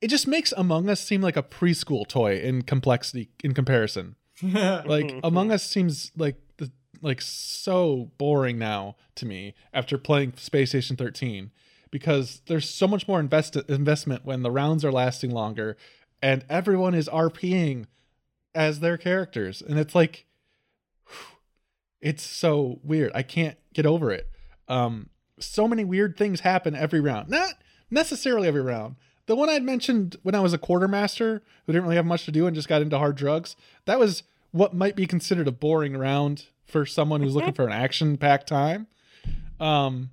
it 0.00 0.08
just 0.08 0.26
makes 0.26 0.52
Among 0.56 0.88
Us 0.88 1.00
seem 1.00 1.20
like 1.20 1.36
a 1.36 1.42
preschool 1.42 2.06
toy 2.06 2.38
in 2.38 2.62
complexity 2.62 3.30
in 3.42 3.54
comparison. 3.54 4.16
Like 4.42 5.14
Among 5.24 5.50
Us 5.50 5.62
seems 5.62 6.12
like 6.16 6.36
the 6.58 6.70
like 7.00 7.22
so 7.22 8.10
boring 8.18 8.58
now 8.58 8.96
to 9.16 9.26
me 9.26 9.54
after 9.72 9.96
playing 9.98 10.34
Space 10.36 10.70
Station 10.70 10.96
13 10.96 11.50
because 11.96 12.42
there's 12.44 12.68
so 12.68 12.86
much 12.86 13.08
more 13.08 13.18
invest 13.18 13.56
investment 13.56 14.22
when 14.22 14.42
the 14.42 14.50
rounds 14.50 14.84
are 14.84 14.92
lasting 14.92 15.30
longer 15.30 15.78
and 16.20 16.44
everyone 16.46 16.94
is 16.94 17.08
RPing 17.08 17.86
as 18.54 18.80
their 18.80 18.98
characters 18.98 19.62
and 19.62 19.78
it's 19.78 19.94
like 19.94 20.26
it's 22.02 22.22
so 22.22 22.80
weird. 22.84 23.12
I 23.14 23.22
can't 23.22 23.56
get 23.72 23.86
over 23.86 24.12
it. 24.12 24.28
Um 24.68 25.08
so 25.38 25.66
many 25.66 25.86
weird 25.86 26.18
things 26.18 26.40
happen 26.40 26.74
every 26.74 27.00
round. 27.00 27.30
Not 27.30 27.54
necessarily 27.90 28.46
every 28.46 28.60
round. 28.60 28.96
The 29.24 29.34
one 29.34 29.48
I'd 29.48 29.62
mentioned 29.62 30.16
when 30.22 30.34
I 30.34 30.40
was 30.40 30.52
a 30.52 30.58
quartermaster 30.58 31.42
who 31.64 31.72
didn't 31.72 31.84
really 31.84 31.96
have 31.96 32.04
much 32.04 32.26
to 32.26 32.30
do 32.30 32.46
and 32.46 32.54
just 32.54 32.68
got 32.68 32.82
into 32.82 32.98
hard 32.98 33.16
drugs, 33.16 33.56
that 33.86 33.98
was 33.98 34.22
what 34.50 34.74
might 34.74 34.96
be 34.96 35.06
considered 35.06 35.48
a 35.48 35.52
boring 35.52 35.96
round 35.96 36.44
for 36.66 36.84
someone 36.84 37.22
who's 37.22 37.34
looking 37.34 37.54
for 37.54 37.66
an 37.66 37.72
action 37.72 38.18
packed 38.18 38.48
time. 38.48 38.86
Um, 39.58 40.10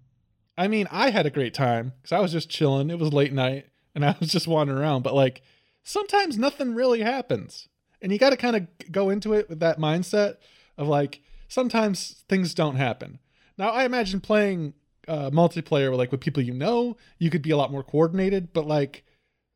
I 0.58 0.68
mean, 0.68 0.88
I 0.92 1.10
had 1.10 1.26
a 1.26 1.32
great 1.32 1.54
time 1.54 1.94
because 2.02 2.12
I 2.12 2.20
was 2.20 2.32
just 2.32 2.50
chilling. 2.50 2.90
It 2.90 3.00
was 3.00 3.12
late 3.12 3.34
night 3.34 3.68
and 3.96 4.06
I 4.06 4.16
was 4.20 4.30
just 4.30 4.48
wandering 4.48 4.80
around, 4.80 5.04
but 5.04 5.16
like 5.16 5.42
sometimes 5.84 6.38
nothing 6.38 6.76
really 6.76 7.02
happens. 7.02 7.68
And 8.02 8.12
you 8.12 8.18
got 8.18 8.32
to 8.32 8.38
kind 8.38 8.56
of 8.56 8.68
go 8.92 9.10
into 9.10 9.34
it 9.34 9.50
with 9.50 9.60
that 9.62 9.80
mindset 9.80 10.36
of 10.78 10.88
like, 10.88 11.22
sometimes 11.48 12.24
things 12.28 12.54
don't 12.54 12.76
happen. 12.76 13.20
Now, 13.58 13.70
I 13.70 13.86
imagine 13.86 14.20
playing 14.20 14.74
uh, 15.08 15.30
multiplayer 15.30 15.90
with 15.90 16.00
like 16.00 16.12
with 16.12 16.22
people 16.22 16.44
you 16.44 16.54
know, 16.54 16.98
you 17.18 17.30
could 17.30 17.42
be 17.42 17.52
a 17.52 17.58
lot 17.58 17.72
more 17.72 17.84
coordinated, 17.84 18.54
but 18.54 18.66
like 18.66 19.04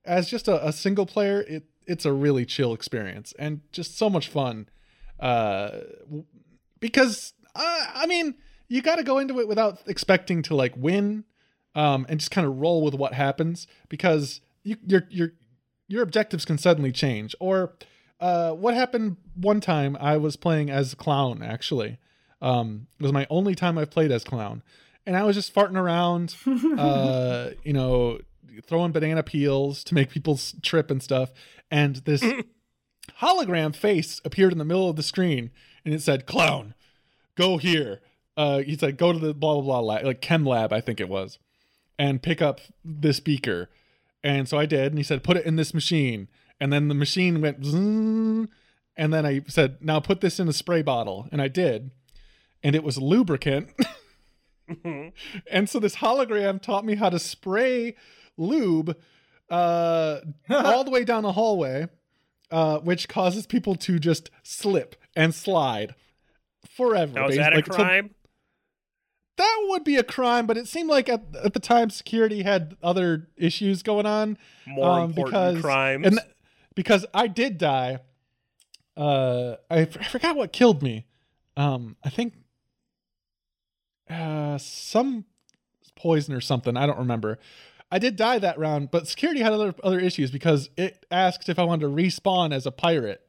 as 0.06 0.30
just 0.30 0.48
a, 0.48 0.66
a 0.66 0.72
single 0.72 1.06
player, 1.06 1.42
it 1.42 1.66
it's 1.86 2.06
a 2.06 2.12
really 2.12 2.46
chill 2.46 2.74
experience 2.74 3.34
and 3.40 3.62
just 3.72 3.98
so 3.98 4.10
much 4.10 4.28
fun. 4.28 4.68
Uh, 5.20 5.80
because 6.80 7.34
uh, 7.56 7.86
I 7.96 8.06
mean, 8.06 8.36
you 8.68 8.82
got 8.82 8.98
to 8.98 9.04
go 9.04 9.18
into 9.18 9.40
it 9.40 9.48
without 9.48 9.80
expecting 9.88 10.42
to 10.44 10.56
like 10.56 10.74
win, 10.76 11.24
um, 11.76 12.06
and 12.10 12.20
just 12.20 12.32
kind 12.32 12.46
of 12.46 12.60
roll 12.60 12.82
with 12.84 12.96
what 12.96 13.14
happens 13.14 13.68
because 13.90 14.42
you, 14.64 14.78
your 14.86 15.04
your 15.10 15.34
your 15.88 16.04
objectives 16.04 16.46
can 16.46 16.58
suddenly 16.58 16.92
change. 16.92 17.36
Or 17.40 17.74
uh, 18.20 18.52
what 18.52 18.74
happened 18.74 19.18
one 19.36 19.62
time? 19.62 19.98
I 20.00 20.18
was 20.18 20.36
playing 20.36 20.70
as 20.70 20.94
clown 20.94 21.42
actually. 21.42 21.98
Um, 22.42 22.88
it 23.00 23.04
was 23.04 23.14
my 23.14 23.26
only 23.30 23.56
time 23.56 23.78
I've 23.78 23.90
played 23.90 24.12
as 24.12 24.24
clown, 24.24 24.62
and 25.06 25.16
I 25.16 25.24
was 25.24 25.36
just 25.36 25.54
farting 25.54 25.78
around, 25.78 26.36
uh, 26.80 27.52
you 27.64 27.74
know, 27.74 28.20
throwing 28.66 28.92
banana 28.92 29.24
peels 29.24 29.84
to 29.86 29.96
make 29.96 30.10
people 30.10 30.40
trip 30.62 30.92
and 30.92 31.02
stuff. 31.02 31.32
And 31.72 31.98
this 31.98 32.24
hologram 33.22 33.76
face 33.76 34.22
appeared 34.24 34.52
in 34.52 34.58
the 34.58 34.66
middle 34.66 34.90
of 34.90 34.96
the 34.96 35.04
screen, 35.04 35.52
and 35.84 35.94
it 35.94 36.02
said, 36.02 36.26
"Clown, 36.26 36.76
go 37.36 37.58
here." 37.58 38.02
Uh, 38.38 38.60
he 38.60 38.78
said, 38.78 38.98
"Go 38.98 39.12
to 39.12 39.20
the 39.20 39.34
blah 39.34 39.56
blah 39.56 39.64
blah 39.64 39.80
lab, 39.80 40.06
like 40.06 40.22
chem 40.22 40.46
lab, 40.46 40.72
I 40.72 40.80
think 40.80 41.02
it 41.02 41.10
was, 41.10 41.40
and 41.98 42.22
pick 42.22 42.42
up 42.42 42.62
this 42.86 43.20
beaker." 43.20 43.70
And 44.24 44.48
so 44.48 44.58
I 44.58 44.66
did, 44.68 44.92
and 44.92 44.98
he 44.98 45.04
said, 45.04 45.24
"Put 45.24 45.38
it 45.38 45.46
in 45.46 45.56
this 45.56 45.74
machine." 45.74 46.30
And 46.60 46.72
then 46.72 46.88
the 46.88 46.96
machine 46.96 47.42
went, 47.42 47.64
and 47.66 49.14
then 49.14 49.26
I 49.26 49.42
said, 49.48 49.78
"Now 49.82 50.00
put 50.00 50.22
this 50.22 50.40
in 50.40 50.48
a 50.48 50.54
spray 50.54 50.84
bottle," 50.84 51.28
and 51.32 51.42
I 51.42 51.48
did, 51.48 51.92
and 52.64 52.76
it 52.76 52.84
was 52.84 52.98
lubricant. 52.98 53.70
and 55.52 55.70
so 55.70 55.80
this 55.80 55.98
hologram 55.98 56.62
taught 56.62 56.86
me 56.86 56.96
how 56.96 57.10
to 57.10 57.20
spray 57.20 57.96
lube 58.38 58.96
uh, 59.50 60.20
all 60.50 60.84
the 60.84 60.92
way 60.92 61.04
down 61.04 61.24
the 61.24 61.32
hallway, 61.32 61.88
uh, 62.52 62.80
which 62.80 63.08
causes 63.08 63.46
people 63.46 63.76
to 63.76 64.00
just 64.00 64.30
slip 64.44 64.96
and 65.16 65.34
slide 65.34 65.96
forever. 66.76 67.14
Now, 67.14 67.28
is 67.30 67.38
that 67.38 67.54
a 67.54 67.58
Like, 67.58 67.66
crime? 67.66 68.12
That 69.38 69.66
would 69.70 69.84
be 69.84 69.96
a 69.96 70.04
crime, 70.04 70.46
but 70.48 70.58
it 70.58 70.68
seemed 70.68 70.90
like 70.90 71.08
at, 71.10 71.24
at 71.44 71.54
the 71.54 71.60
time 71.60 71.90
security 71.90 72.44
had 72.44 72.76
other 72.84 73.30
issues 73.38 73.84
going 73.84 74.06
on. 74.06 74.38
More 74.66 75.00
um, 75.00 75.10
important 75.10 75.26
because- 75.26 75.62
crimes. 75.62 76.06
And 76.06 76.18
th- 76.18 76.28
because 76.76 77.06
I 77.14 77.26
did 77.28 77.58
die, 77.58 78.00
uh, 78.96 79.56
I, 79.70 79.80
f- 79.80 79.98
I 80.00 80.04
forgot 80.04 80.36
what 80.36 80.54
killed 80.54 80.84
me. 80.84 81.06
Um, 81.56 81.96
I 82.04 82.10
think 82.10 82.34
uh, 84.10 84.58
some 84.58 85.26
poison 85.96 86.34
or 86.34 86.42
something. 86.42 86.78
I 86.78 86.86
don't 86.86 87.00
remember. 87.00 87.40
I 87.92 88.00
did 88.00 88.16
die 88.16 88.40
that 88.40 88.60
round, 88.60 88.92
but 88.92 89.08
security 89.08 89.42
had 89.42 89.54
other 89.54 89.74
other 89.84 90.00
issues 90.00 90.30
because 90.30 90.70
it 90.78 91.06
asked 91.10 91.50
if 91.50 91.58
I 91.58 91.64
wanted 91.64 91.88
to 91.88 91.88
respawn 91.88 92.54
as 92.54 92.66
a 92.66 92.72
pirate. 92.72 93.22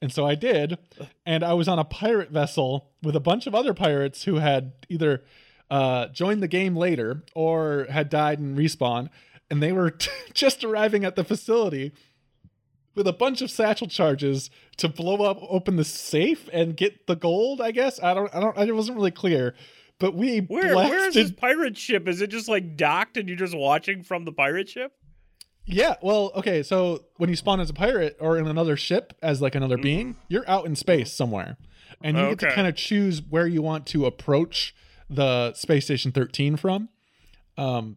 And 0.00 0.12
so 0.12 0.26
I 0.26 0.34
did, 0.34 0.78
and 1.24 1.42
I 1.42 1.54
was 1.54 1.68
on 1.68 1.78
a 1.78 1.84
pirate 1.84 2.30
vessel 2.30 2.90
with 3.02 3.16
a 3.16 3.20
bunch 3.20 3.46
of 3.46 3.54
other 3.54 3.72
pirates 3.72 4.24
who 4.24 4.36
had 4.36 4.72
either 4.88 5.24
uh, 5.70 6.08
joined 6.08 6.42
the 6.42 6.48
game 6.48 6.76
later 6.76 7.22
or 7.34 7.86
had 7.90 8.08
died 8.08 8.38
and 8.38 8.56
respawned, 8.56 9.08
and 9.50 9.62
they 9.62 9.72
were 9.72 9.96
just 10.34 10.64
arriving 10.64 11.04
at 11.04 11.16
the 11.16 11.24
facility 11.24 11.92
with 12.94 13.06
a 13.06 13.12
bunch 13.12 13.42
of 13.42 13.50
satchel 13.50 13.88
charges 13.88 14.50
to 14.78 14.88
blow 14.88 15.22
up 15.22 15.38
open 15.42 15.76
the 15.76 15.84
safe 15.84 16.48
and 16.50 16.78
get 16.78 17.06
the 17.06 17.14
gold 17.14 17.60
i 17.60 17.70
guess 17.70 18.02
i 18.02 18.14
don't 18.14 18.34
i 18.34 18.40
don't 18.40 18.56
i 18.56 18.72
wasn't 18.72 18.96
really 18.96 19.10
clear 19.10 19.54
but 19.98 20.14
we 20.14 20.38
where 20.38 20.72
blasted, 20.72 20.90
where 20.90 21.08
is 21.08 21.14
this 21.14 21.30
pirate 21.32 21.78
ship? 21.78 22.06
Is 22.06 22.20
it 22.20 22.26
just 22.28 22.48
like 22.48 22.76
docked 22.76 23.16
and 23.16 23.28
you're 23.28 23.38
just 23.38 23.56
watching 23.56 24.02
from 24.02 24.24
the 24.24 24.32
pirate 24.32 24.68
ship? 24.68 24.92
yeah 25.68 25.96
well 26.00 26.30
okay 26.36 26.62
so 26.62 27.04
when 27.16 27.28
you 27.28 27.34
spawn 27.34 27.58
as 27.58 27.68
a 27.68 27.74
pirate 27.74 28.16
or 28.20 28.38
in 28.38 28.46
another 28.46 28.76
ship 28.76 29.12
as 29.20 29.42
like 29.42 29.56
another 29.56 29.76
being 29.76 30.14
you're 30.28 30.48
out 30.48 30.64
in 30.64 30.76
space 30.76 31.12
somewhere 31.12 31.56
and 32.00 32.16
you 32.16 32.28
get 32.28 32.38
to 32.38 32.52
kind 32.52 32.68
of 32.68 32.76
choose 32.76 33.20
where 33.20 33.48
you 33.48 33.60
want 33.60 33.84
to 33.84 34.06
approach 34.06 34.76
the 35.08 35.52
space 35.54 35.84
station 35.84 36.12
13 36.12 36.56
from. 36.56 36.88
Um 37.56 37.96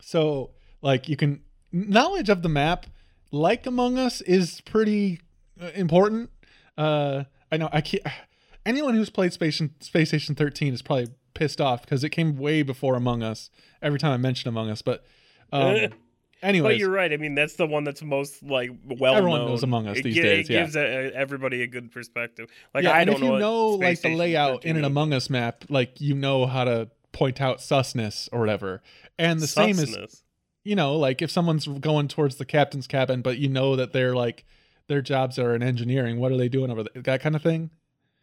so 0.00 0.50
like 0.82 1.08
you 1.08 1.16
can 1.16 1.42
knowledge 1.72 2.28
of 2.28 2.42
the 2.42 2.48
map 2.48 2.86
like 3.32 3.66
among 3.66 3.98
us 3.98 4.20
is 4.22 4.60
pretty 4.62 5.20
uh, 5.60 5.70
important. 5.74 6.30
Uh 6.76 7.24
i 7.52 7.56
know 7.56 7.68
i 7.72 7.80
can't 7.80 8.02
anyone 8.66 8.94
who's 8.94 9.10
played 9.10 9.32
space 9.32 9.56
station, 9.56 9.74
space 9.80 10.08
station 10.08 10.34
13 10.34 10.74
is 10.74 10.82
probably 10.82 11.08
pissed 11.34 11.60
off 11.60 11.82
because 11.82 12.04
it 12.04 12.10
came 12.10 12.36
way 12.36 12.62
before 12.62 12.94
among 12.94 13.22
us 13.22 13.50
every 13.82 13.98
time 13.98 14.12
i 14.12 14.16
mention 14.16 14.48
among 14.48 14.68
us 14.68 14.82
but 14.82 15.04
um 15.52 15.88
But 16.42 16.78
you're 16.78 16.90
right. 16.90 17.12
I 17.12 17.16
mean, 17.16 17.34
that's 17.34 17.54
the 17.54 17.66
one 17.66 17.84
that's 17.84 18.02
most 18.02 18.42
like 18.42 18.70
well 18.86 19.14
Everyone 19.14 19.40
known. 19.40 19.48
knows 19.50 19.62
Among 19.62 19.86
Us 19.86 19.98
it 19.98 20.04
these 20.04 20.14
days, 20.16 20.48
It 20.48 20.52
yeah. 20.52 20.62
gives 20.62 20.76
uh, 20.76 21.10
everybody 21.14 21.62
a 21.62 21.66
good 21.66 21.92
perspective. 21.92 22.48
Like 22.74 22.84
yeah, 22.84 22.92
I 22.92 23.04
don't 23.04 23.16
if 23.16 23.22
you 23.22 23.38
know, 23.38 23.70
like 23.72 24.00
the 24.00 24.14
layout 24.14 24.64
in 24.64 24.76
an 24.76 24.84
among 24.84 25.12
us 25.12 25.28
map 25.28 25.64
like 25.68 26.00
you 26.00 26.14
know 26.14 26.46
how 26.46 26.64
to 26.64 26.88
point 27.12 27.40
out 27.40 27.58
susness 27.58 28.28
or 28.32 28.40
whatever 28.40 28.82
and 29.18 29.40
the 29.40 29.46
same 29.46 29.78
as 29.78 29.90
Susness. 29.90 30.22
you 30.64 30.76
know 30.76 30.96
like 30.96 31.20
if 31.20 31.30
someone's 31.30 31.66
going 31.66 32.08
towards 32.08 32.36
the 32.36 32.44
captain's 32.44 32.86
cabin 32.86 33.20
but 33.20 33.38
you 33.38 33.48
know 33.48 33.74
that 33.76 33.92
they're 33.92 34.14
like 34.14 34.44
their 34.86 35.02
jobs 35.02 35.38
are 35.38 35.54
in 35.54 35.62
engineering 35.62 36.20
what 36.20 36.30
are 36.30 36.36
they 36.36 36.48
doing 36.48 36.70
over 36.70 36.84
there 36.84 37.02
that 37.02 37.20
kind 37.20 37.34
of 37.34 37.42
thing 37.42 37.70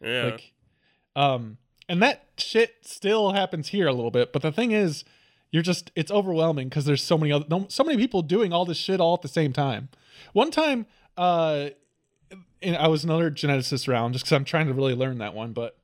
yeah. 0.02 0.24
like 0.24 0.52
um 1.16 1.58
and 1.88 2.02
that 2.02 2.24
shit 2.38 2.76
still 2.82 3.32
happens 3.32 3.68
here 3.68 3.86
a 3.86 3.92
little 3.92 4.10
bit 4.10 4.32
but 4.32 4.40
the 4.40 4.52
thing 4.52 4.72
is 4.72 5.04
you're 5.50 5.62
just 5.62 5.90
it's 5.94 6.10
overwhelming 6.10 6.68
because 6.68 6.84
there's 6.84 7.02
so 7.02 7.16
many 7.16 7.32
other 7.32 7.46
so 7.68 7.84
many 7.84 7.96
people 7.96 8.22
doing 8.22 8.52
all 8.52 8.64
this 8.64 8.76
shit 8.76 9.00
all 9.00 9.14
at 9.14 9.22
the 9.22 9.28
same 9.28 9.52
time. 9.52 9.88
One 10.32 10.50
time 10.50 10.86
uh 11.16 11.70
and 12.62 12.76
i 12.76 12.86
was 12.86 13.04
another 13.04 13.30
geneticist 13.30 13.88
round 13.88 14.12
just 14.14 14.24
because 14.24 14.36
i'm 14.36 14.44
trying 14.44 14.66
to 14.66 14.72
really 14.72 14.94
learn 14.94 15.18
that 15.18 15.34
one 15.34 15.52
but 15.52 15.76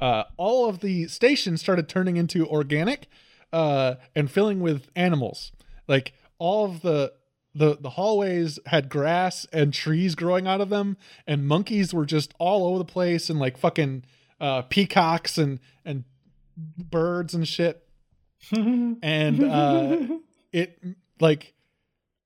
uh 0.00 0.24
all 0.36 0.68
of 0.68 0.80
the 0.80 1.08
stations 1.08 1.60
started 1.60 1.88
turning 1.88 2.16
into 2.16 2.46
organic 2.46 3.08
uh 3.52 3.94
and 4.14 4.30
filling 4.30 4.60
with 4.60 4.88
animals. 4.94 5.52
Like 5.86 6.12
all 6.38 6.64
of 6.66 6.82
the 6.82 7.12
the 7.54 7.76
the 7.80 7.90
hallways 7.90 8.58
had 8.66 8.88
grass 8.88 9.46
and 9.52 9.72
trees 9.72 10.14
growing 10.14 10.46
out 10.46 10.60
of 10.60 10.68
them 10.68 10.96
and 11.26 11.48
monkeys 11.48 11.94
were 11.94 12.06
just 12.06 12.34
all 12.38 12.68
over 12.68 12.78
the 12.78 12.84
place 12.84 13.30
and 13.30 13.38
like 13.40 13.56
fucking 13.56 14.04
uh 14.40 14.62
peacocks 14.62 15.38
and 15.38 15.58
and 15.84 16.04
birds 16.56 17.34
and 17.34 17.48
shit 17.48 17.87
and 18.52 19.44
uh 19.44 19.98
it 20.52 20.78
like 21.20 21.54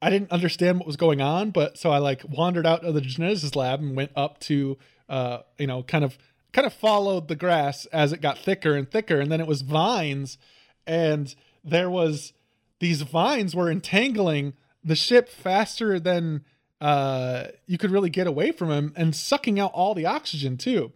I 0.00 0.10
didn't 0.10 0.32
understand 0.32 0.78
what 0.78 0.86
was 0.86 0.96
going 0.96 1.20
on, 1.20 1.50
but 1.50 1.78
so 1.78 1.90
I 1.90 1.98
like 1.98 2.22
wandered 2.28 2.66
out 2.66 2.84
of 2.84 2.94
the 2.94 3.00
geneticist 3.00 3.54
lab 3.54 3.80
and 3.80 3.96
went 3.96 4.10
up 4.16 4.40
to 4.40 4.76
uh 5.08 5.38
you 5.58 5.66
know 5.66 5.82
kind 5.82 6.04
of 6.04 6.18
kind 6.52 6.66
of 6.66 6.72
followed 6.72 7.28
the 7.28 7.36
grass 7.36 7.86
as 7.86 8.12
it 8.12 8.20
got 8.20 8.38
thicker 8.38 8.74
and 8.74 8.90
thicker. 8.90 9.20
And 9.20 9.30
then 9.30 9.40
it 9.40 9.46
was 9.46 9.62
vines. 9.62 10.38
And 10.86 11.34
there 11.64 11.90
was 11.90 12.32
these 12.80 13.02
vines 13.02 13.54
were 13.54 13.70
entangling 13.70 14.54
the 14.84 14.96
ship 14.96 15.28
faster 15.28 15.98
than 15.98 16.44
uh 16.80 17.46
you 17.66 17.78
could 17.78 17.90
really 17.90 18.10
get 18.10 18.26
away 18.26 18.52
from 18.52 18.70
him 18.70 18.92
and 18.96 19.14
sucking 19.14 19.58
out 19.58 19.72
all 19.72 19.94
the 19.94 20.06
oxygen 20.06 20.56
too. 20.56 20.92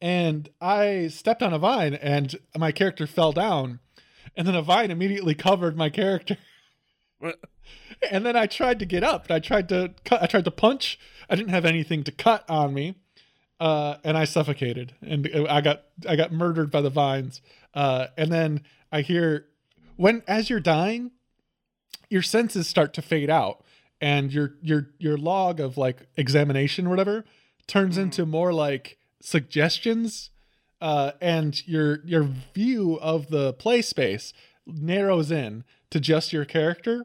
And 0.00 0.48
I 0.60 1.08
stepped 1.08 1.42
on 1.42 1.52
a 1.52 1.58
vine 1.58 1.94
and 1.94 2.34
my 2.56 2.72
character 2.72 3.06
fell 3.06 3.32
down 3.32 3.80
and 4.36 4.46
then 4.46 4.54
a 4.54 4.62
vine 4.62 4.90
immediately 4.90 5.34
covered 5.34 5.76
my 5.76 5.90
character. 5.90 6.36
What? 7.18 7.38
And 8.10 8.24
then 8.24 8.36
I 8.36 8.46
tried 8.46 8.78
to 8.78 8.86
get 8.86 9.04
up. 9.04 9.24
And 9.24 9.32
I 9.32 9.38
tried 9.40 9.68
to 9.68 9.94
cut. 10.04 10.22
I 10.22 10.26
tried 10.26 10.46
to 10.46 10.50
punch. 10.50 10.98
I 11.28 11.36
didn't 11.36 11.50
have 11.50 11.64
anything 11.64 12.02
to 12.04 12.12
cut 12.12 12.48
on 12.48 12.72
me, 12.74 12.96
uh, 13.60 13.96
and 14.02 14.16
I 14.16 14.24
suffocated. 14.24 14.94
And 15.02 15.28
I 15.48 15.60
got 15.60 15.82
I 16.08 16.16
got 16.16 16.32
murdered 16.32 16.70
by 16.70 16.80
the 16.80 16.90
vines. 16.90 17.42
Uh, 17.74 18.06
and 18.16 18.32
then 18.32 18.62
I 18.90 19.02
hear 19.02 19.46
when 19.96 20.22
as 20.26 20.50
you're 20.50 20.60
dying, 20.60 21.12
your 22.08 22.22
senses 22.22 22.66
start 22.66 22.94
to 22.94 23.02
fade 23.02 23.30
out, 23.30 23.62
and 24.00 24.32
your 24.32 24.54
your 24.62 24.88
your 24.98 25.16
log 25.16 25.60
of 25.60 25.76
like 25.76 26.08
examination 26.16 26.86
or 26.86 26.90
whatever 26.90 27.24
turns 27.66 27.98
into 27.98 28.26
more 28.26 28.52
like 28.52 28.98
suggestions 29.20 30.30
uh, 30.80 31.12
and 31.20 31.66
your 31.66 32.00
your 32.04 32.28
view 32.54 32.98
of 33.00 33.28
the 33.28 33.52
play 33.54 33.82
space 33.82 34.32
narrows 34.66 35.30
in 35.30 35.64
to 35.90 36.00
just 36.00 36.32
your 36.32 36.44
character. 36.44 37.04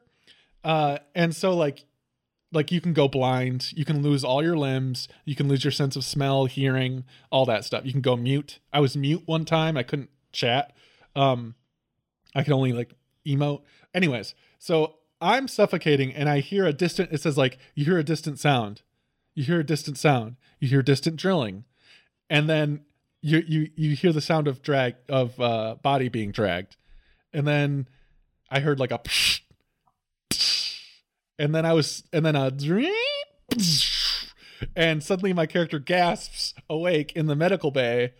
Uh, 0.64 1.00
and 1.14 1.36
so 1.36 1.56
like 1.56 1.86
like 2.52 2.72
you 2.72 2.80
can 2.80 2.94
go 2.94 3.08
blind 3.08 3.74
you 3.74 3.84
can 3.84 4.02
lose 4.02 4.24
all 4.24 4.42
your 4.42 4.56
limbs 4.56 5.10
you 5.26 5.36
can 5.36 5.48
lose 5.48 5.64
your 5.64 5.72
sense 5.72 5.96
of 5.96 6.06
smell 6.06 6.46
hearing 6.46 7.04
all 7.32 7.46
that 7.46 7.66
stuff. 7.66 7.86
You 7.86 7.92
can 7.92 8.02
go 8.02 8.16
mute. 8.16 8.60
I 8.72 8.80
was 8.80 8.96
mute 8.96 9.24
one 9.26 9.46
time. 9.46 9.78
I 9.78 9.84
couldn't 9.84 10.10
chat. 10.32 10.74
Um 11.16 11.56
i 12.34 12.44
could 12.44 12.54
only 12.54 12.74
like 12.74 12.94
emote. 13.28 13.62
Anyways 13.94 14.34
so 14.58 14.96
i'm 15.22 15.48
suffocating 15.48 16.14
and 16.14 16.28
i 16.28 16.40
hear 16.40 16.66
a 16.66 16.74
distant 16.74 17.12
it 17.12 17.22
says 17.22 17.38
like 17.38 17.58
you 17.74 17.86
hear 17.86 17.98
a 17.98 18.04
distant 18.04 18.40
sound. 18.40 18.82
You 19.34 19.44
hear 19.44 19.60
a 19.60 19.66
distant 19.66 19.98
sound. 19.98 20.38
You 20.60 20.70
hear 20.70 20.82
distant 20.82 21.18
drilling. 21.18 21.66
And 22.30 22.50
then 22.50 22.86
you 23.26 23.44
you 23.48 23.70
you 23.76 23.96
hear 23.96 24.14
the 24.14 24.22
sound 24.22 24.48
of 24.48 24.62
drag 24.62 24.96
of 25.10 25.40
uh 25.42 25.76
body 25.82 26.10
being 26.10 26.32
dragged. 26.32 26.78
And 27.34 27.48
then 27.48 27.88
i 28.52 28.60
heard 28.60 28.80
like 28.80 28.92
a 28.92 29.00
psh, 29.00 29.42
psh, 30.32 30.80
and 31.40 31.54
then 31.54 31.66
i 31.66 31.74
was 31.74 32.04
and 32.14 32.26
then 32.26 32.36
a 32.36 32.52
psh, 32.52 34.32
and 34.76 35.04
suddenly 35.04 35.34
my 35.34 35.48
character 35.48 35.80
gasps 35.80 36.54
awake 36.70 37.14
in 37.14 37.26
the 37.26 37.36
medical 37.36 37.72
bay 37.72 38.14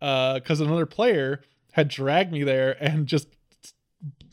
uh 0.00 0.34
because 0.34 0.60
another 0.60 0.86
player 0.86 1.42
had 1.72 1.88
dragged 1.88 2.32
me 2.32 2.44
there 2.44 2.76
and 2.82 3.08
just 3.08 3.26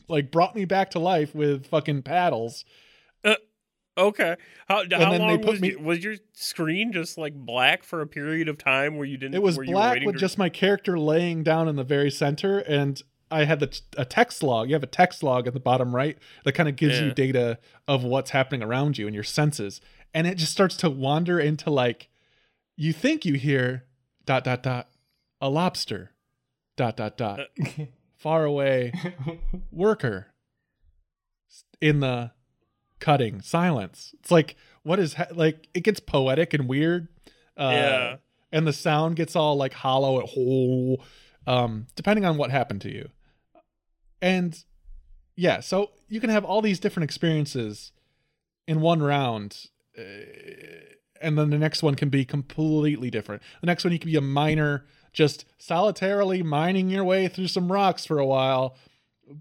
like 0.08 0.30
brought 0.30 0.54
me 0.54 0.64
back 0.64 0.90
to 0.90 1.00
life 1.00 1.34
with 1.34 1.66
fucking 1.66 2.02
paddles 2.02 2.64
Okay. 3.98 4.36
How, 4.68 4.76
how 4.78 4.84
then 4.88 5.10
they 5.10 5.18
long 5.18 5.38
put 5.38 5.50
was, 5.50 5.60
me- 5.60 5.74
y- 5.76 5.82
was 5.82 6.02
your 6.04 6.16
screen 6.32 6.92
just 6.92 7.18
like 7.18 7.34
black 7.34 7.82
for 7.84 8.00
a 8.00 8.06
period 8.06 8.48
of 8.48 8.56
time 8.56 8.96
where 8.96 9.06
you 9.06 9.16
didn't? 9.16 9.34
It 9.34 9.42
was 9.42 9.56
where 9.56 9.64
you 9.64 9.72
were 9.72 9.80
black 9.80 10.02
with 10.04 10.14
to- 10.14 10.20
just 10.20 10.38
my 10.38 10.48
character 10.48 10.98
laying 10.98 11.42
down 11.42 11.68
in 11.68 11.76
the 11.76 11.84
very 11.84 12.10
center, 12.10 12.58
and 12.60 13.00
I 13.30 13.44
had 13.44 13.60
the 13.60 13.80
a 13.96 14.04
text 14.04 14.42
log. 14.42 14.68
You 14.68 14.74
have 14.74 14.82
a 14.82 14.88
text 14.88 15.22
log 15.22 15.46
at 15.46 15.54
the 15.54 15.60
bottom 15.60 15.94
right 15.94 16.16
that 16.44 16.52
kind 16.52 16.68
of 16.68 16.76
gives 16.76 17.00
you 17.00 17.12
data 17.12 17.58
of 17.86 18.02
what's 18.04 18.30
happening 18.30 18.62
around 18.62 18.96
you 18.98 19.06
and 19.06 19.14
your 19.14 19.24
senses, 19.24 19.80
and 20.14 20.26
it 20.26 20.36
just 20.36 20.52
starts 20.52 20.76
to 20.78 20.90
wander 20.90 21.38
into 21.38 21.70
like, 21.70 22.08
you 22.76 22.92
think 22.92 23.24
you 23.24 23.34
hear 23.34 23.84
dot 24.24 24.44
dot 24.44 24.62
dot 24.62 24.88
a 25.40 25.48
lobster, 25.48 26.12
dot 26.76 26.96
dot 26.96 27.16
dot 27.16 27.40
uh, 27.40 27.84
far 28.16 28.44
away 28.44 28.92
worker 29.70 30.28
in 31.80 32.00
the 32.00 32.30
cutting 33.00 33.40
silence. 33.42 34.14
It's 34.20 34.30
like 34.30 34.56
what 34.82 34.98
is 34.98 35.14
ha- 35.14 35.26
like 35.34 35.68
it 35.74 35.80
gets 35.80 36.00
poetic 36.00 36.54
and 36.54 36.68
weird. 36.68 37.08
Uh, 37.56 37.70
Yeah. 37.72 38.16
and 38.52 38.66
the 38.66 38.72
sound 38.72 39.16
gets 39.16 39.34
all 39.36 39.56
like 39.56 39.72
hollow 39.74 40.20
and 40.20 40.28
whole 40.28 41.02
um 41.46 41.86
depending 41.96 42.24
on 42.24 42.36
what 42.36 42.50
happened 42.50 42.80
to 42.82 42.90
you 42.92 43.08
and 44.22 44.64
yeah 45.36 45.60
so 45.60 45.90
you 46.08 46.20
can 46.20 46.30
have 46.30 46.44
all 46.44 46.60
these 46.62 46.78
different 46.78 47.04
experiences 47.04 47.92
in 48.66 48.80
one 48.80 49.02
round 49.02 49.66
uh, 49.98 50.02
and 51.20 51.36
then 51.38 51.50
the 51.50 51.58
next 51.58 51.82
one 51.82 51.94
can 51.94 52.08
be 52.08 52.24
completely 52.24 53.10
different 53.10 53.42
the 53.60 53.66
next 53.66 53.84
one 53.84 53.92
you 53.92 53.98
can 53.98 54.10
be 54.10 54.16
a 54.16 54.20
miner 54.20 54.84
just 55.12 55.44
solitarily 55.58 56.42
mining 56.42 56.88
your 56.90 57.04
way 57.04 57.26
through 57.28 57.48
some 57.48 57.70
rocks 57.72 58.04
for 58.06 58.18
a 58.18 58.26
while 58.26 58.76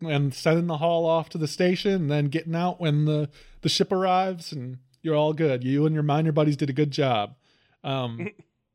and 0.01 0.33
sending 0.33 0.67
the 0.67 0.77
haul 0.77 1.05
off 1.05 1.29
to 1.29 1.37
the 1.37 1.47
station 1.47 1.93
and 1.93 2.11
then 2.11 2.25
getting 2.25 2.55
out 2.55 2.79
when 2.79 3.05
the 3.05 3.29
the 3.61 3.69
ship 3.69 3.91
arrives 3.91 4.51
and 4.51 4.77
you're 5.01 5.15
all 5.15 5.33
good. 5.33 5.63
You 5.63 5.85
and 5.85 5.93
your 5.93 6.03
miner 6.03 6.31
buddies 6.31 6.57
did 6.57 6.69
a 6.69 6.73
good 6.73 6.91
job. 6.91 7.35
Um 7.83 8.29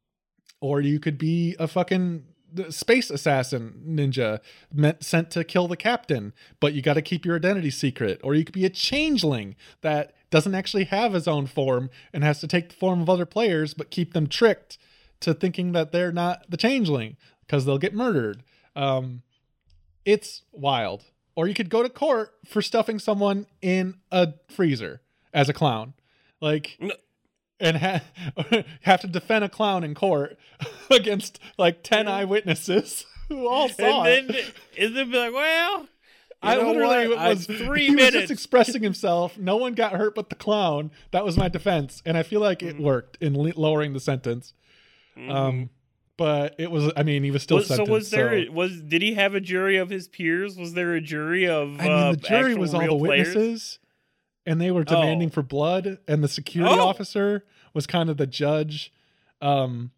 or 0.61 0.81
you 0.81 0.99
could 0.99 1.19
be 1.19 1.57
a 1.59 1.69
fucking 1.69 2.25
space 2.71 3.11
assassin 3.11 3.83
ninja 3.85 4.39
meant 4.73 5.03
sent 5.03 5.29
to 5.29 5.43
kill 5.43 5.67
the 5.67 5.77
captain 5.77 6.33
but 6.61 6.73
you 6.73 6.81
got 6.81 6.95
to 6.95 7.03
keep 7.03 7.25
your 7.25 7.37
identity 7.37 7.71
secret. 7.71 8.21
Or 8.23 8.35
you 8.35 8.45
could 8.45 8.55
be 8.55 8.65
a 8.65 8.71
changeling 8.71 9.57
that 9.83 10.15
doesn't 10.31 10.55
actually 10.55 10.85
have 10.85 11.13
his 11.13 11.29
own 11.29 11.47
form 11.47 11.91
and 12.13 12.25
has 12.25 12.41
to 12.41 12.49
take 12.49 12.69
the 12.71 12.77
form 12.77 13.01
of 13.01 13.11
other 13.11 13.27
players 13.27 13.75
but 13.75 13.91
keep 13.91 14.15
them 14.15 14.27
tricked 14.27 14.79
to 15.21 15.35
thinking 15.35 15.73
that 15.73 15.93
they're 15.93 16.13
not 16.13 16.51
the 16.51 16.57
changeling 16.57 17.17
because 17.41 17.65
they'll 17.65 17.79
get 17.79 17.95
murdered. 17.95 18.43
Um 18.75 19.23
it's 20.05 20.43
wild 20.53 21.05
or 21.37 21.49
you 21.49 21.55
could 21.55 21.69
go 21.71 21.83
to 21.83 21.89
court 21.89 22.33
for 22.47 22.63
stuffing 22.63 22.99
someone 22.99 23.47
in 23.63 23.95
a 24.13 24.35
freezer 24.49 25.01
as 25.33 25.49
a 25.49 25.53
clown 25.53 25.95
like 26.41 26.77
No. 26.81 26.93
and 27.61 27.77
ha- 27.79 28.03
have 28.83 29.01
to 29.01 29.07
defend 29.07 29.45
a 29.45 29.49
clown 29.49 29.83
in 29.85 29.95
court 29.95 30.37
against 30.91 31.39
like 31.59 31.83
10 31.83 32.07
eyewitnesses 32.09 33.07
who 33.29 33.49
all 33.49 33.69
saw 33.69 34.05
and 34.05 34.31
it. 34.31 34.33
then 34.33 34.45
is 34.91 34.97
it 34.97 35.11
be 35.11 35.17
like, 35.19 35.33
well, 35.33 35.87
I 36.43 36.57
literally 36.59 37.09
what? 37.09 37.19
I- 37.19 37.29
was 37.31 37.47
three 37.47 37.87
he 37.87 37.91
was 37.91 37.97
minutes. 37.97 38.15
just 38.17 38.31
expressing 38.31 38.83
himself. 38.83 39.39
No 39.39 39.57
one 39.57 39.73
got 39.73 39.93
hurt 39.93 40.15
but 40.15 40.29
the 40.29 40.35
clown. 40.35 40.91
That 41.11 41.25
was 41.25 41.39
my 41.39 41.49
defense, 41.49 42.03
and 42.05 42.19
I 42.19 42.23
feel 42.23 42.41
like 42.43 42.63
it 42.63 42.75
Mm-hmm. 42.75 42.85
worked 42.85 43.17
in 43.23 43.35
le- 43.39 43.55
lowering 43.57 43.95
the 43.95 44.01
sentence. 44.01 44.53
Um, 45.29 45.71
but 46.17 46.55
it 46.59 46.71
was. 46.71 46.93
I 46.97 47.03
mean, 47.03 47.25
he 47.25 47.31
was 47.31 47.43
still 47.43 47.57
Was- 47.59 47.69
so 47.69 47.85
was 47.85 48.11
there 48.11 48.47
so- 48.47 48.53
was 48.53 48.81
did 48.83 49.03
he 49.03 49.15
have 49.15 49.35
a 49.35 49.41
jury 49.41 49.77
of 49.77 49.91
his 49.91 50.09
peers? 50.09 50.57
Was 50.57 50.75
there 50.75 50.95
a 50.95 51.01
jury 51.01 51.47
of? 51.49 51.81
I 51.81 51.83
mean, 51.83 51.91
uh, 51.93 52.11
the 52.13 52.17
jury 52.19 52.55
was 52.55 52.73
all 52.75 52.81
the 52.81 52.87
real 52.89 52.99
players? 52.99 53.29
witnesses, 53.35 53.79
and 54.47 54.61
they 54.61 54.71
were 54.71 54.85
demanding 54.85 55.29
Oh. 55.29 55.33
for 55.33 55.43
blood, 55.43 55.99
and 56.07 56.23
the 56.23 56.29
security 56.29 56.75
Oh. 56.79 56.87
officer 56.89 57.45
was 57.73 57.87
kind 57.87 58.09
of 58.11 58.17
the 58.17 58.27
judge. 58.27 58.93
Um, 59.43 59.91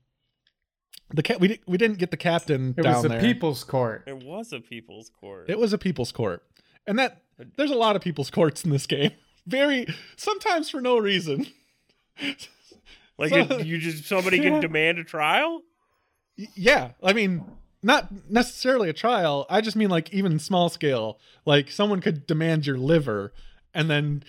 the 1.15 1.23
ca- 1.23 1.37
we 1.39 1.49
di- 1.49 1.61
we 1.67 1.77
didn't 1.79 1.99
get 1.99 2.11
the 2.11 2.17
captain 2.17 2.75
It 2.77 2.83
down 2.83 2.97
was 2.97 3.05
a 3.05 3.09
there. 3.09 3.21
people's 3.21 3.63
court. 3.63 4.05
It 4.07 4.25
was 4.25 4.53
a 4.53 4.61
people's 4.61 5.09
court. 5.11 5.49
It 5.51 5.59
was 5.59 5.73
a 5.73 5.79
people's 5.79 6.11
court, 6.13 6.43
and 6.87 6.99
that 6.99 7.23
there's 7.57 7.71
a 7.71 7.77
lot 7.77 7.95
of 7.95 8.03
people's 8.03 8.31
courts 8.31 8.65
in 8.65 8.71
this 8.71 8.87
game. 8.87 9.13
Very 9.47 9.87
sometimes 10.17 10.69
for 10.71 10.81
no 10.81 10.99
reason. 10.99 11.47
like 13.19 13.31
so- 13.31 13.59
it- 13.59 13.67
you 13.67 13.79
just 13.79 14.05
somebody 14.05 14.41
can 14.41 14.61
demand 14.61 14.99
a 14.99 15.05
trial. 15.05 15.63
Yeah, 16.37 16.91
I 17.03 17.13
mean, 17.13 17.45
not 17.83 18.09
necessarily 18.31 18.89
a 18.91 18.93
trial. 18.93 19.47
I 19.49 19.61
just 19.61 19.77
mean 19.77 19.91
like 19.91 20.13
even 20.13 20.39
small 20.39 20.69
scale. 20.69 21.19
Like 21.45 21.71
someone 21.71 22.01
could 22.01 22.27
demand 22.27 22.67
your 22.67 22.77
liver, 22.79 23.33
and 23.73 23.89
then 23.89 24.25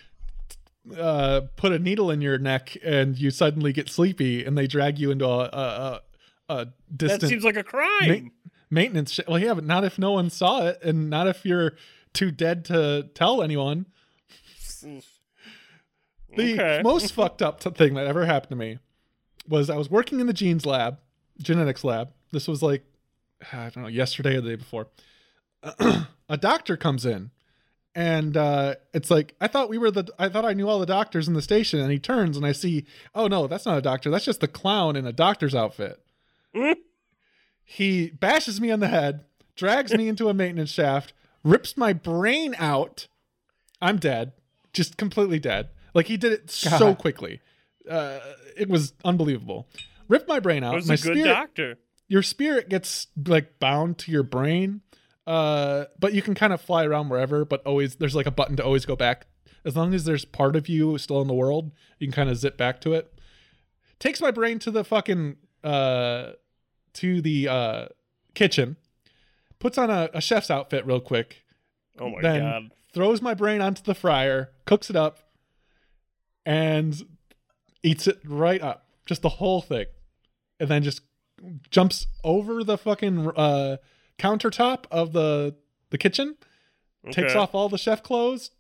uh, 0.98 1.42
put 1.58 1.72
a 1.74 1.80
needle 1.80 2.10
in 2.12 2.22
your 2.22 2.38
neck, 2.38 2.78
and 2.84 3.18
you 3.18 3.30
suddenly 3.32 3.74
get 3.74 3.90
sleepy, 3.90 4.46
and 4.46 4.58
they 4.58 4.68
drag 4.68 5.00
you 5.00 5.12
into 5.12 5.26
a 5.26 5.40
a, 5.52 6.02
a, 6.50 6.54
a 6.54 6.68
distant 6.96 7.22
That 7.22 7.28
seems 7.28 7.44
like 7.44 7.58
a 7.58 7.64
crime. 7.64 7.90
ma- 8.08 8.30
maintenance. 8.70 9.12
Sh- 9.14 9.20
well, 9.28 9.40
yeah, 9.40 9.54
but 9.54 9.66
not 9.66 9.84
if 9.84 10.00
no 10.00 10.12
one 10.14 10.30
saw 10.30 10.66
it, 10.68 10.80
and 10.82 11.10
not 11.10 11.28
if 11.28 11.46
you're 11.46 11.74
too 12.14 12.32
dead 12.32 12.64
to 12.66 13.10
tell 13.16 13.42
anyone. 13.44 13.86
The 16.36 16.82
most 16.84 17.14
fucked 17.14 17.42
up 17.42 17.60
t- 17.60 17.70
thing 17.72 17.94
that 17.96 18.06
ever 18.08 18.26
happened 18.26 18.52
to 18.52 18.56
me 18.56 18.80
was 19.48 19.70
I 19.70 19.78
was 19.78 19.90
working 19.90 20.20
in 20.20 20.28
the 20.28 20.34
genes 20.34 20.66
lab, 20.66 21.00
genetics 21.42 21.84
lab. 21.84 22.10
This 22.32 22.48
was 22.48 22.62
like, 22.62 22.84
I 23.52 23.70
don't 23.70 23.84
know, 23.84 23.88
yesterday 23.88 24.36
or 24.36 24.42
the 24.42 24.50
day 24.50 24.56
before. 24.56 24.88
a 26.30 26.38
doctor 26.38 26.78
comes 26.78 27.06
in 27.06 27.32
and 27.96 28.38
uh, 28.38 28.76
it's 28.94 29.10
like, 29.10 29.34
I 29.42 29.48
thought 29.48 29.70
we 29.70 29.78
were 29.78 29.90
the, 29.90 30.08
I 30.20 30.30
thought 30.30 30.46
I 30.46 30.54
knew 30.54 30.70
all 30.70 30.80
the 30.80 30.86
doctors 30.86 31.28
in 31.28 31.34
the 31.34 31.42
station. 31.42 31.80
And 31.80 31.92
he 31.92 32.00
turns 32.00 32.38
and 32.38 32.46
I 32.46 32.52
see, 32.52 32.86
oh 33.16 33.28
no, 33.28 33.48
that's 33.48 33.66
not 33.66 33.78
a 33.78 33.82
doctor. 33.82 34.12
That's 34.12 34.26
just 34.26 34.40
the 34.40 34.48
clown 34.48 34.96
in 34.96 35.08
a 35.08 35.12
doctor's 35.14 35.56
outfit. 35.56 36.00
He 37.64 38.12
bashes 38.12 38.62
me 38.62 38.72
on 38.72 38.80
the 38.80 38.88
head, 38.88 39.26
drags 39.56 39.94
me 39.94 40.08
into 40.08 40.30
a 40.30 40.34
maintenance 40.34 40.70
shaft, 40.70 41.14
rips 41.44 41.76
my 41.76 41.92
brain 41.92 42.56
out. 42.58 43.08
I'm 43.82 43.98
dead, 43.98 44.34
just 44.74 44.96
completely 44.98 45.40
dead. 45.40 45.70
Like 45.94 46.06
he 46.08 46.18
did 46.18 46.32
it 46.32 46.52
so 46.52 46.96
quickly. 46.96 47.42
Uh, 47.90 48.20
it 48.56 48.70
was 48.70 48.94
unbelievable. 49.04 49.68
Ripped 50.08 50.28
my 50.28 50.40
brain 50.40 50.64
out. 50.64 50.74
It 50.74 50.78
was 50.78 50.88
my 50.88 50.94
a 50.94 50.98
good 50.98 51.18
spirit, 51.18 51.28
doctor. 51.34 51.78
your 52.08 52.22
spirit 52.24 52.70
gets 52.70 53.08
like 53.26 53.60
bound 53.60 53.98
to 54.00 54.12
your 54.12 54.24
brain 54.24 54.82
uh 55.26 55.84
but 56.00 56.14
you 56.14 56.22
can 56.22 56.34
kind 56.34 56.54
of 56.54 56.62
fly 56.62 56.86
around 56.86 57.10
wherever 57.10 57.44
but 57.44 57.62
always 57.66 57.98
there's 57.98 58.16
like 58.16 58.26
a 58.26 58.32
button 58.32 58.56
to 58.56 58.64
always 58.64 58.86
go 58.86 58.96
back 58.96 59.26
as 59.66 59.76
long 59.76 59.94
as 59.94 60.06
there's 60.06 60.24
part 60.24 60.56
of 60.56 60.70
you 60.70 60.98
still 60.98 61.20
in 61.22 61.28
the 61.28 61.34
world 61.34 61.72
you 62.00 62.08
can 62.08 62.14
kind 62.14 62.30
of 62.30 62.38
zip 62.38 62.56
back 62.58 62.80
to 62.80 62.94
it 62.94 63.12
takes 64.00 64.22
my 64.22 64.32
brain 64.32 64.58
to 64.58 64.72
the 64.72 64.86
fucking 64.86 65.36
uh 65.66 66.32
to 66.94 67.22
the 67.22 67.46
uh 67.50 67.86
kitchen 68.36 68.78
puts 69.60 69.78
on 69.78 69.90
a, 69.90 70.10
a 70.14 70.22
chef's 70.22 70.50
outfit 70.50 70.86
real 70.86 71.02
quick 71.02 71.44
Oh 72.00 72.10
my 72.10 72.22
then 72.22 72.40
god. 72.44 72.72
throws 72.94 73.22
my 73.22 73.34
brain 73.34 73.60
onto 73.60 73.82
the 73.84 73.96
fryer 73.96 74.52
cooks 74.66 74.90
it 74.90 74.96
up 74.96 75.20
and 76.46 77.04
eats 77.84 78.08
it 78.08 78.20
right 78.24 78.62
up 78.62 78.86
just 79.06 79.22
the 79.22 79.30
whole 79.30 79.62
thing 79.62 79.88
and 80.60 80.70
then 80.70 80.84
just 80.84 81.02
jumps 81.70 82.08
over 82.24 82.64
the 82.64 82.78
fucking 82.78 83.28
uh 83.36 83.78
countertop 84.18 84.86
of 84.90 85.14
the 85.14 85.56
the 85.92 85.98
kitchen 85.98 86.36
takes 87.12 87.34
off 87.36 87.54
all 87.56 87.70
the 87.70 87.78
chef 87.78 88.02
clothes 88.04 88.52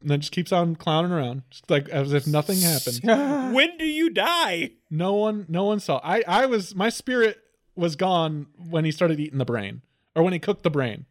and 0.00 0.10
then 0.10 0.20
just 0.20 0.32
keeps 0.32 0.52
on 0.52 0.76
clowning 0.76 1.10
around 1.12 1.42
just 1.50 1.68
like 1.70 1.88
as 1.90 2.12
if 2.12 2.26
nothing 2.26 2.58
happened. 2.60 3.00
When 3.54 3.76
do 3.76 3.84
you 3.84 4.08
die? 4.10 4.70
no 4.88 5.14
one 5.14 5.44
no 5.48 5.64
one 5.64 5.80
saw. 5.80 6.00
I 6.02 6.22
i 6.26 6.46
was 6.46 6.74
my 6.74 6.88
spirit 6.88 7.38
was 7.74 7.96
gone 7.96 8.46
when 8.56 8.84
he 8.84 8.92
started 8.92 9.18
eating 9.20 9.38
the 9.38 9.44
brain 9.44 9.82
or 10.14 10.22
when 10.22 10.32
he 10.32 10.38
cooked 10.38 10.62
the 10.62 10.70
brain 10.70 11.06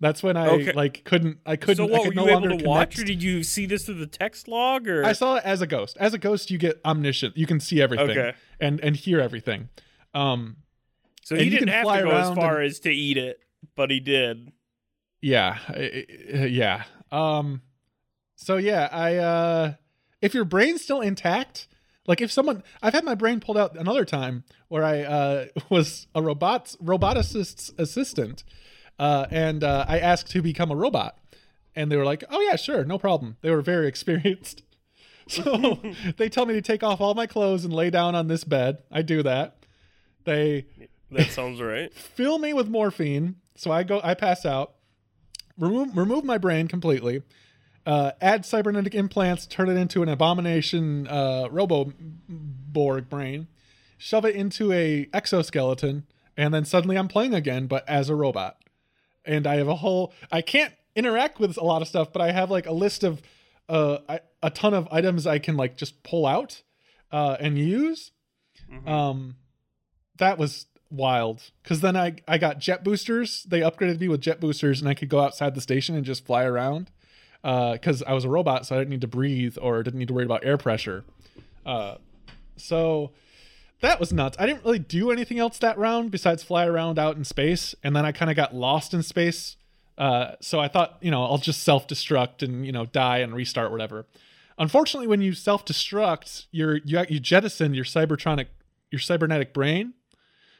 that's 0.00 0.22
when 0.22 0.36
i 0.36 0.46
Okay. 0.48 0.72
like 0.72 1.04
couldn't 1.04 1.38
i 1.46 1.56
couldn't 1.56 1.76
so 1.76 1.86
what 1.86 2.00
i 2.00 2.04
could 2.04 2.08
were 2.08 2.14
no 2.14 2.26
you 2.26 2.32
longer 2.32 2.48
able 2.50 2.58
to 2.58 2.64
watch, 2.66 2.98
or 2.98 3.04
did 3.04 3.22
you 3.22 3.42
see 3.42 3.66
this 3.66 3.86
through 3.86 3.94
the 3.94 4.06
text 4.06 4.46
log? 4.48 4.86
Or 4.88 5.04
I 5.04 5.12
saw 5.12 5.36
it 5.36 5.44
as 5.44 5.60
a 5.62 5.66
ghost. 5.66 5.96
As 5.98 6.12
a 6.14 6.18
ghost, 6.18 6.50
you 6.50 6.58
get 6.58 6.80
omniscient. 6.84 7.36
You 7.36 7.46
can 7.46 7.60
see 7.60 7.80
everything 7.80 8.10
Okay. 8.10 8.32
and 8.60 8.78
and 8.80 8.94
hear 8.96 9.20
everything. 9.20 9.68
Um, 10.14 10.56
so 11.24 11.34
he 11.36 11.48
didn't 11.50 11.68
have 11.68 11.86
to 11.86 12.02
go 12.02 12.10
as 12.10 12.34
far 12.34 12.60
as 12.60 12.78
to 12.80 12.90
eat 12.90 13.16
it, 13.16 13.40
but 13.74 13.90
he 13.90 14.00
did. 14.00 14.52
yeah, 15.20 15.58
yeah. 16.46 16.84
Um, 17.10 17.62
so 18.36 18.56
yeah, 18.58 18.88
I 18.92 19.16
uh, 19.16 19.72
if 20.20 20.34
your 20.34 20.44
brain's 20.44 20.82
still 20.82 21.00
intact, 21.00 21.68
like 22.06 22.20
if 22.20 22.30
someone, 22.30 22.62
I've 22.82 22.92
had 22.94 23.04
my 23.04 23.14
brain 23.14 23.40
pulled 23.40 23.56
out 23.58 23.76
another 23.78 24.04
time 24.04 24.44
where 24.68 24.84
I 24.84 25.02
uh 25.02 25.46
was 25.70 26.06
a 26.14 26.20
robot 26.22 26.74
roboticist's 26.82 27.72
assistant, 27.78 28.44
uh, 28.98 29.26
and 29.30 29.62
uh, 29.62 29.84
I 29.88 29.98
asked 29.98 30.30
to 30.30 30.42
become 30.42 30.70
a 30.70 30.76
robot, 30.76 31.18
and 31.74 31.90
they 31.90 31.96
were 31.96 32.04
like, 32.04 32.24
"Oh 32.30 32.40
yeah, 32.40 32.56
sure, 32.56 32.84
no 32.84 32.98
problem." 32.98 33.36
They 33.42 33.50
were 33.50 33.62
very 33.62 33.86
experienced. 33.92 34.62
So 35.28 35.80
they 36.18 36.28
tell 36.28 36.46
me 36.46 36.54
to 36.54 36.62
take 36.62 36.84
off 36.84 37.00
all 37.00 37.14
my 37.14 37.26
clothes 37.26 37.64
and 37.64 37.74
lay 37.74 37.90
down 37.90 38.14
on 38.14 38.28
this 38.28 38.44
bed. 38.44 38.78
I 38.92 39.02
do 39.02 39.24
that. 39.24 39.56
They 40.22 40.66
That 41.10 41.30
sounds 41.30 41.60
right. 41.60 41.92
fill 41.92 42.38
me 42.38 42.52
with 42.52 42.68
morphine, 42.68 43.34
so 43.56 43.72
I 43.72 43.82
go 43.82 44.00
I 44.04 44.14
pass 44.14 44.46
out. 44.46 44.74
Remove 45.58 45.96
remove 45.96 46.24
my 46.24 46.38
brain 46.38 46.68
completely. 46.68 47.22
Uh, 47.84 48.12
add 48.20 48.46
cybernetic 48.46 48.94
implants, 48.94 49.46
turn 49.46 49.68
it 49.68 49.76
into 49.76 50.00
an 50.04 50.08
abomination 50.08 51.08
uh, 51.08 51.48
robo 51.50 51.92
Borg 52.28 53.08
brain, 53.08 53.48
shove 53.98 54.24
it 54.24 54.36
into 54.36 54.70
a 54.72 55.08
exoskeleton, 55.12 56.04
and 56.36 56.54
then 56.54 56.64
suddenly 56.64 56.96
I'm 56.96 57.08
playing 57.08 57.34
again, 57.34 57.66
but 57.66 57.88
as 57.88 58.08
a 58.08 58.14
robot. 58.14 58.58
And 59.26 59.46
I 59.46 59.56
have 59.56 59.68
a 59.68 59.76
whole 59.76 60.12
I 60.30 60.40
can't 60.42 60.72
interact 60.94 61.38
with 61.38 61.56
a 61.56 61.64
lot 61.64 61.82
of 61.82 61.88
stuff, 61.88 62.12
but 62.12 62.22
I 62.22 62.32
have 62.32 62.50
like 62.50 62.66
a 62.66 62.72
list 62.72 63.04
of 63.04 63.20
uh, 63.68 63.98
I, 64.08 64.20
a 64.42 64.50
ton 64.50 64.74
of 64.74 64.88
items 64.92 65.26
I 65.26 65.38
can 65.38 65.56
like 65.56 65.76
just 65.76 66.02
pull 66.02 66.26
out 66.26 66.62
uh, 67.12 67.36
and 67.40 67.58
use. 67.58 68.12
Mhm. 68.70 68.88
Um, 68.88 69.36
that 70.18 70.38
was 70.38 70.66
wild 70.90 71.42
because 71.62 71.80
then 71.80 71.96
I 71.96 72.16
I 72.26 72.38
got 72.38 72.58
jet 72.58 72.84
boosters. 72.84 73.42
They 73.44 73.60
upgraded 73.60 74.00
me 74.00 74.08
with 74.08 74.20
jet 74.20 74.40
boosters, 74.40 74.80
and 74.80 74.88
I 74.88 74.94
could 74.94 75.08
go 75.08 75.20
outside 75.20 75.54
the 75.54 75.60
station 75.60 75.94
and 75.94 76.04
just 76.04 76.24
fly 76.24 76.44
around. 76.44 76.90
Because 77.42 78.02
I 78.02 78.12
was 78.12 78.24
a 78.24 78.28
robot, 78.28 78.66
so 78.66 78.74
I 78.74 78.78
didn't 78.78 78.90
need 78.90 79.02
to 79.02 79.06
breathe 79.06 79.56
or 79.60 79.80
didn't 79.84 80.00
need 80.00 80.08
to 80.08 80.14
worry 80.14 80.24
about 80.24 80.44
air 80.44 80.56
pressure. 80.56 81.04
Uh, 81.64 81.96
so 82.56 83.12
that 83.80 84.00
was 84.00 84.12
nuts. 84.12 84.36
I 84.40 84.46
didn't 84.46 84.64
really 84.64 84.78
do 84.78 85.10
anything 85.10 85.38
else 85.38 85.58
that 85.58 85.76
round 85.78 86.10
besides 86.10 86.42
fly 86.42 86.66
around 86.66 86.98
out 86.98 87.16
in 87.16 87.24
space, 87.24 87.74
and 87.82 87.94
then 87.94 88.04
I 88.06 88.12
kind 88.12 88.30
of 88.30 88.36
got 88.36 88.54
lost 88.54 88.94
in 88.94 89.02
space. 89.02 89.56
Uh, 89.98 90.32
so 90.40 90.60
I 90.60 90.68
thought, 90.68 90.98
you 91.00 91.10
know, 91.10 91.24
I'll 91.24 91.38
just 91.38 91.62
self 91.62 91.86
destruct 91.86 92.42
and 92.42 92.64
you 92.66 92.72
know 92.72 92.86
die 92.86 93.18
and 93.18 93.34
restart 93.34 93.70
whatever. 93.70 94.06
Unfortunately, 94.58 95.06
when 95.06 95.20
you 95.22 95.32
self 95.34 95.64
destruct, 95.64 96.46
you're 96.50 96.76
you 96.84 97.04
you 97.08 97.20
jettison 97.20 97.74
your 97.74 97.84
cybertronic 97.84 98.46
your 98.90 98.98
cybernetic 99.00 99.52
brain, 99.52 99.94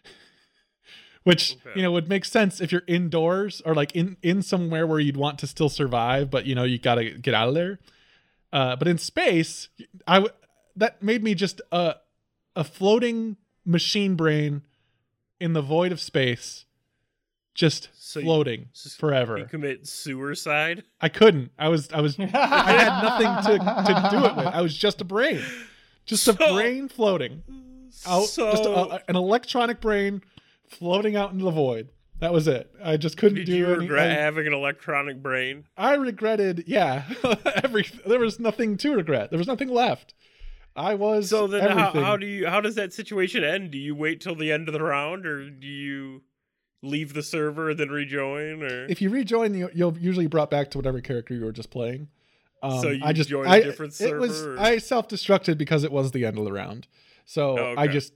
which 1.24 1.56
Okay. 1.66 1.72
you 1.76 1.82
know 1.82 1.92
would 1.92 2.08
make 2.08 2.24
sense 2.24 2.60
if 2.60 2.70
you're 2.72 2.82
indoors 2.86 3.60
or 3.64 3.74
like 3.74 3.94
in 3.94 4.16
in 4.22 4.42
somewhere 4.42 4.86
where 4.86 5.00
you'd 5.00 5.16
want 5.16 5.38
to 5.40 5.46
still 5.46 5.68
survive, 5.68 6.30
but 6.30 6.46
you 6.46 6.54
know 6.54 6.64
you 6.64 6.78
gotta 6.78 7.10
get 7.10 7.34
out 7.34 7.48
of 7.48 7.54
there. 7.54 7.78
Uh, 8.52 8.76
but 8.76 8.86
in 8.88 8.96
space, 8.96 9.68
I 10.06 10.16
w- 10.16 10.32
that 10.76 11.02
made 11.02 11.22
me 11.22 11.34
just 11.34 11.60
a 11.72 11.96
a 12.56 12.64
floating 12.64 13.36
machine 13.64 14.16
brain 14.16 14.62
in 15.38 15.52
the 15.52 15.62
void 15.62 15.92
of 15.92 16.00
space, 16.00 16.64
just 17.54 17.88
So 17.94 18.20
you- 18.20 18.24
floating 18.26 18.68
so 18.72 18.90
forever. 18.98 19.38
You 19.38 19.44
commit 19.44 19.86
suicide. 19.86 20.82
I 21.00 21.08
couldn't. 21.08 21.50
I 21.58 21.68
was 21.68 21.90
I 21.92 22.00
was 22.00 22.18
I 22.20 22.24
had 22.26 23.02
nothing 23.02 23.58
to 23.58 23.58
to 23.58 24.08
do 24.10 24.24
it 24.26 24.36
with. 24.36 24.46
I 24.46 24.60
was 24.62 24.76
just 24.76 25.00
a 25.00 25.04
brain, 25.04 25.42
just 26.04 26.26
a 26.28 26.32
brain 26.32 26.88
floating 26.88 27.42
out, 28.06 28.24
so 28.24 28.50
just 28.50 28.64
a, 28.64 28.70
a- 28.70 29.00
an 29.08 29.16
electronic 29.16 29.80
brain 29.80 30.22
floating 30.68 31.16
out 31.16 31.32
into 31.32 31.44
the 31.44 31.50
void. 31.50 31.88
That 32.18 32.32
was 32.32 32.48
it. 32.48 32.70
I 32.82 32.96
just 32.96 33.18
couldn't 33.18 33.36
did 33.36 33.46
do 33.46 33.54
you 33.56 33.66
any. 33.66 33.76
regret 33.80 34.10
I, 34.10 34.14
having 34.14 34.46
an 34.46 34.54
electronic 34.54 35.22
brain? 35.22 35.64
I 35.76 35.94
regretted. 35.96 36.64
Yeah, 36.66 37.04
every 37.62 37.84
there 38.06 38.18
was 38.20 38.40
nothing 38.40 38.78
to 38.78 38.94
regret. 38.94 39.28
There 39.30 39.38
was 39.38 39.46
nothing 39.46 39.68
left. 39.68 40.14
I 40.76 40.94
was 40.94 41.30
So 41.30 41.46
then, 41.46 41.70
how, 41.70 41.90
how 41.90 42.16
do 42.16 42.26
you? 42.26 42.46
How 42.46 42.60
does 42.60 42.74
that 42.74 42.92
situation 42.92 43.42
end? 43.42 43.70
Do 43.70 43.78
you 43.78 43.94
wait 43.94 44.20
till 44.20 44.34
the 44.34 44.52
end 44.52 44.68
of 44.68 44.72
the 44.74 44.82
round, 44.82 45.26
or 45.26 45.48
do 45.48 45.66
you 45.66 46.22
leave 46.82 47.14
the 47.14 47.22
server 47.22 47.70
and 47.70 47.80
then 47.80 47.88
rejoin? 47.88 48.62
Or 48.62 48.84
if 48.86 49.00
you 49.00 49.10
rejoin, 49.10 49.54
you, 49.54 49.70
you'll 49.74 49.96
usually 49.98 50.26
be 50.26 50.30
brought 50.30 50.50
back 50.50 50.70
to 50.72 50.78
whatever 50.78 51.00
character 51.00 51.34
you 51.34 51.44
were 51.44 51.52
just 51.52 51.70
playing. 51.70 52.08
Um, 52.62 52.80
So 52.80 52.90
you 52.90 53.02
I 53.04 53.12
just 53.12 53.30
joined 53.30 53.48
a 53.48 53.50
I, 53.50 53.62
different 53.62 53.98
It 54.00 54.16
was 54.16 54.36
server, 54.38 54.56
or- 54.56 54.60
I 54.60 54.78
self 54.78 55.08
destructed 55.08 55.58
because 55.58 55.84
it 55.84 55.92
was 55.92 56.12
the 56.12 56.24
end 56.24 56.38
of 56.38 56.44
the 56.44 56.52
round. 56.52 56.86
So 57.24 57.58
Oh, 57.58 57.74
I 57.76 57.86
just 57.86 58.12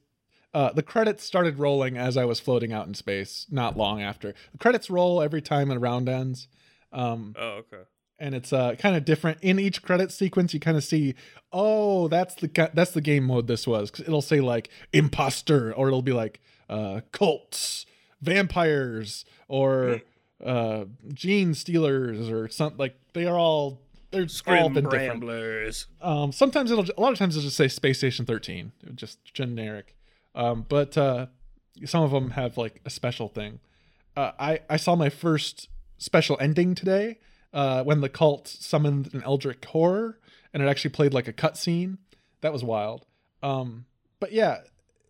uh, 0.52 0.72
the 0.72 0.82
credits 0.82 1.24
started 1.24 1.58
rolling 1.58 1.96
as 1.96 2.16
I 2.16 2.24
was 2.24 2.40
floating 2.40 2.72
out 2.72 2.86
in 2.86 2.94
space. 2.94 3.46
Not 3.50 3.76
long 3.76 4.02
after 4.02 4.34
the 4.52 4.58
credits 4.58 4.90
roll 4.90 5.22
every 5.22 5.40
time 5.40 5.70
a 5.70 5.78
round 5.78 6.08
ends. 6.08 6.48
Um, 6.92 7.34
oh, 7.38 7.62
okay. 7.62 7.82
And 8.20 8.34
it's 8.34 8.52
uh, 8.52 8.74
kind 8.76 8.94
of 8.94 9.04
different 9.04 9.38
in 9.42 9.58
each 9.58 9.82
credit 9.82 10.12
sequence. 10.12 10.52
You 10.54 10.60
kind 10.60 10.76
of 10.76 10.84
see, 10.84 11.14
oh, 11.52 12.06
that's 12.08 12.34
the 12.36 12.70
that's 12.74 12.92
the 12.92 13.00
game 13.00 13.24
mode 13.24 13.46
this 13.48 13.66
was. 13.66 13.90
'Cause 13.90 14.06
it'll 14.06 14.22
say 14.22 14.40
like 14.40 14.68
imposter, 14.92 15.72
or 15.72 15.88
it'll 15.88 16.02
be 16.02 16.12
like 16.12 16.40
uh, 16.68 17.00
cults, 17.12 17.86
vampires, 18.20 19.24
or 19.48 20.02
uh, 20.44 20.84
gene 21.12 21.54
stealers, 21.54 22.30
or 22.30 22.48
something 22.48 22.78
like 22.78 22.96
they 23.12 23.26
are 23.26 23.38
all 23.38 23.80
they're 24.10 24.22
all 24.22 24.28
Scrim 24.28 24.72
been 24.74 24.84
different. 24.88 25.22
Bramblers. 25.22 25.86
Um, 26.00 26.32
sometimes 26.32 26.70
it'll 26.70 26.84
a 26.96 27.00
lot 27.00 27.12
of 27.12 27.18
times 27.18 27.36
it'll 27.36 27.44
just 27.46 27.56
say 27.56 27.68
Space 27.68 27.98
Station 27.98 28.24
13, 28.26 28.72
just 28.94 29.24
generic. 29.24 29.96
Um, 30.34 30.64
but 30.68 30.96
uh, 30.96 31.26
some 31.84 32.02
of 32.02 32.10
them 32.10 32.30
have 32.30 32.56
like 32.56 32.80
a 32.84 32.90
special 32.90 33.28
thing. 33.28 33.60
Uh, 34.16 34.32
I 34.38 34.60
I 34.68 34.76
saw 34.76 34.94
my 34.96 35.08
first 35.10 35.68
special 35.98 36.36
ending 36.40 36.74
today 36.74 37.18
uh, 37.52 37.82
when 37.84 38.00
the 38.00 38.08
cult 38.08 38.48
summoned 38.48 39.12
an 39.12 39.22
Eldritch 39.24 39.64
horror, 39.66 40.18
and 40.52 40.62
it 40.62 40.66
actually 40.66 40.90
played 40.90 41.14
like 41.14 41.28
a 41.28 41.32
cutscene. 41.32 41.98
That 42.40 42.52
was 42.52 42.64
wild. 42.64 43.06
Um, 43.42 43.86
but 44.18 44.32
yeah, 44.32 44.58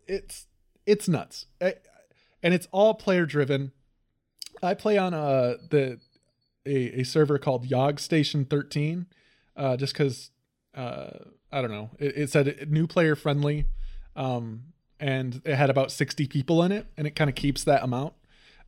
it's 0.07 0.47
it's 0.85 1.07
nuts, 1.07 1.45
and 1.59 2.53
it's 2.53 2.67
all 2.71 2.93
player 2.93 3.25
driven. 3.25 3.71
I 4.63 4.73
play 4.73 4.97
on 4.97 5.13
uh 5.13 5.55
the 5.69 5.99
a, 6.65 7.01
a 7.01 7.03
server 7.03 7.37
called 7.37 7.65
Yog 7.65 7.99
Station 7.99 8.45
13, 8.45 9.07
uh, 9.55 9.77
just 9.77 9.93
because 9.93 10.31
uh, 10.75 11.09
I 11.51 11.61
don't 11.61 11.71
know. 11.71 11.89
It, 11.99 12.17
it 12.17 12.29
said 12.29 12.69
new 12.69 12.87
player 12.87 13.15
friendly, 13.15 13.65
um, 14.15 14.63
and 14.99 15.41
it 15.45 15.55
had 15.55 15.69
about 15.69 15.91
60 15.91 16.27
people 16.27 16.63
in 16.63 16.71
it, 16.71 16.87
and 16.97 17.07
it 17.07 17.15
kind 17.15 17.29
of 17.29 17.35
keeps 17.35 17.63
that 17.63 17.83
amount. 17.83 18.13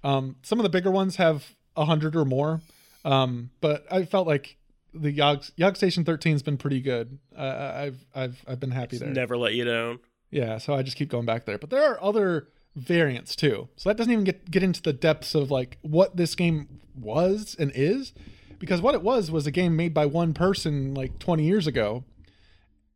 Um, 0.04 0.36
some 0.44 0.60
of 0.60 0.64
the 0.64 0.70
bigger 0.70 0.92
ones 0.92 1.16
have 1.18 1.56
hundred 1.78 2.16
or 2.16 2.26
more, 2.26 2.62
um, 3.06 3.50
but 3.62 3.86
I 3.92 4.06
felt 4.06 4.28
like 4.28 4.58
the 4.94 5.12
Yog, 5.12 5.44
Yog 5.56 5.76
Station 5.76 6.06
13 6.06 6.34
has 6.34 6.44
been 6.44 6.58
pretty 6.58 6.82
good. 6.82 7.18
Uh, 7.36 7.72
I've 7.76 8.06
I've 8.14 8.44
I've 8.48 8.60
been 8.60 8.72
happy 8.72 8.92
Just 8.92 9.02
there. 9.04 9.14
never 9.14 9.38
let 9.38 9.54
you 9.54 9.66
down. 9.66 10.00
Yeah, 10.32 10.58
so 10.58 10.74
I 10.74 10.82
just 10.84 10.98
keep 10.98 11.10
going 11.10 11.26
back 11.26 11.46
there. 11.46 11.58
But 11.58 11.70
there 11.70 11.84
are 11.92 12.02
other 12.04 12.50
variants 12.76 13.36
too. 13.36 13.70
So 13.76 13.90
that 13.90 13.98
doesn't 13.98 14.12
even 14.12 14.24
get 14.24 14.50
get 14.50 14.64
into 14.64 14.82
the 14.82 14.94
depths 14.94 15.36
of 15.36 15.52
like 15.52 15.78
what 15.82 16.18
this 16.18 16.36
game 16.36 16.80
was 16.96 17.56
and 17.60 17.72
is 17.76 18.14
because 18.60 18.82
what 18.82 18.96
it 18.96 19.02
was 19.02 19.30
was 19.32 19.46
a 19.48 19.52
game 19.52 19.76
made 19.76 19.94
by 19.94 20.06
one 20.06 20.34
person 20.34 20.94
like 20.94 21.20
20 21.20 21.44
years 21.44 21.68
ago. 21.68 22.04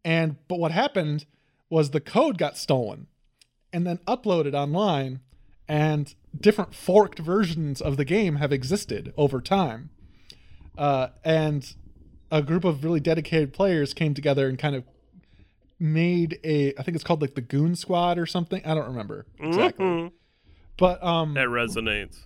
And 0.06 0.38
but 0.48 0.60
what 0.60 0.72
happened 0.72 1.26
was 1.70 1.92
the 1.92 2.00
code 2.00 2.38
got 2.38 2.58
stolen 2.58 3.08
and 3.74 3.86
then 3.86 3.98
uploaded 4.08 4.54
online 4.54 5.20
and 5.68 6.16
different 6.40 6.74
forked 6.74 7.20
versions 7.20 7.82
of 7.82 7.98
the 7.98 8.06
game 8.06 8.38
have 8.38 8.54
existed 8.54 9.14
over 9.18 9.42
time. 9.42 9.90
Uh, 10.78 11.08
and 11.24 11.76
a 12.32 12.42
group 12.42 12.64
of 12.64 12.84
really 12.84 13.00
dedicated 13.00 13.54
players 13.54 13.94
came 13.94 14.14
together 14.14 14.48
and 14.48 14.60
kind 14.60 14.76
of 14.76 14.84
made 15.80 16.40
a 16.44 16.74
I 16.78 16.84
think 16.84 16.96
it's 16.96 17.04
called 17.04 17.22
like 17.22 17.36
the 17.36 17.42
Goon 17.42 17.76
Squad 17.76 18.18
or 18.18 18.26
something. 18.26 18.62
I 18.66 18.74
don't 18.74 18.88
remember 18.88 19.26
exactly. 19.40 19.86
Mhm. 19.86 20.12
But 20.78 21.04
um 21.04 21.34
That 21.36 21.48
resonates. 21.48 22.18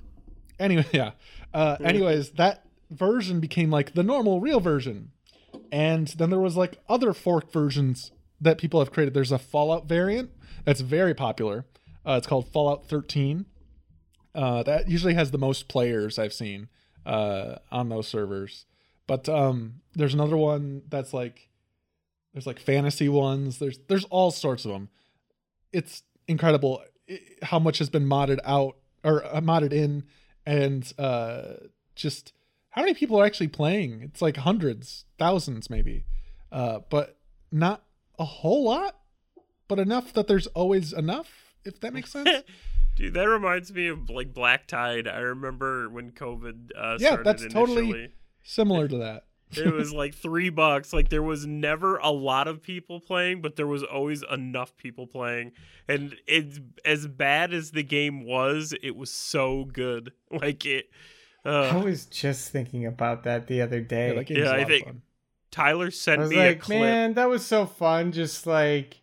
anyway, 0.60 0.86
yeah. 0.94 1.12
Uh 1.54 1.78
anyways, 1.84 2.32
that 2.32 2.66
version 2.90 3.40
became 3.40 3.70
like 3.70 3.94
the 3.94 4.04
normal 4.04 4.40
real 4.40 4.60
version. 4.60 5.12
And 5.72 6.08
then 6.10 6.30
there 6.30 6.40
was 6.40 6.56
like 6.58 6.78
other 6.88 7.14
fork 7.14 7.52
versions 7.52 8.12
that 8.40 8.58
people 8.58 8.80
have 8.80 8.92
created. 8.92 9.14
There's 9.14 9.32
a 9.32 9.40
Fallout 9.40 9.86
variant 9.88 10.32
that's 10.66 10.82
very 10.82 11.14
popular. 11.14 11.66
Uh, 12.06 12.14
it's 12.14 12.26
called 12.28 12.48
Fallout 12.52 12.88
13. 12.88 13.46
Uh, 14.34 14.64
that 14.64 14.90
usually 14.90 15.14
has 15.14 15.32
the 15.32 15.38
most 15.38 15.68
players 15.68 16.18
I've 16.18 16.34
seen 16.34 16.68
uh, 17.06 17.56
on 17.72 17.90
those 17.90 18.08
servers. 18.08 18.66
But 19.08 19.28
um, 19.28 19.82
there's 19.94 20.14
another 20.14 20.38
one 20.38 20.84
that's 20.90 21.14
like 21.14 21.50
there's 22.34 22.48
like 22.48 22.60
fantasy 22.60 23.10
ones. 23.10 23.60
There's 23.60 23.80
there's 23.88 24.06
all 24.06 24.32
sorts 24.32 24.66
of 24.66 24.72
them. 24.72 24.90
It's 25.74 26.04
incredible 26.28 26.84
how 27.44 27.60
much 27.60 27.80
has 27.80 27.90
been 27.90 28.06
modded 28.06 28.40
out 28.46 28.78
or 29.04 29.26
uh, 29.26 29.42
modded 29.42 29.74
in, 29.74 30.04
and 30.46 30.92
uh, 30.98 31.54
just 31.96 32.34
how 32.70 32.82
many 32.82 32.94
people 32.94 33.20
are 33.20 33.26
actually 33.26 33.50
playing. 33.50 34.02
It's 34.02 34.22
like 34.22 34.38
hundreds, 34.38 35.06
thousands 35.18 35.70
maybe, 35.70 36.06
uh, 36.52 36.80
but 36.90 37.18
not 37.52 37.84
a 38.18 38.26
whole 38.26 38.64
lot, 38.64 38.98
but 39.68 39.80
enough 39.80 40.14
that 40.14 40.28
there's 40.28 40.48
always 40.48 40.94
enough. 40.94 41.56
If 41.64 41.80
that 41.82 41.94
makes 41.94 42.12
sense. 42.12 42.30
Dude, 43.02 43.14
that 43.16 43.28
reminds 43.28 43.74
me 43.74 43.88
of 43.88 44.10
like 44.10 44.34
Black 44.34 44.68
Tide. 44.68 45.08
I 45.08 45.20
remember 45.20 45.90
when 45.90 46.12
COVID 46.12 46.70
uh, 46.78 46.98
Yeah, 47.00 47.08
started 47.10 47.26
that's 47.26 47.54
totally- 47.54 48.12
Similar 48.44 48.88
to 48.88 48.98
that. 48.98 49.26
it 49.58 49.74
was 49.74 49.92
like 50.02 50.14
three 50.16 50.50
bucks. 50.50 50.94
Like 50.94 51.10
there 51.10 51.24
was 51.24 51.46
never 51.46 51.98
a 51.98 52.10
lot 52.12 52.48
of 52.48 52.62
people 52.62 53.00
playing, 53.00 53.42
but 53.42 53.56
there 53.56 53.68
was 53.68 53.84
always 53.84 54.24
enough 54.32 54.76
people 54.78 55.08
playing. 55.08 55.52
And 55.88 56.16
it's 56.28 56.60
as 56.86 57.08
bad 57.08 57.54
as 57.54 57.72
the 57.72 57.84
game 57.84 58.26
was, 58.26 58.74
it 58.84 58.96
was 58.96 59.12
so 59.12 59.66
good. 59.66 60.12
Like 60.32 60.66
it. 60.66 60.90
I 61.44 61.50
Uh, 61.70 61.84
was 61.84 62.06
just 62.06 62.52
thinking 62.52 62.86
about 62.86 63.24
that 63.24 63.48
the 63.48 63.62
other 63.64 63.82
day. 63.82 64.10
Yeah, 64.10 64.14
that 64.14 64.24
game's 64.26 64.40
Yeah, 64.40 64.52
I 64.52 64.64
think- 64.64 64.86
fun. 64.86 65.02
Tyler 65.50 65.88
I 65.88 65.90
sent 65.90 66.22
was 66.22 66.30
me 66.30 66.38
a 66.38 66.46
like, 66.50 66.62
clip. 66.62 66.80
man, 66.80 67.14
that 67.16 67.28
was 67.28 67.46
so 67.46 67.66
fun. 67.66 68.14
Just 68.14 68.48
like 68.48 69.01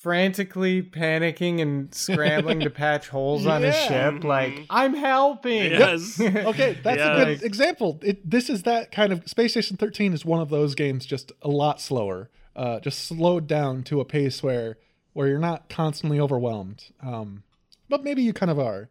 frantically 0.00 0.82
panicking 0.82 1.60
and 1.60 1.94
scrambling 1.94 2.60
to 2.60 2.70
patch 2.70 3.08
holes 3.08 3.44
on 3.46 3.62
a 3.62 3.66
Yeah. 3.66 4.10
ship. 4.12 4.24
Like, 4.24 4.52
Mhm. 4.54 4.66
I'm 4.70 4.94
helping. 4.94 5.72
Yes. 5.72 6.18
Okay, 6.20 6.78
that's 6.82 6.96
Yeah. 6.98 7.16
a 7.20 7.24
good 7.26 7.42
example. 7.42 8.00
It, 8.02 8.28
this 8.28 8.48
is 8.48 8.62
that 8.62 8.90
kind 8.92 9.12
of 9.12 9.28
Space 9.28 9.52
Station 9.52 9.76
13 9.76 10.14
is 10.14 10.24
one 10.24 10.40
of 10.40 10.48
those 10.48 10.74
games, 10.74 11.04
just 11.04 11.32
a 11.42 11.48
lot 11.48 11.82
slower, 11.82 12.30
uh, 12.56 12.80
just 12.80 13.00
slowed 13.00 13.46
down 13.46 13.82
to 13.84 14.00
a 14.00 14.04
pace 14.06 14.42
where 14.42 14.78
where 15.12 15.26
you're 15.26 15.38
not 15.40 15.68
constantly 15.68 16.18
overwhelmed. 16.20 16.84
Um, 17.02 17.42
but 17.88 18.02
maybe 18.04 18.22
you 18.22 18.32
kind 18.32 18.48
of 18.50 18.60
are, 18.60 18.88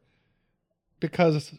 because 0.99 1.53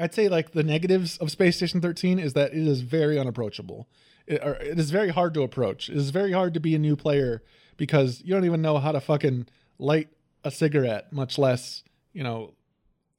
I'd 0.00 0.12
say 0.12 0.28
like 0.28 0.50
the 0.50 0.64
negatives 0.64 1.16
of 1.18 1.30
Space 1.30 1.56
Station 1.56 1.80
13 1.80 2.18
is 2.18 2.32
that 2.34 2.52
it 2.52 2.66
is 2.66 2.80
very 2.82 3.18
unapproachable. 3.18 3.88
It, 4.26 4.42
or 4.44 4.56
it 4.56 4.78
is 4.80 4.90
very 4.90 5.10
hard 5.10 5.32
to 5.34 5.42
approach. 5.42 5.88
It 5.88 5.96
is 5.96 6.10
very 6.10 6.32
hard 6.32 6.52
to 6.54 6.60
be 6.60 6.74
a 6.74 6.78
new 6.78 6.96
player 6.96 7.42
because 7.76 8.22
you 8.24 8.34
don't 8.34 8.44
even 8.44 8.62
know 8.62 8.78
how 8.78 8.92
to 8.92 9.00
fucking 9.00 9.46
light 9.78 10.08
a 10.44 10.50
cigarette, 10.50 11.12
much 11.12 11.38
less 11.38 11.82
you 12.12 12.22
know 12.22 12.54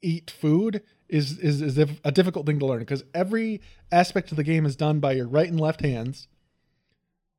eat 0.02 0.30
food 0.30 0.82
is 1.08 1.38
is 1.38 1.62
is 1.62 1.78
a 1.78 2.12
difficult 2.12 2.46
thing 2.46 2.58
to 2.58 2.66
learn 2.66 2.80
because 2.80 3.04
every 3.14 3.60
aspect 3.90 4.30
of 4.30 4.36
the 4.36 4.44
game 4.44 4.66
is 4.66 4.76
done 4.76 5.00
by 5.00 5.12
your 5.12 5.26
right 5.26 5.48
and 5.48 5.60
left 5.60 5.80
hands 5.80 6.28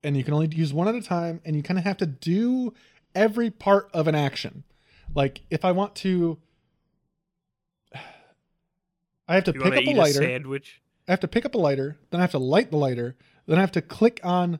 and 0.03 0.17
you 0.17 0.23
can 0.23 0.33
only 0.33 0.49
use 0.55 0.73
one 0.73 0.87
at 0.87 0.95
a 0.95 1.01
time 1.01 1.41
and 1.45 1.55
you 1.55 1.61
kind 1.61 1.77
of 1.77 1.83
have 1.83 1.97
to 1.97 2.05
do 2.05 2.73
every 3.13 3.49
part 3.49 3.89
of 3.93 4.07
an 4.07 4.15
action 4.15 4.63
like 5.13 5.41
if 5.49 5.63
i 5.63 5.71
want 5.71 5.95
to 5.95 6.37
i 9.27 9.35
have 9.35 9.43
to 9.43 9.53
you 9.53 9.61
pick 9.61 9.73
up 9.73 9.79
a 9.79 9.81
eat 9.81 9.95
a 9.95 9.99
lighter 9.99 10.21
sandwich? 10.21 10.81
I 11.07 11.11
have 11.11 11.21
to 11.21 11.27
pick 11.27 11.43
up 11.43 11.55
a 11.55 11.57
lighter, 11.57 11.97
then 12.11 12.19
I 12.19 12.23
have 12.23 12.31
to 12.31 12.39
light 12.39 12.69
the 12.69 12.77
lighter, 12.77 13.15
then 13.47 13.57
I 13.57 13.61
have 13.61 13.71
to 13.71 13.81
click 13.81 14.19
on 14.23 14.59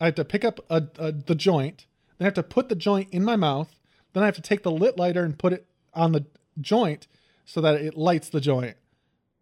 I 0.00 0.06
have 0.06 0.14
to 0.16 0.24
pick 0.24 0.44
up 0.44 0.60
a, 0.70 0.84
a 0.98 1.12
the 1.12 1.34
joint, 1.34 1.86
then 2.18 2.26
I 2.26 2.28
have 2.28 2.34
to 2.34 2.42
put 2.42 2.68
the 2.68 2.74
joint 2.74 3.08
in 3.10 3.24
my 3.24 3.36
mouth, 3.36 3.74
then 4.12 4.22
I 4.22 4.26
have 4.26 4.36
to 4.36 4.42
take 4.42 4.62
the 4.62 4.70
lit 4.70 4.96
lighter 4.96 5.24
and 5.24 5.38
put 5.38 5.52
it 5.52 5.66
on 5.94 6.12
the 6.12 6.26
joint 6.60 7.06
so 7.44 7.60
that 7.60 7.76
it 7.76 7.96
lights 7.96 8.28
the 8.28 8.40
joint. 8.40 8.76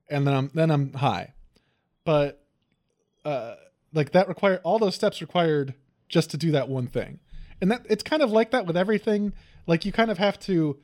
And 0.09 0.27
then 0.27 0.35
I'm 0.35 0.51
then 0.55 0.71
I'm 0.71 0.93
high. 0.95 1.35
But 2.05 2.45
uh 3.25 3.57
like 3.93 4.13
that 4.13 4.29
require 4.29 4.61
all 4.63 4.79
those 4.79 4.95
steps 4.95 5.21
required 5.21 5.75
just 6.09 6.31
to 6.31 6.37
do 6.37 6.53
that 6.53 6.69
one 6.69 6.87
thing. 6.87 7.19
And 7.61 7.71
that 7.71 7.87
it's 7.89 8.03
kind 8.03 8.23
of 8.23 8.31
like 8.31 8.51
that 8.53 8.67
with 8.67 8.77
everything. 8.77 9.33
Like 9.67 9.85
you 9.85 9.93
kind 9.93 10.11
of 10.11 10.19
have 10.19 10.39
to 10.41 10.79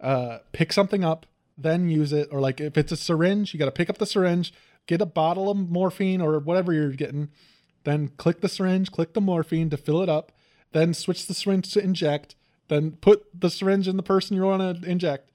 uh 0.00 0.38
pick 0.52 0.72
something 0.72 1.04
up, 1.04 1.26
then 1.56 1.88
use 1.88 2.12
it 2.12 2.28
or 2.30 2.40
like 2.40 2.60
if 2.60 2.78
it's 2.78 2.92
a 2.92 2.96
syringe, 2.96 3.52
you 3.52 3.58
got 3.58 3.66
to 3.66 3.72
pick 3.72 3.90
up 3.90 3.98
the 3.98 4.06
syringe, 4.06 4.52
get 4.86 5.00
a 5.00 5.06
bottle 5.06 5.50
of 5.50 5.56
morphine 5.56 6.20
or 6.20 6.38
whatever 6.38 6.72
you're 6.72 6.92
getting, 6.92 7.30
then 7.88 8.08
click 8.16 8.40
the 8.40 8.48
syringe, 8.48 8.92
click 8.92 9.14
the 9.14 9.20
morphine 9.20 9.70
to 9.70 9.76
fill 9.76 10.02
it 10.02 10.08
up, 10.08 10.32
then 10.72 10.94
switch 10.94 11.26
the 11.26 11.34
syringe 11.34 11.72
to 11.72 11.82
inject, 11.82 12.34
then 12.68 12.92
put 12.92 13.24
the 13.38 13.50
syringe 13.50 13.88
in 13.88 13.96
the 13.96 14.02
person 14.02 14.36
you 14.36 14.42
want 14.42 14.82
to 14.82 14.88
inject. 14.90 15.30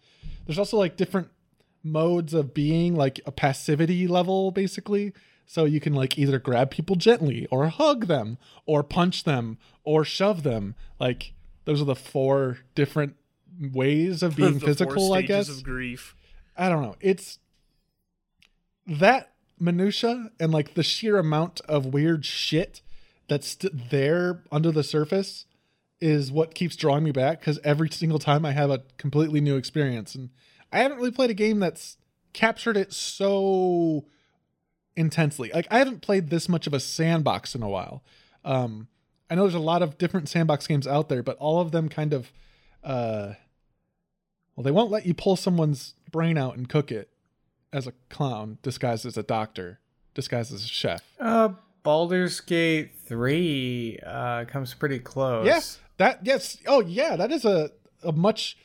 There's 0.45 0.59
also 0.59 0.77
like 0.77 0.97
different 0.97 1.29
modes 1.83 2.33
of 2.33 2.53
being, 2.53 2.95
like 2.95 3.19
a 3.25 3.31
passivity 3.31 4.07
level 4.07 4.51
basically. 4.51 5.13
So 5.45 5.65
you 5.65 5.79
can 5.79 5.93
like 5.93 6.17
either 6.17 6.39
grab 6.39 6.71
people 6.71 6.95
gently 6.95 7.47
or 7.51 7.67
hug 7.67 8.07
them 8.07 8.37
or 8.65 8.83
punch 8.83 9.23
them 9.23 9.57
or 9.83 10.05
shove 10.05 10.43
them. 10.43 10.75
Like 10.99 11.33
those 11.65 11.81
are 11.81 11.85
the 11.85 11.95
four 11.95 12.59
different 12.75 13.15
ways 13.59 14.23
of 14.23 14.35
being 14.37 14.59
physical, 14.59 15.13
I 15.13 15.21
guess. 15.21 15.49
Of 15.49 15.63
grief. 15.63 16.15
I 16.57 16.69
don't 16.69 16.81
know. 16.81 16.95
It's 17.01 17.39
that 18.87 19.32
minutia 19.63 20.29
and 20.39 20.51
like 20.51 20.73
the 20.73 20.83
sheer 20.83 21.17
amount 21.17 21.61
of 21.61 21.87
weird 21.87 22.25
shit 22.25 22.81
that's 23.27 23.47
st- 23.47 23.89
there 23.89 24.43
under 24.51 24.71
the 24.71 24.83
surface 24.83 25.45
is 26.01 26.31
what 26.31 26.53
keeps 26.53 26.75
drawing 26.75 27.03
me 27.03 27.11
back 27.11 27.39
because 27.39 27.59
every 27.63 27.89
single 27.89 28.19
time 28.19 28.45
I 28.45 28.51
have 28.51 28.69
a 28.69 28.83
completely 28.97 29.39
new 29.39 29.55
experience 29.55 30.15
and 30.15 30.29
I 30.71 30.79
haven't 30.79 30.97
really 30.97 31.11
played 31.11 31.29
a 31.29 31.35
game 31.35 31.59
that's 31.59 31.97
captured 32.33 32.75
it 32.75 32.91
so 32.91 34.05
intensely. 34.97 35.49
Like 35.53 35.67
I 35.71 35.77
haven't 35.79 36.01
played 36.01 36.29
this 36.29 36.49
much 36.49 36.67
of 36.67 36.73
a 36.73 36.79
sandbox 36.79 37.55
in 37.55 37.63
a 37.63 37.69
while. 37.69 38.03
Um 38.43 38.89
I 39.29 39.35
know 39.35 39.43
there's 39.43 39.53
a 39.53 39.59
lot 39.59 39.81
of 39.81 39.97
different 39.97 40.27
sandbox 40.27 40.67
games 40.67 40.85
out 40.85 41.07
there, 41.07 41.23
but 41.23 41.37
all 41.37 41.61
of 41.61 41.71
them 41.71 41.87
kind 41.87 42.11
of 42.11 42.33
uh 42.83 43.33
well, 44.55 44.63
they 44.63 44.71
won't 44.71 44.91
let 44.91 45.05
you 45.05 45.13
pull 45.13 45.37
someone's 45.37 45.95
brain 46.11 46.37
out 46.37 46.57
and 46.57 46.67
cook 46.67 46.91
it 46.91 47.12
as 47.73 47.87
a 47.87 47.93
clown 48.09 48.57
disguised 48.61 49.05
as 49.05 49.17
a 49.17 49.23
doctor, 49.23 49.79
disguised 50.13 50.53
as 50.53 50.63
a 50.63 50.67
chef. 50.67 51.01
Uh, 51.19 51.49
Baldur's 51.83 52.39
Gate 52.39 52.91
3 53.05 53.99
uh, 54.05 54.45
comes 54.45 54.73
pretty 54.73 54.99
close. 54.99 55.45
Yes, 55.45 55.79
that 55.97 56.19
yes. 56.25 56.57
Oh 56.65 56.79
yeah, 56.81 57.15
that 57.17 57.31
is 57.31 57.43
a 57.45 57.71
a 58.03 58.11
much. 58.13 58.57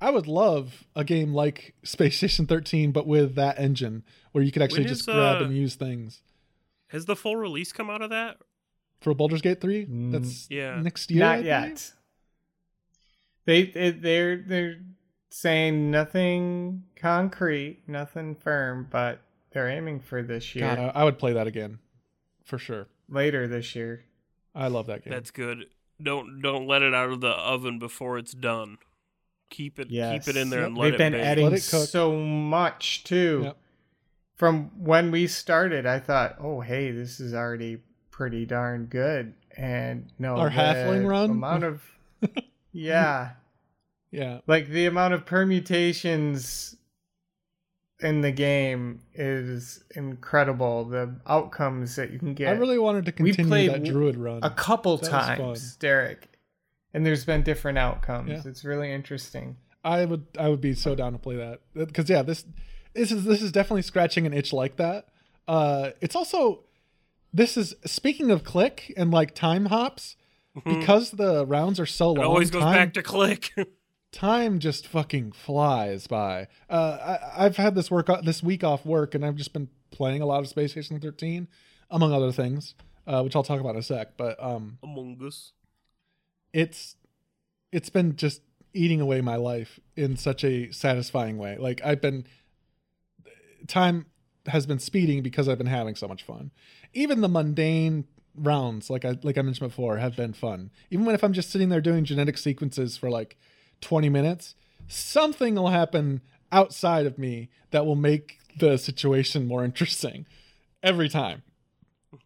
I 0.00 0.10
would 0.10 0.26
love 0.26 0.84
a 0.96 1.04
game 1.04 1.32
like 1.32 1.74
Space 1.84 2.16
Station 2.16 2.46
13, 2.46 2.90
but 2.92 3.06
with 3.06 3.36
that 3.36 3.58
engine 3.58 4.02
where 4.32 4.42
you 4.42 4.50
could 4.50 4.60
actually 4.62 4.80
When 4.80 4.88
just 4.88 5.02
is, 5.02 5.06
grab 5.06 5.40
uh, 5.40 5.44
and 5.44 5.56
use 5.56 5.76
things. 5.76 6.20
Has 6.88 7.04
the 7.06 7.16
full 7.16 7.36
release 7.36 7.72
come 7.72 7.88
out 7.90 8.02
of 8.02 8.10
that? 8.10 8.36
For 9.00 9.14
Baldur's 9.14 9.42
Gate 9.42 9.60
3, 9.60 9.86
Mm, 9.86 10.12
that's 10.12 10.46
yeah. 10.50 10.80
next 10.80 11.10
year. 11.10 11.20
Not 11.20 11.32
believe? 11.36 11.46
yet. 11.46 11.92
They, 13.46 13.64
they 13.66 13.90
they're 13.90 14.36
they're 14.38 14.76
saying 15.36 15.90
nothing 15.90 16.84
concrete, 16.94 17.80
nothing 17.88 18.36
firm, 18.36 18.86
but 18.88 19.20
they're 19.50 19.68
aiming 19.68 19.98
for 19.98 20.22
this 20.22 20.54
year, 20.54 20.64
God, 20.76 20.78
I, 20.94 21.00
I 21.00 21.04
would 21.04 21.18
play 21.18 21.32
that 21.32 21.48
again, 21.48 21.80
for 22.44 22.56
sure. 22.56 22.86
later 23.08 23.48
this 23.48 23.74
year. 23.74 24.04
I 24.54 24.68
love 24.68 24.86
that 24.86 25.02
game. 25.04 25.12
That's 25.12 25.32
good. 25.32 25.64
Don't 26.00 26.40
don't 26.40 26.68
let 26.68 26.82
it 26.82 26.94
out 26.94 27.10
of 27.10 27.20
the 27.20 27.30
oven 27.30 27.80
before 27.80 28.16
it's 28.16 28.32
done. 28.32 28.78
Keep 29.50 29.80
it 29.80 29.90
Yes. 29.90 30.24
keep 30.24 30.36
it 30.36 30.38
in 30.40 30.50
there 30.50 30.64
and 30.64 30.78
let 30.78 30.84
They've 30.84 30.94
it 30.94 30.98
been 30.98 31.12
bake. 31.14 31.22
adding 31.24 31.46
it 31.48 31.66
cook. 31.68 31.88
so 31.88 32.16
much 32.16 33.02
too. 33.02 33.40
Yep. 33.44 33.56
From 34.36 34.70
when 34.78 35.10
we 35.10 35.26
started, 35.26 35.84
I 35.86 35.98
thought, 35.98 36.36
"Oh, 36.40 36.60
hey, 36.60 36.90
this 36.92 37.18
is 37.18 37.34
already 37.34 37.78
pretty 38.12 38.46
darn 38.46 38.86
good." 38.86 39.34
And 39.56 40.10
no, 40.18 40.36
Our 40.36 40.48
the 40.48 40.54
halfling 40.56 41.08
run? 41.08 41.30
amount 41.30 41.64
of 41.64 41.82
yeah, 42.72 43.30
Yeah. 44.14 44.38
Like 44.46 44.68
the 44.68 44.86
amount 44.86 45.14
of 45.14 45.26
permutations 45.26 46.76
in 48.00 48.20
the 48.20 48.30
game 48.32 49.00
is 49.14 49.82
incredible. 49.94 50.84
The 50.84 51.14
outcomes 51.26 51.96
that 51.96 52.10
you 52.12 52.18
can 52.18 52.34
get. 52.34 52.48
I 52.48 52.52
really 52.52 52.78
wanted 52.78 53.06
to 53.06 53.22
We 53.22 53.30
continue 53.32 53.48
played 53.50 53.70
that 53.72 53.84
druid 53.84 54.16
run. 54.16 54.40
a 54.42 54.50
couple 54.50 54.96
That 54.98 55.10
times, 55.10 55.38
fun. 55.38 55.76
Derek, 55.80 56.28
and 56.92 57.04
there's 57.04 57.24
been 57.24 57.42
different 57.42 57.78
outcomes. 57.78 58.30
Yeah. 58.30 58.42
It's 58.44 58.64
really 58.64 58.92
interesting. 58.92 59.56
I 59.82 60.04
would 60.04 60.26
I 60.38 60.48
would 60.48 60.60
be 60.60 60.74
so 60.74 60.94
down 60.94 61.12
to 61.12 61.18
play 61.18 61.36
that 61.36 61.60
because 61.74 62.08
yeah 62.08 62.22
this 62.22 62.44
this 62.94 63.10
is 63.12 63.24
this 63.24 63.42
is 63.42 63.52
definitely 63.52 63.82
scratching 63.82 64.26
an 64.26 64.32
itch 64.32 64.52
like 64.52 64.76
that. 64.76 65.08
Uh, 65.48 65.90
it's 66.00 66.14
also 66.16 66.60
this 67.32 67.56
is 67.56 67.74
speaking 67.84 68.30
of 68.30 68.44
click 68.44 68.92
and 68.96 69.10
like 69.10 69.34
time 69.34 69.66
hops 69.66 70.16
because 70.64 71.10
the 71.10 71.44
rounds 71.46 71.78
are 71.80 71.86
so 71.86 72.12
It 72.12 72.18
long. 72.18 72.26
always 72.26 72.50
goes 72.50 72.62
time, 72.62 72.74
back 72.76 72.94
to 72.94 73.02
click. 73.02 73.52
time 74.14 74.60
just 74.60 74.86
fucking 74.86 75.32
flies 75.32 76.06
by. 76.06 76.46
Uh, 76.70 77.18
I, 77.36 77.44
I've 77.44 77.56
had 77.56 77.74
this 77.74 77.90
work 77.90 78.08
this 78.22 78.42
week 78.42 78.62
off 78.62 78.86
work 78.86 79.14
and 79.14 79.26
I've 79.26 79.34
just 79.34 79.52
been 79.52 79.68
playing 79.90 80.22
a 80.22 80.26
lot 80.26 80.40
of 80.40 80.48
Space 80.48 80.70
Station 80.70 81.00
13 81.00 81.48
among 81.90 82.12
other 82.12 82.32
things, 82.32 82.74
uh, 83.06 83.22
which 83.22 83.34
I'll 83.34 83.42
talk 83.42 83.60
about 83.60 83.74
in 83.74 83.80
a 83.80 83.82
sec. 83.82 84.16
But 84.16 84.42
um, 84.42 84.78
Among 84.82 85.18
Us. 85.24 85.52
it's 86.52 86.96
it's 87.72 87.90
been 87.90 88.14
just 88.14 88.40
eating 88.72 89.00
away 89.00 89.20
my 89.20 89.36
life 89.36 89.80
in 89.96 90.16
such 90.16 90.44
a 90.44 90.70
satisfying 90.70 91.36
way. 91.36 91.56
Like 91.58 91.80
I've 91.84 92.00
been 92.00 92.24
time 93.66 94.06
has 94.46 94.66
been 94.66 94.78
speeding 94.78 95.22
because 95.22 95.48
I've 95.48 95.58
been 95.58 95.66
having 95.66 95.96
so 95.96 96.06
much 96.06 96.22
fun. 96.22 96.50
Even 96.92 97.20
the 97.20 97.28
mundane 97.28 98.04
rounds, 98.36 98.90
like 98.90 99.04
I 99.04 99.18
like 99.22 99.38
I 99.38 99.42
mentioned 99.42 99.70
before, 99.70 99.96
have 99.98 100.16
been 100.16 100.32
fun. 100.34 100.70
Even 100.90 101.04
when 101.04 101.16
if 101.16 101.24
I'm 101.24 101.32
just 101.32 101.50
sitting 101.50 101.68
there 101.68 101.80
doing 101.80 102.04
genetic 102.04 102.38
sequences 102.38 102.96
for 102.96 103.10
like 103.10 103.36
20 103.84 104.08
minutes, 104.08 104.54
something 104.88 105.54
will 105.54 105.68
happen 105.68 106.20
outside 106.50 107.06
of 107.06 107.18
me 107.18 107.48
that 107.70 107.86
will 107.86 107.96
make 107.96 108.38
the 108.58 108.76
situation 108.76 109.46
more 109.46 109.64
interesting 109.64 110.26
every 110.82 111.08
time. 111.08 111.42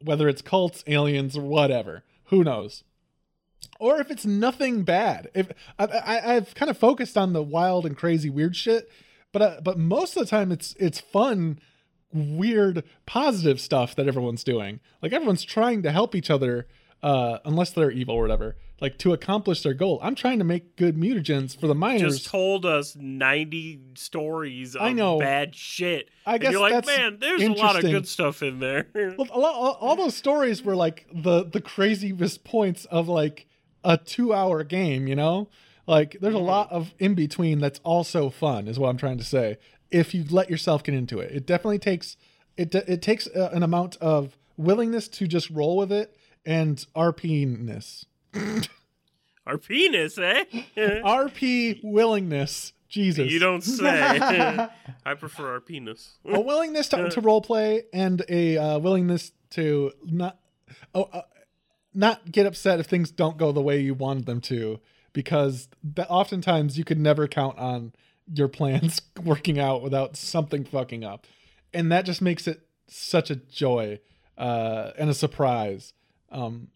Whether 0.02 0.28
it's 0.28 0.42
cults, 0.42 0.84
aliens, 0.86 1.36
or 1.36 1.42
whatever. 1.42 2.04
Who 2.26 2.44
knows? 2.44 2.84
or 3.78 4.00
if 4.00 4.10
it's 4.10 4.26
nothing 4.26 4.82
bad. 4.82 5.30
If 5.34 5.50
I, 5.78 6.20
I've 6.36 6.54
kind 6.54 6.70
of 6.70 6.76
focused 6.76 7.16
on 7.16 7.32
the 7.32 7.42
wild 7.42 7.86
and 7.86 7.96
crazy 7.96 8.30
weird 8.30 8.56
shit, 8.56 8.90
but 9.32 9.42
uh, 9.42 9.60
but 9.62 9.78
most 9.78 10.16
of 10.16 10.24
the 10.24 10.30
time 10.30 10.52
it's 10.52 10.74
it's 10.78 11.00
fun, 11.00 11.60
weird, 12.12 12.84
positive 13.06 13.60
stuff 13.60 13.94
that 13.96 14.08
everyone's 14.08 14.44
doing. 14.44 14.80
Like 15.02 15.12
everyone's 15.12 15.44
trying 15.44 15.82
to 15.82 15.92
help 15.92 16.14
each 16.14 16.30
other, 16.30 16.66
uh, 17.02 17.38
unless 17.44 17.70
they're 17.70 17.90
evil 17.90 18.14
or 18.16 18.22
whatever, 18.22 18.56
like 18.80 18.98
to 18.98 19.12
accomplish 19.12 19.62
their 19.62 19.74
goal. 19.74 19.98
I'm 20.02 20.14
trying 20.14 20.38
to 20.38 20.44
make 20.44 20.76
good 20.76 20.96
mutagens 20.96 21.58
for 21.58 21.66
the 21.66 21.74
miners. 21.74 22.18
Just 22.18 22.26
told 22.30 22.64
us 22.66 22.96
90 22.96 23.80
stories 23.94 24.74
of 24.74 24.82
I 24.82 24.92
know. 24.92 25.18
bad 25.18 25.54
shit. 25.54 26.08
I 26.26 26.34
And 26.34 26.42
guess 26.42 26.52
you're 26.52 26.60
like, 26.60 26.86
man, 26.86 27.18
there's 27.20 27.42
a 27.42 27.52
lot 27.52 27.76
of 27.76 27.82
good 27.82 28.06
stuff 28.08 28.42
in 28.42 28.58
there. 28.60 28.86
Well, 28.94 29.26
a 29.30 29.38
lot, 29.38 29.54
all, 29.54 29.72
all 29.80 29.96
those 29.96 30.16
stories 30.16 30.62
were 30.62 30.76
like 30.76 31.06
the 31.12 31.44
the 31.44 31.60
craziest 31.60 32.44
points 32.44 32.84
of 32.86 33.08
like 33.08 33.46
a 33.84 33.96
two 33.96 34.32
hour 34.34 34.64
game. 34.64 35.06
You 35.06 35.16
know, 35.16 35.48
like 35.86 36.18
there's 36.20 36.34
a 36.34 36.38
lot 36.38 36.70
of 36.70 36.94
in 36.98 37.14
between 37.14 37.60
that's 37.60 37.80
also 37.84 38.28
fun. 38.30 38.68
Is 38.68 38.78
what 38.78 38.88
I'm 38.88 38.98
trying 38.98 39.18
to 39.18 39.24
say. 39.24 39.58
If 39.90 40.14
you 40.14 40.24
let 40.28 40.50
yourself 40.50 40.82
get 40.84 40.94
into 40.94 41.18
it, 41.20 41.32
it 41.32 41.46
definitely 41.46 41.78
takes 41.78 42.16
it. 42.56 42.74
It 42.74 43.02
takes 43.02 43.26
uh, 43.28 43.50
an 43.52 43.62
amount 43.62 43.96
of 43.96 44.36
willingness 44.56 45.08
to 45.08 45.26
just 45.26 45.48
roll 45.50 45.76
with 45.76 45.92
it 45.92 46.14
and 46.44 46.84
RP-ness. 46.94 48.06
Eh? 48.34 48.60
RP 51.02 51.80
willingness. 51.82 52.72
Jesus. 52.88 53.30
you 53.30 53.38
don't 53.38 53.62
say. 53.62 54.68
I 55.04 55.14
prefer 55.14 55.52
our 55.52 55.60
penis. 55.60 56.16
a 56.24 56.40
willingness 56.40 56.88
to, 56.88 57.10
to 57.10 57.20
role 57.20 57.42
play 57.42 57.84
and 57.92 58.24
a 58.28 58.56
uh, 58.56 58.78
willingness 58.78 59.32
to 59.50 59.92
not 60.04 60.38
oh, 60.94 61.08
uh, 61.12 61.22
not 61.94 62.30
get 62.30 62.46
upset 62.46 62.80
if 62.80 62.86
things 62.86 63.10
don't 63.10 63.36
go 63.36 63.52
the 63.52 63.60
way 63.60 63.80
you 63.80 63.94
wanted 63.94 64.26
them 64.26 64.40
to 64.42 64.80
because 65.12 65.68
that 65.82 66.08
oftentimes 66.08 66.78
you 66.78 66.84
could 66.84 66.98
never 66.98 67.28
count 67.28 67.58
on 67.58 67.92
your 68.32 68.48
plans 68.48 69.02
working 69.22 69.58
out 69.58 69.82
without 69.82 70.16
something 70.16 70.64
fucking 70.64 71.04
up 71.04 71.26
and 71.74 71.92
that 71.92 72.04
just 72.04 72.22
makes 72.22 72.46
it 72.46 72.62
such 72.86 73.30
a 73.30 73.36
joy 73.36 73.98
uh, 74.38 74.92
and 74.98 75.10
a 75.10 75.14
surprise 75.14 75.92
um, 76.30 76.68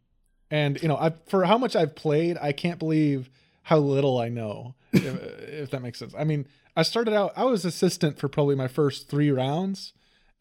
and 0.50 0.80
you 0.82 0.88
know 0.88 0.96
I 0.96 1.12
for 1.26 1.44
how 1.44 1.58
much 1.58 1.76
I've 1.76 1.94
played 1.94 2.38
I 2.40 2.52
can't 2.52 2.78
believe 2.78 3.30
how 3.62 3.78
little 3.78 4.18
I 4.18 4.28
know 4.28 4.74
if, 4.92 5.04
if 5.42 5.70
that 5.70 5.82
makes 5.82 5.98
sense 5.98 6.14
I 6.18 6.24
mean 6.24 6.46
I 6.76 6.82
started 6.82 7.14
out 7.14 7.32
I 7.36 7.44
was 7.44 7.64
assistant 7.64 8.18
for 8.18 8.28
probably 8.28 8.54
my 8.54 8.68
first 8.68 9.08
three 9.08 9.30
rounds 9.30 9.92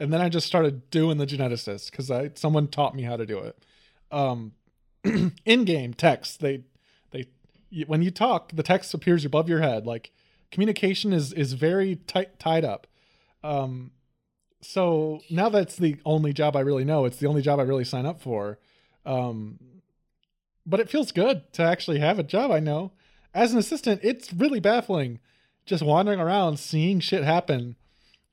and 0.02 0.12
then 0.12 0.20
I 0.20 0.30
just 0.30 0.48
started 0.48 0.90
doing 0.90 1.20
the 1.20 1.28
geneticist 1.28 1.92
because 1.92 2.10
I 2.10 2.32
someone 2.34 2.68
taught 2.68 2.96
me 2.96 3.04
how 3.04 3.18
to 3.18 3.26
do 3.26 3.38
it. 3.38 3.64
Um, 4.12 4.54
in-game 5.46 5.94
text 5.94 6.42
they 6.42 6.64
they 7.12 7.28
when 7.86 8.02
you 8.02 8.10
talk 8.10 8.52
the 8.52 8.64
text 8.64 8.94
appears 8.96 9.26
above 9.26 9.48
your 9.48 9.62
head 9.62 9.86
like 9.86 10.12
communication 10.52 11.14
is 11.14 11.32
is 11.34 11.54
very 11.54 11.96
tight 11.96 12.40
tied 12.40 12.66
up. 12.66 12.88
Um, 13.44 13.92
so 14.62 15.22
now 15.30 15.50
that's 15.50 15.76
the 15.76 15.98
only 16.04 16.34
job 16.34 16.56
I 16.56 16.62
really 16.62 16.84
know. 16.84 17.06
It's 17.06 17.18
the 17.18 17.28
only 17.28 17.42
job 17.44 17.60
I 17.60 17.64
really 17.64 17.86
sign 17.86 18.08
up 18.08 18.22
for. 18.22 18.58
Um, 19.06 19.60
but 20.66 20.80
it 20.80 20.90
feels 20.90 21.12
good 21.12 21.52
to 21.54 21.64
actually 21.64 22.00
have 22.00 22.20
a 22.20 22.24
job 22.24 22.52
I 22.52 22.60
know. 22.60 22.92
As 23.34 23.54
an 23.54 23.60
assistant, 23.60 24.02
it's 24.04 24.34
really 24.34 24.60
baffling 24.60 25.20
just 25.66 25.84
wandering 25.84 26.20
around 26.20 26.58
seeing 26.58 27.00
shit 27.00 27.24
happen 27.24 27.76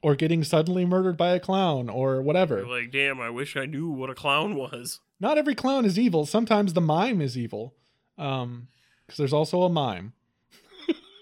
or 0.02 0.14
getting 0.14 0.42
suddenly 0.44 0.84
murdered 0.86 1.16
by 1.16 1.30
a 1.30 1.40
clown 1.40 1.88
or 1.88 2.22
whatever. 2.22 2.58
You're 2.58 2.80
like, 2.80 2.90
damn, 2.90 3.20
I 3.20 3.30
wish 3.30 3.56
I 3.56 3.66
knew 3.66 3.88
what 3.90 4.10
a 4.10 4.14
clown 4.14 4.54
was. 4.54 5.00
Not 5.20 5.38
every 5.38 5.54
clown 5.54 5.84
is 5.84 5.98
evil. 5.98 6.26
Sometimes 6.26 6.72
the 6.72 6.80
mime 6.80 7.20
is 7.20 7.36
evil. 7.36 7.74
Um 8.16 8.68
because 9.06 9.18
there's 9.18 9.32
also 9.32 9.62
a 9.62 9.68
mime. 9.68 10.12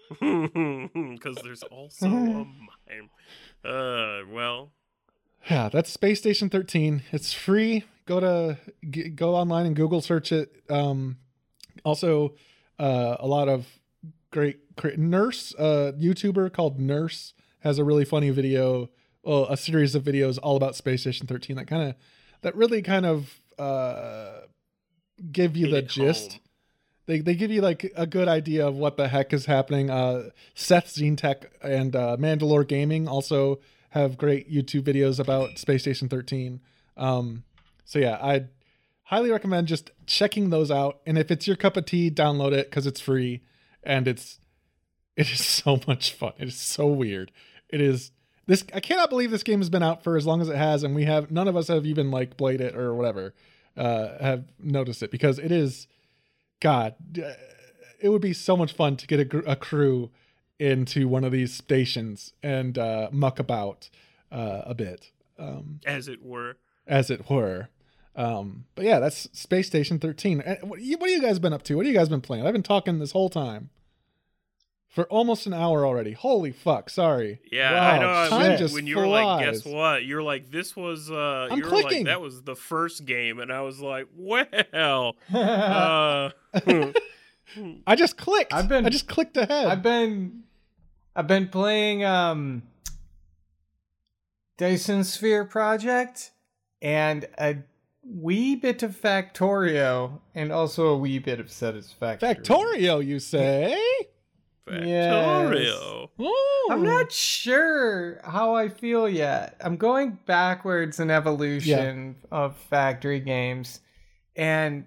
Because 0.08 1.36
there's 1.42 1.64
also 1.64 2.06
a 2.06 2.10
mime. 2.10 3.10
Uh, 3.64 4.20
well, 4.32 4.70
Yeah, 5.50 5.68
that's 5.68 5.90
Space 5.90 6.20
Station 6.20 6.48
13. 6.48 7.02
It's 7.10 7.32
free. 7.32 7.84
Go 8.06 8.20
to 8.20 8.58
g- 8.88 9.08
go 9.10 9.34
online 9.34 9.66
and 9.66 9.76
Google 9.76 10.00
search 10.00 10.32
it. 10.32 10.62
Um 10.70 11.18
also 11.84 12.34
uh 12.78 13.16
a 13.20 13.26
lot 13.26 13.48
of 13.48 13.66
great, 14.30 14.76
great 14.76 14.98
nurse 14.98 15.54
uh 15.58 15.92
YouTuber 15.98 16.52
called 16.52 16.80
Nurse 16.80 17.34
has 17.60 17.78
a 17.78 17.84
really 17.84 18.04
funny 18.04 18.30
video, 18.30 18.88
well, 19.22 19.46
a 19.50 19.56
series 19.56 19.94
of 19.94 20.02
videos 20.04 20.38
all 20.42 20.56
about 20.56 20.76
Space 20.76 21.00
Station 21.02 21.26
13 21.26 21.56
that 21.56 21.66
kind 21.66 21.90
of 21.90 21.94
that 22.42 22.54
really 22.54 22.82
kind 22.82 23.04
of 23.06 23.40
uh 23.58 24.40
give 25.32 25.56
you 25.56 25.66
hit 25.66 25.72
the 25.74 25.82
gist. 25.82 26.32
home. 26.32 26.40
They, 27.06 27.20
they 27.20 27.34
give 27.36 27.50
you 27.52 27.60
like 27.60 27.92
a 27.96 28.06
good 28.06 28.26
idea 28.26 28.66
of 28.66 28.74
what 28.76 28.96
the 28.96 29.06
heck 29.08 29.32
is 29.32 29.46
happening. 29.46 29.90
Uh, 29.90 30.30
Seth 30.56 30.86
Zentek 30.94 31.44
and 31.62 31.94
uh, 31.94 32.16
Mandalore 32.18 32.66
Gaming 32.66 33.06
also 33.06 33.60
have 33.90 34.18
great 34.18 34.52
YouTube 34.52 34.82
videos 34.82 35.20
about 35.20 35.56
Space 35.56 35.82
Station 35.82 36.08
13. 36.08 36.60
Um, 36.96 37.44
so 37.86 37.98
yeah, 37.98 38.18
I'd 38.20 38.48
highly 39.04 39.30
recommend 39.30 39.68
just 39.68 39.90
checking 40.04 40.50
those 40.50 40.70
out. 40.70 41.00
And 41.06 41.16
if 41.16 41.30
it's 41.30 41.46
your 41.46 41.56
cup 41.56 41.76
of 41.78 41.86
tea, 41.86 42.10
download 42.10 42.52
it 42.52 42.68
because 42.68 42.86
it's 42.86 43.00
free 43.00 43.40
and 43.82 44.06
it's 44.06 44.38
it 45.16 45.30
is 45.30 45.42
so 45.44 45.80
much 45.88 46.12
fun. 46.12 46.32
It 46.38 46.48
is 46.48 46.56
so 46.56 46.86
weird. 46.86 47.32
It 47.70 47.80
is 47.80 48.10
this. 48.46 48.64
I 48.74 48.80
cannot 48.80 49.08
believe 49.08 49.30
this 49.30 49.42
game 49.42 49.60
has 49.60 49.70
been 49.70 49.82
out 49.82 50.04
for 50.04 50.16
as 50.16 50.26
long 50.26 50.42
as 50.42 50.48
it 50.48 50.56
has, 50.56 50.82
and 50.82 50.94
we 50.94 51.04
have 51.04 51.30
none 51.30 51.48
of 51.48 51.56
us 51.56 51.68
have 51.68 51.86
even 51.86 52.10
like 52.10 52.36
played 52.36 52.60
it 52.60 52.76
or 52.76 52.94
whatever. 52.94 53.34
Uh, 53.76 54.22
have 54.22 54.44
noticed 54.58 55.02
it 55.02 55.10
because 55.10 55.38
it 55.38 55.52
is, 55.52 55.86
God, 56.60 56.94
it 58.00 58.08
would 58.08 58.22
be 58.22 58.32
so 58.32 58.56
much 58.56 58.72
fun 58.72 58.96
to 58.96 59.06
get 59.06 59.20
a, 59.20 59.24
gr- 59.26 59.40
a 59.46 59.54
crew 59.54 60.10
into 60.58 61.06
one 61.06 61.24
of 61.24 61.32
these 61.32 61.52
stations 61.52 62.32
and 62.42 62.78
uh, 62.78 63.10
muck 63.12 63.38
about 63.38 63.90
uh, 64.32 64.62
a 64.64 64.74
bit, 64.74 65.10
um, 65.38 65.80
as 65.84 66.08
it 66.08 66.24
were. 66.24 66.56
as 66.86 67.10
it 67.10 67.28
were. 67.28 67.68
Um, 68.16 68.64
but 68.74 68.84
yeah, 68.86 68.98
that's 68.98 69.28
Space 69.38 69.66
Station 69.66 69.98
13. 69.98 70.40
Uh, 70.40 70.56
What, 70.62 70.80
you- 70.80 70.96
what 70.98 71.10
have 71.10 71.20
you 71.20 71.26
guys 71.26 71.38
been 71.38 71.52
up 71.52 71.62
to? 71.64 71.76
What 71.76 71.84
have 71.86 71.92
you 71.92 71.98
guys 71.98 72.08
been 72.08 72.20
playing? 72.22 72.46
I've 72.46 72.52
been 72.54 72.62
talking 72.62 72.98
this 72.98 73.12
whole 73.12 73.28
time 73.28 73.68
for 74.88 75.04
almost 75.08 75.46
an 75.46 75.52
hour 75.52 75.84
already. 75.84 76.12
Holy 76.12 76.50
fuck! 76.52 76.88
Sorry. 76.88 77.40
Yeah, 77.52 77.72
Wow, 77.74 77.90
I 77.90 77.98
know. 77.98 78.10
I 78.10 78.28
time 78.30 78.48
when- 78.50 78.58
just 78.58 78.72
when 78.74 78.86
you 78.86 78.96
were 78.96 79.06
like, 79.06 79.44
guess 79.44 79.64
what? 79.66 80.06
You're 80.06 80.22
like, 80.22 80.50
this 80.50 80.74
was. 80.74 81.10
uh 81.10 81.48
I'm 81.50 81.58
You're 81.58 81.68
clicking. 81.68 81.98
like, 81.98 82.06
that 82.06 82.22
was 82.22 82.42
the 82.44 82.56
first 82.56 83.04
game, 83.04 83.38
and 83.38 83.52
I 83.52 83.60
was 83.60 83.80
like, 83.80 84.06
well, 84.16 85.14
uh, 85.34 86.30
I 87.86 87.94
just 87.96 88.16
clicked. 88.16 88.54
I've 88.54 88.68
been- 88.68 88.86
I 88.86 88.88
just 88.88 89.06
clicked 89.08 89.36
ahead. 89.36 89.66
I've 89.66 89.82
been 89.82 90.44
I've 91.14 91.26
been 91.26 91.48
playing 91.48 92.02
um 92.02 92.62
Dyson 94.56 95.04
Sphere 95.04 95.44
Project 95.44 96.30
and 96.80 97.26
a 97.38 97.56
wee 98.08 98.56
bit 98.56 98.82
of 98.82 98.94
Factorio 99.00 100.20
and 100.34 100.52
also 100.52 100.88
a 100.88 100.96
wee 100.98 101.18
bit 101.18 101.40
of 101.40 101.50
Satisfactory. 101.50 102.34
Factorio, 102.34 103.04
you 103.04 103.18
say? 103.18 103.76
Factorio. 104.66 106.08
Ooh. 106.20 106.68
I'm 106.70 106.82
not 106.82 107.12
sure 107.12 108.20
how 108.24 108.54
I 108.54 108.68
feel 108.68 109.08
yet. 109.08 109.56
I'm 109.60 109.76
going 109.76 110.18
backwards 110.26 110.98
in 111.00 111.10
evolution 111.10 112.16
of 112.32 112.56
factory 112.56 113.20
games. 113.20 113.80
And 114.34 114.86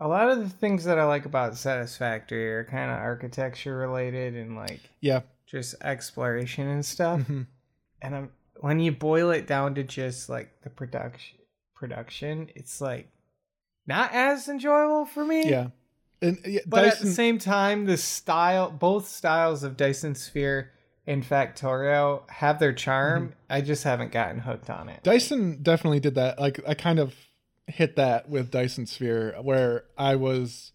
a 0.00 0.08
lot 0.08 0.30
of 0.30 0.38
the 0.38 0.48
things 0.48 0.84
that 0.84 0.98
I 0.98 1.04
like 1.04 1.26
about 1.26 1.56
Satisfactory 1.56 2.52
are 2.54 2.64
kind 2.64 2.90
of 2.90 2.98
architecture 2.98 3.76
related 3.76 4.34
and 4.34 4.56
like 4.56 4.80
Yeah. 5.00 5.20
just 5.46 5.74
exploration 5.82 6.66
and 6.68 6.84
stuff. 6.84 7.20
Mhm. 7.20 7.46
And 8.02 8.14
I'm 8.16 8.30
when 8.60 8.80
you 8.80 8.92
boil 8.92 9.30
it 9.30 9.46
down 9.46 9.74
to 9.74 9.82
just 9.82 10.28
like 10.28 10.62
the 10.62 10.70
production 10.70 11.38
production, 11.84 12.50
it's 12.54 12.80
like 12.80 13.08
not 13.86 14.12
as 14.12 14.48
enjoyable 14.48 15.04
for 15.04 15.24
me. 15.24 15.48
Yeah. 15.48 15.68
And 16.22 16.38
yeah, 16.46 16.60
But 16.66 16.84
at 16.86 17.00
the 17.00 17.10
same 17.10 17.38
time, 17.38 17.84
the 17.84 17.98
style, 17.98 18.70
both 18.70 19.08
styles 19.08 19.62
of 19.62 19.76
Dyson 19.76 20.14
Sphere 20.14 20.70
and 21.06 21.22
Factorio 21.22 22.28
have 22.30 22.58
their 22.58 22.72
charm. 22.72 23.28
Mm-hmm. 23.28 23.34
I 23.50 23.60
just 23.60 23.84
haven't 23.84 24.12
gotten 24.12 24.40
hooked 24.40 24.70
on 24.70 24.88
it. 24.88 25.02
Dyson 25.02 25.62
definitely 25.62 26.00
did 26.00 26.14
that. 26.14 26.40
Like 26.40 26.60
I 26.66 26.72
kind 26.72 26.98
of 26.98 27.14
hit 27.66 27.96
that 27.96 28.30
with 28.30 28.50
Dyson 28.50 28.86
Sphere 28.86 29.36
where 29.42 29.84
I 29.98 30.16
was 30.16 30.72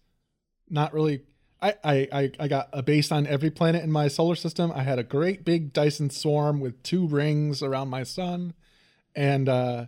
not 0.68 0.94
really 0.94 1.22
I, 1.62 1.74
I, 1.84 2.08
I, 2.12 2.32
I 2.40 2.48
got 2.48 2.68
a 2.72 2.82
base 2.82 3.12
on 3.12 3.26
every 3.26 3.50
planet 3.50 3.82
in 3.82 3.90
my 3.92 4.08
solar 4.08 4.34
system. 4.36 4.72
I 4.74 4.82
had 4.82 4.98
a 4.98 5.02
great 5.02 5.44
big 5.44 5.72
Dyson 5.72 6.08
swarm 6.08 6.60
with 6.60 6.82
two 6.82 7.06
rings 7.06 7.62
around 7.62 7.88
my 7.88 8.02
sun. 8.02 8.54
And 9.14 9.48
uh, 9.48 9.86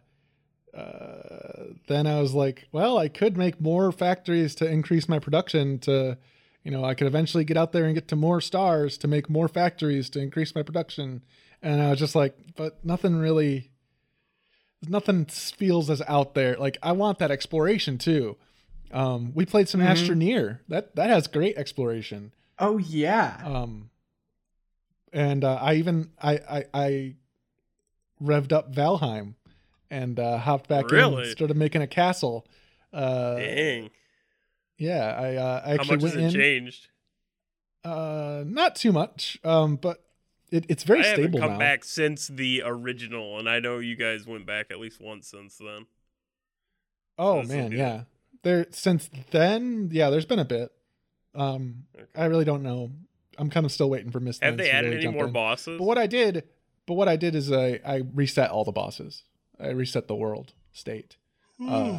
uh, 0.76 1.74
then 1.86 2.06
I 2.06 2.20
was 2.20 2.32
like, 2.34 2.66
well, 2.72 2.98
I 2.98 3.08
could 3.08 3.36
make 3.36 3.60
more 3.60 3.92
factories 3.92 4.54
to 4.56 4.66
increase 4.68 5.08
my 5.08 5.18
production 5.18 5.78
to, 5.80 6.16
you 6.64 6.70
know, 6.70 6.84
I 6.84 6.94
could 6.94 7.06
eventually 7.06 7.44
get 7.44 7.56
out 7.56 7.72
there 7.72 7.84
and 7.84 7.94
get 7.94 8.08
to 8.08 8.16
more 8.16 8.40
stars 8.40 8.96
to 8.98 9.08
make 9.08 9.28
more 9.28 9.48
factories 9.48 10.08
to 10.10 10.20
increase 10.20 10.54
my 10.54 10.62
production. 10.62 11.22
And 11.62 11.82
I 11.82 11.90
was 11.90 11.98
just 11.98 12.14
like, 12.14 12.36
but 12.56 12.84
nothing 12.84 13.16
really, 13.16 13.70
nothing 14.88 15.26
feels 15.26 15.90
as 15.90 16.02
out 16.08 16.34
there. 16.34 16.56
Like 16.56 16.78
I 16.82 16.92
want 16.92 17.18
that 17.18 17.30
exploration 17.30 17.98
too. 17.98 18.36
Um, 18.90 19.32
we 19.34 19.44
played 19.46 19.68
some 19.68 19.80
Mhm. 19.80 19.88
Astroneer. 19.92 20.58
That 20.68 20.96
that 20.96 21.08
has 21.10 21.26
great 21.26 21.56
exploration. 21.56 22.32
Oh 22.58 22.78
yeah, 22.78 23.40
Um, 23.44 23.90
and 25.12 25.44
uh, 25.44 25.54
I 25.60 25.74
even 25.74 26.10
I, 26.22 26.32
I 26.50 26.64
I 26.74 27.14
revved 28.22 28.52
up 28.52 28.72
Valheim 28.74 29.34
and 29.92 30.18
uh, 30.18 30.38
hopped 30.38 30.68
back 30.68 30.86
in 30.90 30.96
Really? 30.96 31.22
and 31.22 31.30
started 31.32 31.56
making 31.56 31.82
a 31.82 31.86
castle. 31.86 32.46
Uh, 32.92 33.36
Dang. 33.36 33.90
yeah, 34.78 35.14
I 35.18 35.34
uh, 35.36 35.62
I 35.64 35.68
How 35.68 35.74
actually 35.74 35.96
much 35.96 36.02
has 36.02 36.14
went 36.14 36.16
it 36.16 36.24
in. 36.26 36.32
changed? 36.34 36.88
Uh, 37.84 38.42
not 38.46 38.74
too 38.76 38.92
much. 38.92 39.38
Um, 39.44 39.76
but 39.76 40.02
it, 40.50 40.64
it's 40.68 40.82
very 40.84 41.00
I 41.00 41.06
haven't 41.06 41.24
stable 41.24 41.38
come 41.40 41.52
now. 41.52 41.58
back 41.58 41.84
since 41.84 42.28
the 42.28 42.62
original, 42.64 43.38
and 43.38 43.48
I 43.48 43.60
know 43.60 43.78
you 43.78 43.96
guys 43.96 44.26
went 44.26 44.46
back 44.46 44.66
at 44.70 44.78
least 44.80 45.00
once 45.00 45.28
since 45.28 45.56
then. 45.58 45.86
Oh 47.18 47.42
so 47.42 47.48
man, 47.48 47.72
yeah. 47.72 48.02
There 48.42 48.66
since 48.70 49.08
then, 49.30 49.90
yeah, 49.92 50.10
there's 50.10 50.26
been 50.26 50.38
a 50.38 50.44
bit. 50.44 50.72
Um, 51.34 51.84
Okay. 51.94 52.04
I 52.16 52.24
really 52.26 52.44
don't 52.44 52.62
know. 52.62 52.90
I'm 53.38 53.48
kind 53.50 53.64
of 53.64 53.72
still 53.72 53.88
waiting 53.88 54.10
for 54.10 54.20
Miss. 54.20 54.38
Have 54.40 54.56
they 54.58 54.70
added 54.70 54.90
really 54.94 55.06
any 55.06 55.14
more 55.14 55.26
in. 55.26 55.32
bosses? 55.32 55.78
But 55.78 55.84
what 55.84 55.96
I 55.98 56.06
did, 56.06 56.44
but 56.86 56.94
what 56.94 57.08
I 57.08 57.16
did 57.16 57.34
is 57.34 57.50
I 57.50 57.80
I 57.86 58.02
reset 58.14 58.50
all 58.50 58.64
the 58.64 58.72
bosses. 58.72 59.22
I 59.60 59.68
reset 59.68 60.08
the 60.08 60.14
world 60.16 60.54
state 60.72 61.16
uh, 61.64 61.98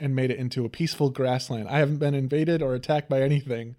and 0.00 0.14
made 0.16 0.30
it 0.30 0.38
into 0.38 0.64
a 0.64 0.68
peaceful 0.68 1.10
grassland. 1.10 1.68
I 1.68 1.78
haven't 1.78 1.98
been 1.98 2.14
invaded 2.14 2.62
or 2.62 2.74
attacked 2.74 3.08
by 3.08 3.20
anything. 3.22 3.76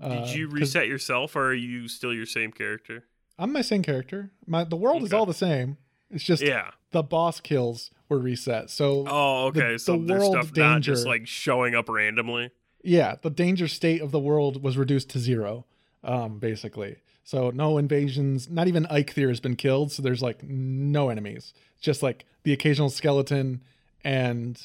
Uh, 0.00 0.24
Did 0.26 0.34
you 0.34 0.46
'cause 0.48 0.54
reset 0.60 0.86
yourself, 0.88 1.34
or 1.34 1.46
are 1.48 1.54
you 1.54 1.88
still 1.88 2.14
your 2.14 2.26
same 2.26 2.52
character? 2.52 3.04
I'm 3.38 3.52
my 3.52 3.62
same 3.62 3.82
character. 3.82 4.30
My 4.46 4.64
the 4.64 4.76
world 4.76 5.02
is 5.02 5.12
all 5.12 5.26
the 5.26 5.34
same. 5.34 5.76
It's 6.10 6.24
just 6.24 6.42
Yeah. 6.42 6.70
the 6.92 7.02
boss 7.02 7.40
kills 7.40 7.90
were 8.08 8.18
reset. 8.18 8.70
So 8.70 9.04
Oh, 9.08 9.46
okay. 9.48 9.72
the 9.72 9.78
so 9.78 9.96
there's 9.98 10.20
world 10.20 10.32
stuff 10.32 10.56
not 10.56 10.80
just 10.82 11.06
like 11.06 11.26
showing 11.26 11.74
up 11.74 11.88
randomly. 11.88 12.50
yeah, 12.82 13.16
the 13.20 13.30
danger 13.30 13.68
state 13.68 14.00
of 14.00 14.10
the 14.12 14.18
world 14.20 14.62
was 14.62 14.76
reduced 14.78 15.10
to 15.10 15.18
zero, 15.18 15.66
um, 16.04 16.38
basically. 16.38 16.96
So 17.24 17.50
no 17.50 17.76
invasions, 17.78 18.48
not 18.48 18.68
even 18.68 18.84
Eikthyr 18.86 19.28
has 19.28 19.40
been 19.40 19.56
killed. 19.56 19.92
So 19.92 20.02
there's 20.02 20.22
like 20.22 20.42
no 20.42 21.10
enemies, 21.10 21.52
just 21.80 22.02
like 22.02 22.24
the 22.42 22.52
occasional 22.52 22.88
skeleton 22.88 23.62
and, 24.02 24.60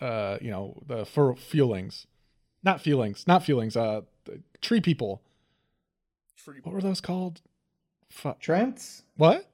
uh, 0.00 0.38
you 0.40 0.50
know, 0.50 0.82
the 0.86 1.04
fur 1.06 1.34
feelings, 1.34 2.06
not 2.62 2.80
feelings, 2.80 3.24
not 3.26 3.44
feelings, 3.44 3.76
uh, 3.76 4.00
the 4.24 4.40
tree 4.60 4.80
people. 4.80 5.22
What 6.64 6.74
were 6.74 6.80
those 6.80 7.00
called? 7.00 7.40
Fu- 8.10 8.34
Trents, 8.40 9.04
what? 9.16 9.48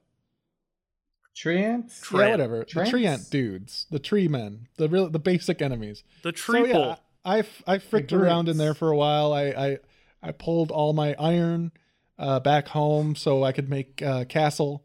Treants. 1.35 2.01
Tre- 2.01 2.25
yeah, 2.25 2.31
whatever. 2.31 2.63
Trents? 2.65 2.89
The 2.89 2.91
tree 2.91 3.05
ant 3.05 3.29
dudes, 3.29 3.85
the 3.89 3.99
tree 3.99 4.27
men, 4.27 4.67
the 4.77 4.89
real, 4.89 5.09
the 5.09 5.19
basic 5.19 5.61
enemies. 5.61 6.03
The 6.23 6.31
tree. 6.31 6.71
So 6.71 6.79
yeah, 6.79 6.95
I 7.23 7.43
I 7.65 7.77
fricked 7.77 8.11
around 8.11 8.49
in 8.49 8.57
there 8.57 8.73
for 8.73 8.89
a 8.89 8.97
while. 8.97 9.31
I 9.31 9.43
I, 9.45 9.77
I 10.21 10.31
pulled 10.31 10.71
all 10.71 10.93
my 10.93 11.15
iron 11.19 11.71
uh, 12.17 12.39
back 12.39 12.69
home 12.69 13.15
so 13.15 13.43
I 13.43 13.51
could 13.51 13.69
make 13.69 14.01
a 14.01 14.25
castle 14.25 14.83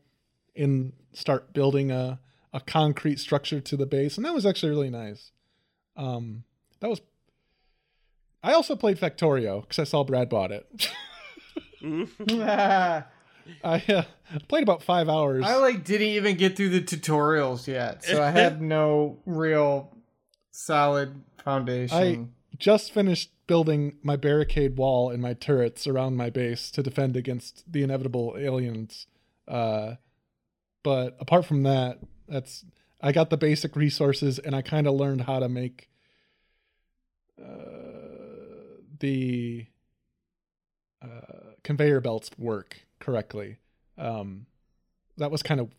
and 0.57 0.93
start 1.12 1.53
building 1.53 1.91
a 1.91 2.20
a 2.55 2.61
concrete 2.61 3.18
structure 3.18 3.61
to 3.61 3.76
the 3.76 3.85
base, 3.85 4.16
and 4.16 4.24
that 4.24 4.32
was 4.32 4.47
actually 4.47 4.70
really 4.70 4.89
nice. 4.89 5.32
Um, 5.97 6.45
that 6.80 6.89
was. 6.89 7.01
I 8.43 8.53
also 8.53 8.76
played 8.76 8.99
Factorio 8.99 9.62
because 9.62 9.80
I 9.80 9.85
saw 9.85 10.05
Brad 10.05 10.28
bought 10.28 10.53
it. 10.53 10.89
I 11.82 13.05
I 13.64 13.85
uh, 13.89 14.03
played 14.47 14.62
about 14.62 14.82
five 14.82 15.09
hours. 15.09 15.45
I 15.45 15.57
like 15.57 15.85
didn't 15.85 16.09
even 16.09 16.37
get 16.37 16.57
through 16.57 16.68
the 16.70 16.80
tutorials 16.80 17.66
yet, 17.66 18.05
so 18.05 18.22
I 18.22 18.30
had 18.30 18.62
no 18.62 19.18
real 19.26 19.93
solid 20.53 21.20
foundation. 21.43 22.32
Just 22.59 22.92
finished 22.92 23.30
building 23.46 23.96
my 24.02 24.16
barricade 24.16 24.76
wall 24.76 25.11
and 25.11 25.20
my 25.20 25.34
turrets 25.34 25.86
around 25.86 26.16
my 26.16 26.30
base 26.30 26.70
to 26.70 26.82
defend 26.82 27.16
against 27.16 27.70
the 27.70 27.82
inevitable 27.82 28.36
aliens. 28.38 29.07
Uh, 29.46 29.94
but 30.82 31.16
apart 31.20 31.44
from 31.44 31.62
that, 31.64 31.98
that's 32.28 32.64
I 33.00 33.12
got 33.12 33.30
the 33.30 33.36
basic 33.36 33.76
resources 33.76 34.38
and 34.38 34.55
I 34.55 34.62
kind 34.62 34.86
of 34.86 34.94
learned 34.94 35.22
how 35.22 35.38
to 35.40 35.48
make 35.48 35.90
uh, 37.38 38.80
the 38.98 39.66
uh, 41.02 41.52
conveyor 41.62 42.00
belts 42.00 42.30
work 42.38 42.86
correctly. 43.00 43.59
Um, 43.98 44.46
that 45.16 45.30
was 45.30 45.42
kind 45.42 45.61
of 45.61 45.70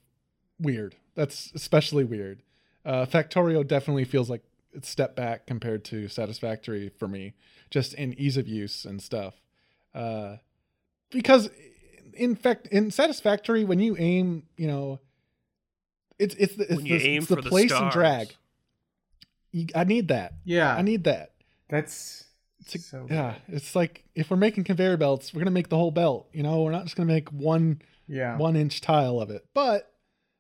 weird. 0.60 0.96
That's 1.16 1.52
especially 1.56 2.04
weird. 2.04 2.44
Uh, 2.86 3.06
Factorio 3.06 3.66
definitely 3.66 4.06
feels 4.06 4.30
like 4.30 4.44
step 4.84 5.16
back 5.16 5.48
compared 5.48 5.84
to 5.86 6.08
Satisfactory 6.08 6.90
for 6.90 7.08
me, 7.08 7.34
just 7.70 7.94
in 7.94 8.14
ease 8.20 8.38
of 8.38 8.48
use 8.48 8.86
and 8.86 9.02
stuff. 9.02 9.36
Uh, 9.94 10.38
because 11.12 11.50
in 12.14 12.36
fact, 12.36 12.68
in 12.68 12.92
Satisfactory, 12.92 13.64
when 13.64 13.80
you 13.80 13.96
aim, 13.98 14.44
you 14.58 14.68
know, 14.68 15.00
it's 16.18 16.36
it's 16.36 16.56
the 16.56 16.64
it's 16.64 16.76
when 16.76 16.86
you 16.86 17.00
the, 17.00 17.08
aim 17.08 17.18
it's 17.20 17.28
the 17.28 17.36
for 17.36 17.42
the 17.42 17.50
place 17.50 17.70
stars. 17.70 17.82
and 17.82 17.92
drag. 17.92 18.36
You, 19.52 19.68
I 19.76 19.84
need 19.84 20.10
that. 20.10 20.34
yeah, 20.44 20.76
I 20.76 20.82
need 20.82 21.06
that. 21.06 21.34
that's 21.70 22.26
To, 22.70 22.80
so 22.80 23.08
yeah, 23.10 23.36
it's 23.48 23.76
like 23.76 24.04
if 24.16 24.30
we're 24.30 24.38
making 24.38 24.64
conveyor 24.64 24.98
belts, 24.98 25.34
we're 25.34 25.40
gonna 25.40 25.52
make 25.52 25.70
the 25.70 25.78
whole 25.78 25.92
belt. 25.92 26.28
You 26.34 26.44
know, 26.44 26.64
we're 26.64 26.72
not 26.72 26.84
just 26.84 26.96
gonna 26.96 27.08
make 27.12 27.30
one 27.30 27.82
yeah. 28.08 28.38
one 28.38 28.56
inch 28.56 28.82
tile 28.82 29.20
of 29.20 29.30
it. 29.30 29.46
But 29.54 29.92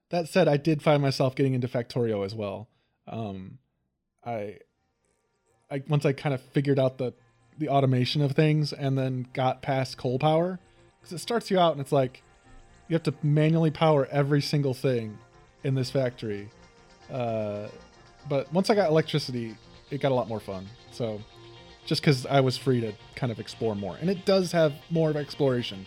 that 0.09 0.29
said, 0.29 0.47
I 0.47 0.57
did 0.57 0.81
find 0.81 1.01
myself 1.01 1.35
getting 1.35 1.53
into 1.53 1.67
Factorio 1.67 2.25
as 2.25 2.35
well. 2.35 2.69
Um, 3.07 3.59
I, 4.25 4.57
I 5.69 5.83
once 5.87 6.05
I 6.05 6.13
kind 6.13 6.33
of 6.33 6.41
figured 6.41 6.79
out 6.79 6.97
the 6.97 7.13
the 7.57 7.69
automation 7.69 8.21
of 8.21 8.33
things, 8.33 8.73
and 8.73 8.97
then 8.97 9.27
got 9.33 9.61
past 9.61 9.97
coal 9.97 10.19
power, 10.19 10.59
because 10.99 11.13
it 11.13 11.19
starts 11.19 11.49
you 11.49 11.59
out 11.59 11.71
and 11.71 11.81
it's 11.81 11.91
like 11.91 12.21
you 12.87 12.93
have 12.93 13.03
to 13.03 13.13
manually 13.23 13.71
power 13.71 14.07
every 14.11 14.41
single 14.41 14.73
thing 14.73 15.17
in 15.63 15.75
this 15.75 15.89
factory. 15.89 16.49
Uh, 17.11 17.67
but 18.27 18.51
once 18.51 18.69
I 18.69 18.75
got 18.75 18.89
electricity, 18.89 19.55
it 19.89 20.01
got 20.01 20.11
a 20.11 20.15
lot 20.15 20.27
more 20.27 20.39
fun. 20.39 20.67
So 20.91 21.21
just 21.85 22.01
because 22.01 22.25
I 22.25 22.41
was 22.41 22.57
free 22.57 22.81
to 22.81 22.93
kind 23.15 23.31
of 23.31 23.39
explore 23.39 23.75
more, 23.75 23.95
and 24.01 24.09
it 24.09 24.25
does 24.25 24.51
have 24.51 24.73
more 24.89 25.09
of 25.09 25.15
exploration 25.15 25.85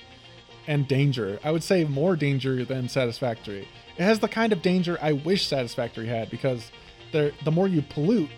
and 0.66 0.86
danger. 0.86 1.38
I 1.42 1.50
would 1.50 1.64
say 1.64 1.84
more 1.84 2.14
danger 2.14 2.64
than 2.64 2.88
Satisfactory. 2.88 3.66
It 3.96 4.02
has 4.02 4.20
the 4.20 4.28
kind 4.28 4.52
of 4.52 4.62
danger 4.62 4.98
I 5.00 5.12
wish 5.12 5.46
Satisfactory 5.46 6.06
had 6.06 6.30
because 6.30 6.70
the 7.12 7.50
more 7.50 7.68
you 7.68 7.82
pollute, 7.82 8.30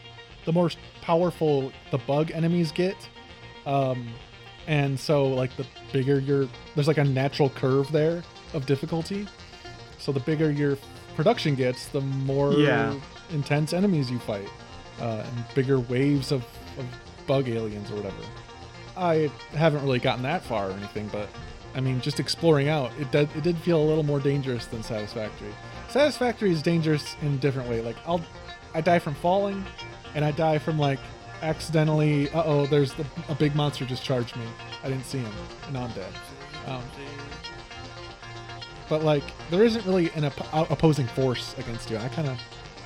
the 0.45 0.53
more 0.53 0.71
powerful 1.03 1.73
the 1.91 1.99
bug 1.99 2.31
enemies 2.31 2.73
get. 2.73 2.97
Um, 3.67 4.09
and 4.67 4.99
so 4.99 5.27
like 5.27 5.55
the 5.57 5.67
bigger 5.93 6.19
your 6.19 6.49
there's 6.75 6.89
like 6.89 6.99
a 6.99 7.05
natural 7.05 7.51
curve 7.51 7.91
there 7.93 8.23
of 8.55 8.67
difficulty. 8.67 9.27
So 9.99 10.13
the 10.13 10.21
bigger 10.21 10.51
your 10.51 10.79
production 11.17 11.55
gets, 11.55 11.87
the 11.87 12.01
more 12.01 12.53
Yeah. 12.55 12.95
intense 13.33 13.73
enemies 13.73 14.11
you 14.11 14.19
fight, 14.19 14.49
uh, 15.01 15.25
and 15.27 15.45
bigger 15.55 15.79
waves 15.81 16.33
of, 16.33 16.43
of 16.79 16.85
bug 17.27 17.49
aliens 17.49 17.91
or 17.91 17.97
whatever. 17.97 18.23
I 18.97 19.31
haven't 19.53 19.83
really 19.85 19.99
gotten 19.99 20.23
that 20.25 20.43
far 20.43 20.71
or 20.71 20.73
anything, 20.73 21.09
but 21.13 21.29
I 21.75 21.81
mean, 21.81 22.01
just 22.01 22.19
exploring 22.19 22.69
out, 22.69 22.91
it 22.99 23.11
did 23.13 23.29
it 23.37 23.43
did 23.43 23.57
feel 23.59 23.81
a 23.81 23.87
little 23.87 24.03
more 24.03 24.21
dangerous 24.21 24.67
than 24.67 24.83
Satisfactory. 24.83 25.55
Satisfactory 25.89 26.51
is 26.51 26.63
dangerous 26.63 27.17
in 27.23 27.35
a 27.35 27.37
different 27.37 27.69
way. 27.69 27.81
Like 27.81 27.97
I'll, 28.07 28.21
I 28.75 28.81
die 28.81 28.99
from 28.99 29.15
falling, 29.15 29.65
and 30.15 30.25
I 30.25 30.31
die 30.33 30.59
from 30.59 30.79
like 30.79 31.01
accidentally. 31.43 32.31
Uh 32.31 32.43
oh, 32.45 32.67
there's 32.67 32.93
the, 32.95 33.07
a 33.29 33.35
big 33.35 33.55
monster 33.55 33.85
just 33.85 34.03
charged 34.05 34.37
me. 34.37 34.47
I 34.83 34.89
didn't 34.89 35.05
see 35.05 35.19
him, 35.19 35.33
and 35.69 35.77
I'm 35.77 35.91
dead. 35.93 36.13
Um, 36.67 36.83
but 38.89 39.03
like 39.03 39.25
there 39.51 39.65
isn't 39.65 39.85
really 39.87 40.11
an 40.11 40.25
op- 40.25 40.71
opposing 40.71 41.07
force 41.09 41.57
against 41.59 41.91
you. 41.91 41.97
I 41.97 42.09
kind 42.09 42.29
of 42.29 42.39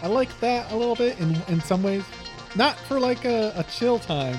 I 0.03 0.07
like 0.07 0.39
that 0.41 0.71
a 0.71 0.77
little 0.77 0.95
bit 0.95 1.19
in 1.19 1.35
in 1.49 1.61
some 1.61 1.83
ways, 1.83 2.05
not 2.55 2.77
for 2.79 3.01
like 3.01 3.25
a, 3.25 3.53
a 3.57 3.65
chill 3.65 3.99
time, 3.99 4.39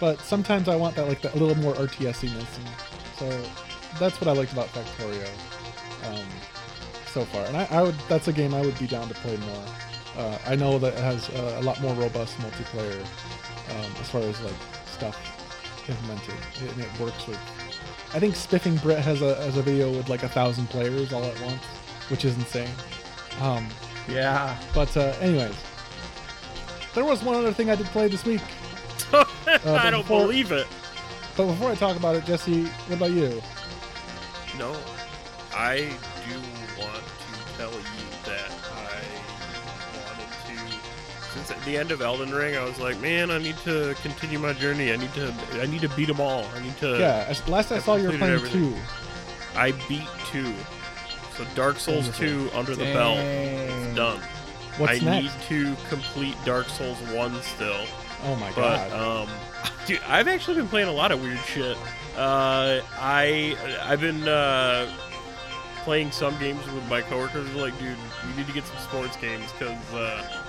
but 0.00 0.20
sometimes 0.20 0.68
I 0.68 0.76
want 0.76 0.96
that 0.96 1.06
like 1.06 1.20
that 1.22 1.34
a 1.34 1.38
little 1.38 1.54
more 1.56 1.74
RTSiness, 1.74 2.58
so 3.18 3.44
that's 4.00 4.20
what 4.20 4.28
I 4.28 4.32
liked 4.32 4.52
about 4.52 4.68
Factorio 4.68 5.28
um, 6.08 6.26
so 7.06 7.24
far. 7.26 7.44
And 7.44 7.56
I, 7.56 7.66
I 7.70 7.82
would 7.82 7.94
that's 8.08 8.28
a 8.28 8.32
game 8.32 8.54
I 8.54 8.62
would 8.62 8.78
be 8.78 8.86
down 8.86 9.08
to 9.08 9.14
play 9.14 9.36
more. 9.36 9.64
Uh, 10.16 10.38
I 10.46 10.56
know 10.56 10.78
that 10.78 10.92
it 10.94 10.98
has 11.00 11.28
uh, 11.30 11.56
a 11.60 11.62
lot 11.62 11.80
more 11.80 11.94
robust 11.94 12.36
multiplayer 12.38 13.00
um, 13.00 13.92
as 14.00 14.10
far 14.10 14.20
as 14.22 14.40
like 14.42 14.54
stuff 14.86 15.16
implemented, 15.88 16.34
and 16.60 16.80
it 16.80 17.00
works 17.00 17.26
with 17.26 17.38
I 18.14 18.20
think 18.20 18.34
Spiffing 18.36 18.76
Brit 18.76 18.98
has 18.98 19.22
a 19.22 19.34
has 19.36 19.56
a 19.56 19.62
video 19.62 19.90
with 19.90 20.08
like 20.10 20.22
a 20.22 20.28
thousand 20.28 20.68
players 20.68 21.12
all 21.12 21.24
at 21.24 21.40
once, 21.40 21.62
which 22.08 22.24
is 22.24 22.36
insane. 22.36 22.68
Um, 23.40 23.66
Yeah. 24.08 24.58
but 24.74 24.94
uh, 24.96 25.14
anyways, 25.20 25.54
there 26.94 27.04
was 27.04 27.22
one 27.22 27.36
other 27.36 27.52
thing 27.52 27.70
I 27.70 27.74
did 27.74 27.86
play 27.86 28.08
this 28.08 28.24
week. 28.24 28.42
I 29.12 29.90
don't 29.90 30.02
before- 30.02 30.20
believe 30.22 30.52
it. 30.52 30.66
But 31.34 31.46
before 31.46 31.70
I 31.70 31.74
talk 31.74 31.96
about 31.96 32.14
it, 32.14 32.26
Jesse, 32.26 32.64
what 32.64 32.96
about 32.98 33.10
you? 33.12 33.40
No, 34.58 34.76
I 35.54 35.90
do 36.28 36.38
at 41.56 41.64
the 41.64 41.76
end 41.76 41.90
of 41.90 42.00
Elden 42.02 42.30
Ring, 42.32 42.56
I 42.56 42.64
was 42.64 42.78
like, 42.80 42.98
man, 43.00 43.30
I 43.30 43.38
need 43.38 43.56
to 43.58 43.94
continue 44.02 44.38
my 44.38 44.52
journey. 44.52 44.92
I 44.92 44.96
need 44.96 45.12
to. 45.14 45.32
I 45.60 45.66
need 45.66 45.80
to 45.82 45.88
beat 45.90 46.06
them 46.06 46.20
all. 46.20 46.44
I 46.56 46.62
need 46.62 46.76
to. 46.78 46.98
yeah, 46.98 47.32
last 47.48 47.72
I 47.72 47.78
saw 47.78 47.96
you 47.96 48.10
were 48.10 48.18
playing 48.18 48.40
completed 48.40 48.74
two. 48.74 48.76
I 49.56 49.72
beat 49.88 50.08
two. 50.30 50.52
So 51.36 51.44
Dark 51.54 51.78
Souls 51.78 52.08
Wonderful. 52.20 52.50
2 52.50 52.50
under 52.54 52.74
the 52.76 52.84
belt. 52.92 53.18
It's 53.18 53.96
done. 53.96 54.20
What's 54.78 55.02
I 55.02 55.04
next? 55.04 55.50
need 55.50 55.74
to 55.74 55.76
complete 55.88 56.36
Dark 56.44 56.68
Souls 56.68 56.98
1 57.12 57.42
still. 57.42 57.84
Oh 58.24 58.36
my 58.36 58.50
But 58.52 58.88
god! 58.90 59.26
um, 59.26 59.28
dude, 59.86 60.00
I've 60.06 60.28
actually 60.28 60.56
been 60.56 60.68
playing 60.68 60.88
a 60.88 60.92
lot 60.92 61.10
of 61.10 61.22
weird 61.22 61.38
shit. 61.40 61.76
Uh, 62.16 62.80
I 62.98 63.56
I've 63.82 64.00
been 64.00 64.28
uh, 64.28 64.90
playing 65.84 66.10
some 66.12 66.38
games 66.38 66.64
with 66.70 66.86
my 66.88 67.00
coworkers. 67.02 67.52
Like, 67.54 67.76
dude, 67.78 67.96
you 68.28 68.36
need 68.36 68.46
to 68.46 68.52
get 68.52 68.64
some 68.66 68.78
sports 68.78 69.16
games 69.16 69.50
because 69.58 69.76
uh, 69.94 70.41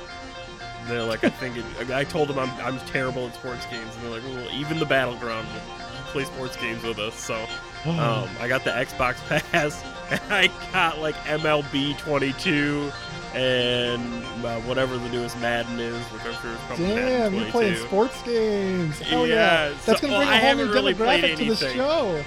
they're 0.88 1.04
like, 1.04 1.24
I 1.24 1.30
think 1.30 1.58
it, 1.58 1.92
I 1.92 2.04
told 2.04 2.30
them 2.30 2.40
I'm 2.40 2.50
I'm 2.62 2.80
terrible 2.88 3.28
at 3.28 3.36
sports 3.36 3.66
games, 3.68 3.96
and 3.96 4.04
they're 4.06 4.12
like, 4.20 4.24
well, 4.24 4.48
even 4.54 4.80
the 4.80 4.86
battleground 4.86 5.48
will 5.48 6.04
play 6.12 6.24
sports 6.26 6.56
games 6.58 6.84
with 6.84 7.00
us. 7.00 7.16
So 7.16 7.36
um, 7.86 8.30
I 8.40 8.48
got 8.48 8.64
the 8.64 8.72
Xbox 8.72 9.16
Pass, 9.52 9.84
and 10.12 10.22
I 10.34 10.48
got 10.72 11.00
like 11.00 11.16
MLB 11.26 11.98
22 12.00 12.92
and 13.36 14.24
uh, 14.46 14.60
whatever 14.62 14.96
the 14.98 15.10
newest 15.10 15.40
Madden 15.40 15.80
is, 15.80 15.98
which 16.08 16.22
I'm 16.24 16.34
sure 16.42 16.52
is 16.52 16.58
probably 16.68 16.86
Damn, 16.88 16.96
Madden 17.34 17.40
you're 17.40 17.50
playing 17.52 17.78
sports 17.78 18.22
games. 18.24 19.00
Hell 19.00 19.26
yeah! 19.28 19.34
Yeah, 19.34 19.70
That's 19.86 20.00
so- 20.02 20.08
gonna 20.08 20.14
well, 20.14 20.22
bring 20.22 20.30
I 20.30 20.38
a 20.40 20.56
whole 20.56 20.66
new 20.66 20.72
really 20.74 20.94
played 20.94 21.24
demographic 21.24 21.38
to 21.38 21.56
the 21.56 21.74
show. 21.74 22.24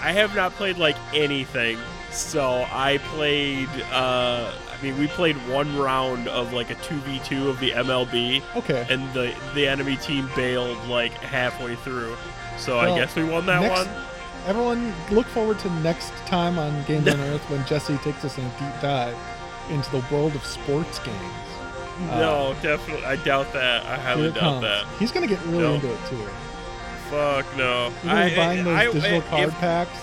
I 0.00 0.12
have 0.12 0.34
not 0.34 0.52
played 0.52 0.78
like 0.78 0.96
anything. 1.14 1.78
So 2.10 2.66
I 2.70 2.98
played. 3.14 3.68
Uh, 3.92 4.50
I 4.78 4.82
mean, 4.82 4.98
we 4.98 5.06
played 5.06 5.36
one 5.48 5.76
round 5.78 6.28
of 6.28 6.52
like 6.52 6.70
a 6.70 6.74
two 6.76 6.96
v 7.00 7.18
two 7.24 7.48
of 7.48 7.58
the 7.60 7.70
MLB, 7.70 8.42
Okay. 8.56 8.86
and 8.90 9.12
the 9.14 9.34
the 9.54 9.66
enemy 9.66 9.96
team 9.96 10.28
bailed 10.36 10.76
like 10.88 11.12
halfway 11.12 11.76
through. 11.76 12.16
So 12.58 12.76
Well, 12.76 12.94
I 12.94 12.98
guess 12.98 13.14
we 13.16 13.24
won 13.24 13.46
that 13.46 13.62
next- 13.62 13.86
one. 13.86 13.88
Everyone, 14.46 14.94
look 15.10 15.26
forward 15.26 15.58
to 15.60 15.70
next 15.80 16.10
time 16.26 16.56
on 16.58 16.84
Games 16.84 17.08
on 17.12 17.18
Earth 17.20 17.42
when 17.50 17.64
Jesse 17.66 17.96
takes 17.98 18.24
us 18.24 18.38
in 18.38 18.44
a 18.44 18.48
deep 18.50 18.80
dive 18.80 19.16
into 19.70 19.90
the 19.90 20.04
world 20.10 20.34
of 20.36 20.44
sports 20.44 20.98
games. 21.00 21.16
Uh, 22.10 22.18
no, 22.20 22.54
definitely. 22.62 23.04
I 23.04 23.16
doubt 23.16 23.52
that. 23.54 23.84
I 23.86 23.96
highly 23.96 24.30
doubt 24.30 24.38
comes. 24.40 24.62
that. 24.62 24.84
He's 24.98 25.10
gonna 25.10 25.26
get 25.26 25.40
really 25.46 25.62
No. 25.64 25.74
into 25.74 25.92
it 25.92 25.98
too. 26.08 26.28
Fuck 27.10 27.46
no. 27.56 27.90
You're 28.04 28.28
be 28.28 28.36
buying 28.36 28.64
those 28.64 28.76
I- 28.76 28.84
digital 28.92 29.18
if- 29.18 29.28
card 29.30 29.52
packs. 29.54 29.98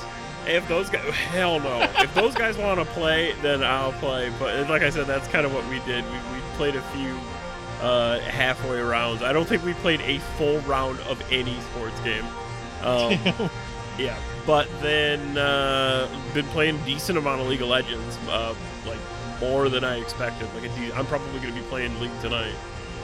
If 0.48 0.68
those 0.68 0.89
guys, 0.89 1.04
hell 1.14 1.60
no. 1.60 1.82
if 1.98 2.14
those 2.14 2.36
guys 2.36 2.58
want 2.58 2.80
to 2.80 2.86
play, 2.86 3.34
then 3.41 3.64
I'll 3.64 3.94
play. 3.94 4.32
But 4.39 4.70
like 4.70 4.82
I 4.82 4.89
said, 4.89 5.08
that's 5.08 5.28
kind 5.28 5.46
of 5.46 5.54
what 5.54 5.68
we 5.70 5.80
did. 5.80 6.04
We, 6.06 6.18
we 6.36 6.41
played 6.56 6.76
a 6.76 6.82
few 6.82 7.18
uh, 7.82 8.20
halfway 8.20 8.80
rounds. 8.82 9.22
I 9.22 9.34
don't 9.34 9.48
think 9.48 9.64
we 9.64 9.74
played 9.76 10.02
a 10.02 10.20
full 10.38 10.60
round 10.62 11.00
of 11.02 11.22
any 11.32 11.60
sports 11.62 12.00
game. 12.02 12.26
Um, 12.82 13.50
yeah, 13.98 14.18
but 14.46 14.68
then 14.82 15.38
uh, 15.38 16.08
been 16.34 16.46
playing 16.48 16.84
decent 16.86 17.18
amount 17.18 17.41
of 17.41 17.48
League 17.48 17.62
of 17.62 17.70
Legends, 17.70 18.18
uh, 18.30 18.54
like 18.86 19.00
more 19.39 19.70
than 19.70 19.84
I 19.84 20.00
expected. 20.00 20.48
Like 20.54 20.66
a 20.66 20.76
de- 20.76 20.94
I'm 20.94 21.06
probably 21.06 21.39
going 21.39 21.54
to 21.54 21.62
be 21.62 21.68
playing 21.68 22.00
League 22.00 22.12
tonight. 22.22 22.56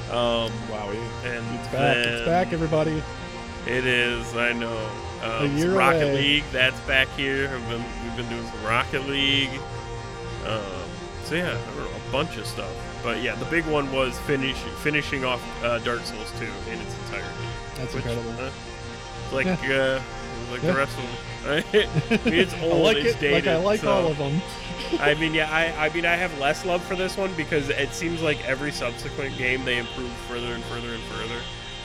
Um, 0.09 0.51
Wowie. 0.69 0.97
and 1.23 1.59
It's 1.59 1.67
back. 1.67 1.97
It's 1.97 2.25
back, 2.25 2.51
everybody. 2.53 3.03
It 3.67 3.85
is. 3.85 4.35
I 4.35 4.53
know. 4.53 4.89
Um, 5.21 5.73
Rocket 5.73 6.03
away. 6.03 6.15
League. 6.15 6.43
That's 6.51 6.79
back 6.81 7.07
here. 7.09 7.49
I've 7.53 7.69
been, 7.69 7.83
we've 8.03 8.15
been 8.15 8.29
doing 8.29 8.45
some 8.47 8.63
Rocket 8.63 9.05
League. 9.07 9.49
Um, 10.45 10.61
so 11.25 11.35
yeah, 11.35 11.49
I 11.49 11.75
don't 11.75 11.83
know, 11.83 11.89
a 12.07 12.11
bunch 12.11 12.37
of 12.37 12.45
stuff. 12.45 12.71
But 13.03 13.21
yeah, 13.21 13.35
the 13.35 13.45
big 13.45 13.65
one 13.65 13.91
was 13.91 14.17
finish 14.19 14.55
finishing 14.81 15.25
off 15.25 15.41
uh, 15.63 15.79
Dark 15.79 16.01
Souls 16.01 16.31
2 16.39 16.45
in 16.71 16.79
its 16.79 16.95
entirety. 17.05 17.27
That's 17.75 17.93
Which, 17.93 18.05
incredible. 18.05 18.45
uh, 18.45 18.51
like 19.31 19.45
Yeah. 19.45 19.53
uh, 19.99 20.01
like 20.51 20.63
Yeah. 20.63 20.71
the 20.71 20.77
rest 20.77 20.97
of 20.97 21.03
them. 21.03 21.15
I 22.25 22.29
mean, 22.29 22.33
it's 22.39 22.53
old. 22.61 22.83
like 22.83 22.97
it's 22.97 23.15
it. 23.15 23.19
dated. 23.19 23.45
like 23.45 23.55
I 23.55 23.57
like 23.63 23.79
so- 23.81 23.91
all 23.91 24.07
of 24.07 24.17
them. 24.17 24.41
I 25.01 25.13
mean, 25.15 25.33
yeah, 25.35 25.51
I, 25.53 25.85
I 25.87 25.89
mean, 25.93 26.05
I 26.05 26.15
have 26.15 26.35
less 26.39 26.65
love 26.65 26.83
for 26.83 26.95
this 26.95 27.15
one 27.15 27.31
because 27.35 27.69
it 27.69 27.93
seems 27.93 28.21
like 28.23 28.43
every 28.47 28.71
subsequent 28.71 29.37
game 29.37 29.63
they 29.65 29.77
improve 29.77 30.09
further 30.27 30.53
and 30.53 30.63
further 30.63 30.93
and 30.93 31.03
further. 31.03 31.39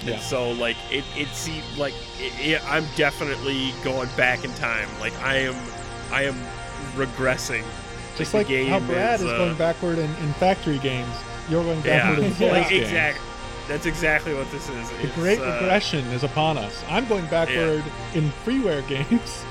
Yeah. 0.05 0.19
So, 0.21 0.51
like, 0.53 0.77
it, 0.91 1.05
it 1.17 1.29
seems 1.29 1.65
like 1.79 1.95
it, 2.19 2.33
it, 2.39 2.71
I'm 2.71 2.85
definitely 2.97 3.73
going 3.83 4.09
back 4.17 4.45
in 4.45 4.53
time. 4.55 4.89
Like, 5.01 5.17
I 5.21 5.37
am, 5.37 5.55
I 6.13 6.25
am 6.25 6.37
regressing. 6.95 7.65
Just 8.17 8.33
the 8.33 8.39
like 8.39 8.49
how 8.69 8.81
Brad 8.81 9.21
is, 9.21 9.27
uh, 9.27 9.37
going 9.37 9.57
backward 9.57 9.99
in, 9.99 10.11
in 10.17 10.33
factory 10.35 10.79
games. 10.79 11.11
You're 11.49 11.65
going 11.65 11.83
Yeah, 11.85 12.09
backward 12.11 12.25
in 12.27 12.35
sports 12.35 12.53
like 12.53 12.69
games. 12.69 12.83
exactly. 12.85 13.27
That's 13.67 13.87
exactly 13.87 14.35
what 14.35 14.51
this 14.51 14.69
is. 14.69 14.91
The 14.91 15.07
It's, 15.07 15.15
great 15.15 15.39
uh, 15.41 15.59
regression 15.61 16.05
is 16.09 16.23
upon 16.23 16.59
us. 16.59 16.85
I'm 16.89 17.07
going 17.09 17.25
backward 17.27 17.83
in 18.15 18.31
freeware 18.45 18.87
games. 18.87 19.45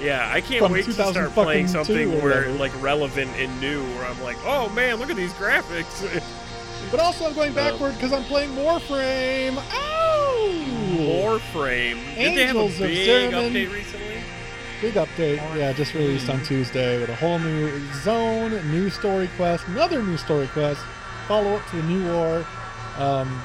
Yeah, 0.00 0.30
I 0.32 0.40
can't 0.40 0.70
wait 0.70 0.84
to 0.86 0.92
start 0.92 1.32
playing 1.32 1.68
something 1.68 2.22
where 2.22 2.48
like 2.52 2.72
relevant 2.82 3.30
and 3.36 3.60
new. 3.60 3.82
Where 3.82 4.06
I'm 4.06 4.20
like, 4.22 4.36
oh 4.44 4.68
man, 4.70 4.96
look 4.96 5.10
at 5.10 5.16
these 5.16 5.32
graphics. 5.34 6.22
But 6.90 7.00
also, 7.00 7.26
I'm 7.26 7.34
going 7.34 7.52
backward 7.52 7.94
because 7.94 8.12
I'm 8.12 8.24
playing 8.24 8.50
Warframe. 8.50 9.58
Ow! 9.58 10.64
Warframe. 10.96 12.02
Did 12.14 12.36
they 12.36 12.46
have 12.46 12.56
a 12.56 12.68
big 12.68 13.32
update 13.32 13.72
recently? 13.72 14.22
Big 14.80 14.94
update. 14.94 15.36
Yeah, 15.56 15.72
just 15.72 15.92
released 15.92 16.30
on 16.30 16.42
Tuesday 16.44 16.98
with 16.98 17.10
a 17.10 17.14
whole 17.16 17.38
new 17.38 17.92
zone, 17.94 18.52
new 18.70 18.88
story 18.88 19.28
quest, 19.36 19.66
another 19.66 20.02
new 20.02 20.16
story 20.16 20.46
quest, 20.48 20.80
follow 21.26 21.56
up 21.56 21.68
to 21.70 21.76
the 21.76 21.82
new 21.82 22.10
war, 22.12 22.46
um, 22.96 23.42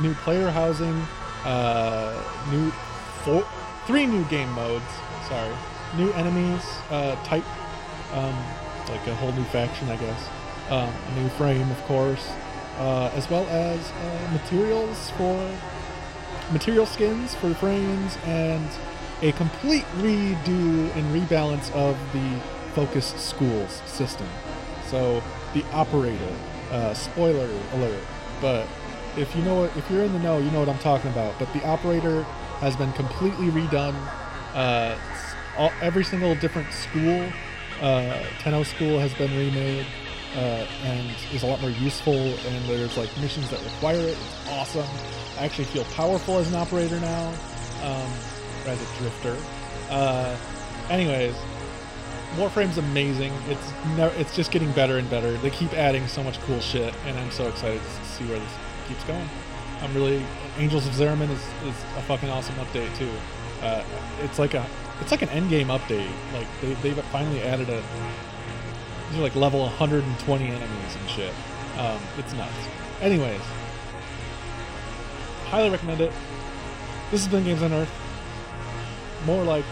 new 0.00 0.12
player 0.14 0.50
housing, 0.50 1.06
uh, 1.44 2.12
new 2.50 2.70
four, 3.24 3.46
three 3.86 4.06
new 4.06 4.24
game 4.24 4.50
modes. 4.52 4.84
Sorry, 5.28 5.54
new 5.96 6.10
enemies 6.12 6.62
uh, 6.90 7.14
type, 7.24 7.44
um, 8.12 8.36
like 8.88 9.06
a 9.06 9.14
whole 9.14 9.32
new 9.32 9.44
faction, 9.44 9.88
I 9.88 9.96
guess. 9.96 10.28
Um, 10.68 10.92
a 11.08 11.20
new 11.20 11.28
frame, 11.30 11.70
of 11.70 11.82
course, 11.84 12.28
as 13.14 13.28
well 13.30 13.46
as 13.48 13.90
uh, 13.90 14.28
materials 14.32 15.10
for 15.10 15.50
material 16.52 16.86
skins 16.86 17.34
for 17.34 17.54
frames 17.54 18.18
and 18.24 18.68
a 19.22 19.32
complete 19.32 19.84
redo 19.98 20.94
and 20.96 21.04
rebalance 21.14 21.70
of 21.72 21.96
the 22.12 22.40
focused 22.74 23.18
schools 23.18 23.82
system. 23.86 24.26
So 24.88 25.22
the 25.54 25.64
operator, 25.72 26.34
uh, 26.70 26.94
spoiler 26.94 27.48
alert, 27.72 28.02
but 28.40 28.66
if 29.16 29.34
you 29.36 29.42
know 29.42 29.60
what, 29.60 29.76
if 29.76 29.88
you're 29.90 30.02
in 30.02 30.12
the 30.12 30.18
know, 30.18 30.38
you 30.38 30.50
know 30.50 30.60
what 30.60 30.68
I'm 30.68 30.78
talking 30.78 31.10
about. 31.10 31.38
But 31.38 31.52
the 31.52 31.64
operator 31.64 32.22
has 32.60 32.76
been 32.76 32.92
completely 32.92 33.48
redone. 33.48 33.94
Uh, 34.54 34.98
all, 35.56 35.72
every 35.80 36.04
single 36.04 36.34
different 36.34 36.72
school, 36.72 37.30
uh, 37.80 38.24
Tenno 38.38 38.62
school 38.62 38.98
has 38.98 39.12
been 39.14 39.30
remade. 39.36 39.86
Uh, 40.34 40.66
and 40.84 41.10
is 41.32 41.42
a 41.42 41.46
lot 41.46 41.60
more 41.60 41.70
useful, 41.70 42.14
and 42.14 42.64
there's 42.64 42.96
like 42.96 43.14
missions 43.18 43.50
that 43.50 43.62
require 43.64 44.00
it. 44.00 44.16
It's 44.16 44.48
awesome. 44.48 44.88
I 45.38 45.44
actually 45.44 45.66
feel 45.66 45.84
powerful 45.84 46.38
as 46.38 46.48
an 46.48 46.54
operator 46.54 46.98
now. 47.00 47.28
Um, 47.82 48.10
as 48.66 48.80
a 48.80 48.98
drifter. 48.98 49.36
Uh, 49.90 50.36
anyways, 50.88 51.34
Warframe's 52.36 52.78
amazing. 52.78 53.32
It's 53.48 53.72
it's 54.18 54.34
just 54.34 54.50
getting 54.50 54.72
better 54.72 54.98
and 54.98 55.08
better. 55.10 55.36
They 55.38 55.50
keep 55.50 55.72
adding 55.74 56.06
so 56.06 56.22
much 56.22 56.40
cool 56.40 56.60
shit, 56.60 56.94
and 57.06 57.18
I'm 57.18 57.30
so 57.30 57.48
excited 57.48 57.80
to 57.80 58.08
see 58.08 58.24
where 58.24 58.38
this 58.38 58.52
keeps 58.88 59.04
going. 59.04 59.28
I'm 59.80 59.92
really 59.94 60.24
Angels 60.58 60.86
of 60.86 60.92
Zariman 60.92 61.30
is, 61.30 61.40
is 61.64 61.76
a 61.96 62.02
fucking 62.02 62.30
awesome 62.30 62.54
update 62.56 62.96
too. 62.96 63.10
Uh, 63.62 63.82
it's 64.20 64.38
like 64.38 64.54
a 64.54 64.66
it's 65.00 65.10
like 65.10 65.22
an 65.22 65.28
endgame 65.28 65.66
update. 65.66 66.10
Like 66.32 66.46
they 66.60 66.74
they've 66.74 67.04
finally 67.06 67.42
added 67.42 67.68
a 67.68 67.82
these 69.12 69.20
are 69.20 69.24
like 69.24 69.34
level 69.36 69.60
120 69.60 70.46
enemies 70.46 70.96
and 70.98 71.10
shit. 71.10 71.34
Um, 71.78 72.00
it's 72.16 72.32
nuts. 72.32 72.52
Anyways, 73.02 73.40
highly 75.48 75.68
recommend 75.68 76.00
it. 76.00 76.12
This 77.10 77.22
has 77.22 77.28
been 77.28 77.44
Games 77.44 77.62
on 77.62 77.74
Earth. 77.74 77.90
More 79.26 79.44
like 79.44 79.66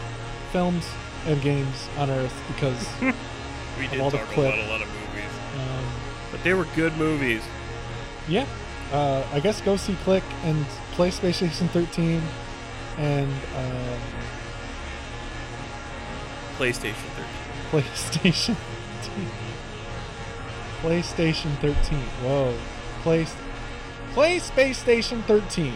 films 0.53 0.87
and 1.25 1.41
games 1.41 1.89
on 1.97 2.11
Earth 2.11 2.35
because 2.49 2.87
We 3.79 3.87
did 3.89 4.01
all 4.01 4.11
the 4.11 4.19
talk 4.19 4.27
clip. 4.29 4.55
about 4.55 4.67
a 4.67 4.71
lot 4.71 4.83
of 4.83 4.89
movies, 4.89 5.31
um, 5.57 5.85
but 6.31 6.43
they 6.45 6.53
were 6.53 6.67
good 6.77 6.95
movies. 6.99 7.43
yeah, 8.29 8.47
uh, 8.93 9.27
I 9.33 9.41
guess 9.41 9.63
go 9.63 9.77
see 9.77 9.95
Click 10.05 10.25
and 10.45 10.65
play 10.93 11.11
Space 11.11 11.37
Station 11.39 11.69
13 11.69 12.21
and 12.99 13.33
uh, 13.57 13.97
PlayStation 16.59 16.93
13. 16.93 17.25
PlayStation 17.71 18.57
13. 19.01 19.27
PlayStation 20.83 21.55
13. 21.59 21.99
Whoa. 21.99 22.57
Play, 23.03 23.27
play 24.13 24.39
Space 24.39 24.79
Station 24.79 25.23
13. 25.25 25.75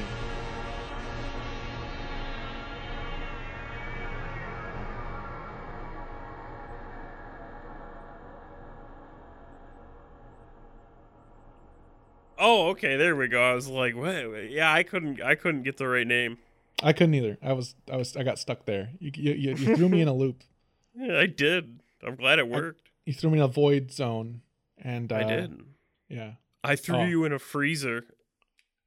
Oh, 12.38 12.68
okay, 12.68 12.96
there 12.96 13.16
we 13.16 13.28
go. 13.28 13.42
I 13.42 13.54
was 13.54 13.68
like, 13.68 13.96
wait, 13.96 14.26
wait, 14.26 14.50
yeah, 14.50 14.72
I 14.72 14.82
couldn't, 14.82 15.22
I 15.22 15.34
couldn't 15.34 15.62
get 15.62 15.76
the 15.78 15.88
right 15.88 16.06
name. 16.06 16.38
I 16.82 16.92
couldn't 16.92 17.14
either. 17.14 17.38
I 17.42 17.52
was, 17.52 17.74
I 17.90 17.96
was, 17.96 18.16
I 18.16 18.22
got 18.22 18.38
stuck 18.38 18.66
there. 18.66 18.90
You, 18.98 19.10
you, 19.14 19.32
you, 19.32 19.54
you 19.54 19.76
threw 19.76 19.88
me 19.88 20.00
in 20.00 20.08
a 20.08 20.14
loop. 20.14 20.42
Yeah, 20.96 21.18
I 21.18 21.26
did. 21.26 21.80
I'm 22.06 22.14
glad 22.14 22.38
it 22.38 22.46
worked. 22.46 22.83
You 23.06 23.12
threw 23.12 23.30
me 23.30 23.38
in 23.38 23.44
a 23.44 23.48
void 23.48 23.90
zone, 23.92 24.40
and 24.78 25.12
uh, 25.12 25.16
I 25.16 25.24
did. 25.24 25.60
Yeah. 26.08 26.32
I 26.62 26.76
threw 26.76 26.96
Oh. 26.96 27.04
you 27.04 27.24
in 27.24 27.32
a 27.32 27.38
freezer. 27.38 28.04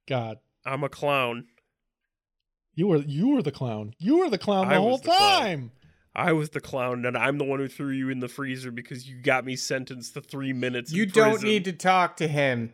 God, 0.08 0.38
I'm 0.66 0.82
a 0.82 0.88
clown. 0.88 1.46
you 2.74 2.86
were, 2.88 2.98
you 2.98 3.28
were 3.28 3.42
the 3.42 3.52
clown. 3.52 3.94
You 3.98 4.18
were 4.18 4.30
the 4.30 4.38
clown 4.38 4.68
the 4.68 4.74
I 4.74 4.78
whole 4.78 4.92
was 4.92 5.00
the 5.02 5.08
clown. 5.08 5.40
time. 5.40 5.72
I 6.16 6.32
was 6.32 6.50
the 6.50 6.60
clown, 6.60 7.04
and 7.06 7.16
I'm 7.16 7.38
the 7.38 7.44
one 7.44 7.60
who 7.60 7.68
threw 7.68 7.90
you 7.90 8.08
in 8.10 8.18
the 8.18 8.28
freezer 8.28 8.72
because 8.72 9.08
you 9.08 9.20
got 9.20 9.44
me 9.44 9.54
sentenced 9.54 10.14
to 10.14 10.20
three 10.20 10.52
minutes. 10.52 10.90
You 10.92 11.04
in 11.04 11.10
don't 11.10 11.30
prison. 11.32 11.48
need 11.48 11.64
to 11.66 11.72
talk 11.72 12.16
to 12.16 12.26
him. 12.26 12.72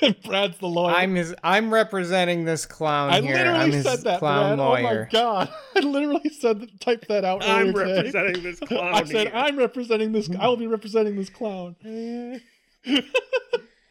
Brad's 0.24 0.58
the 0.58 0.66
lawyer. 0.68 0.94
I'm 0.94 1.14
his. 1.14 1.34
I'm 1.42 1.72
representing 1.72 2.44
this 2.44 2.66
clown 2.66 3.10
I 3.10 3.20
here. 3.20 3.36
literally 3.36 3.58
I'm 3.60 3.72
his 3.72 3.84
said 3.84 4.00
that, 4.02 4.18
clown 4.18 4.56
Brad. 4.56 4.58
lawyer. 4.58 5.08
Oh 5.12 5.14
my 5.14 5.20
god! 5.20 5.54
I 5.76 5.80
literally 5.80 6.28
said 6.30 6.60
that, 6.60 6.80
typed 6.80 7.08
that 7.08 7.24
out. 7.24 7.42
I'm 7.44 7.68
earlier 7.68 8.02
today. 8.02 8.10
representing 8.10 8.42
this 8.42 8.60
clown. 8.68 8.94
I 8.94 9.04
said 9.04 9.28
here. 9.28 9.36
I'm 9.36 9.56
representing 9.56 10.12
this. 10.12 10.28
I 10.38 10.46
will 10.48 10.56
be 10.56 10.66
representing 10.66 11.16
this 11.16 11.30
clown. 11.30 11.76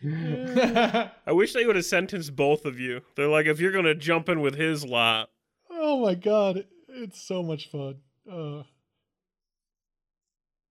I 0.05 1.31
wish 1.31 1.53
they 1.53 1.65
would 1.65 1.75
have 1.77 1.85
sentenced 1.85 2.35
both 2.35 2.65
of 2.65 2.79
you. 2.79 3.01
They're 3.15 3.27
like, 3.29 3.45
if 3.45 3.59
you're 3.59 3.71
gonna 3.71 3.95
jump 3.95 4.27
in 4.29 4.41
with 4.41 4.55
his 4.55 4.85
lot, 4.85 5.29
Oh 5.71 6.01
my 6.01 6.15
god! 6.15 6.65
It's 6.89 7.21
so 7.21 7.41
much 7.41 7.69
fun. 7.71 7.95
Uh, 8.31 8.63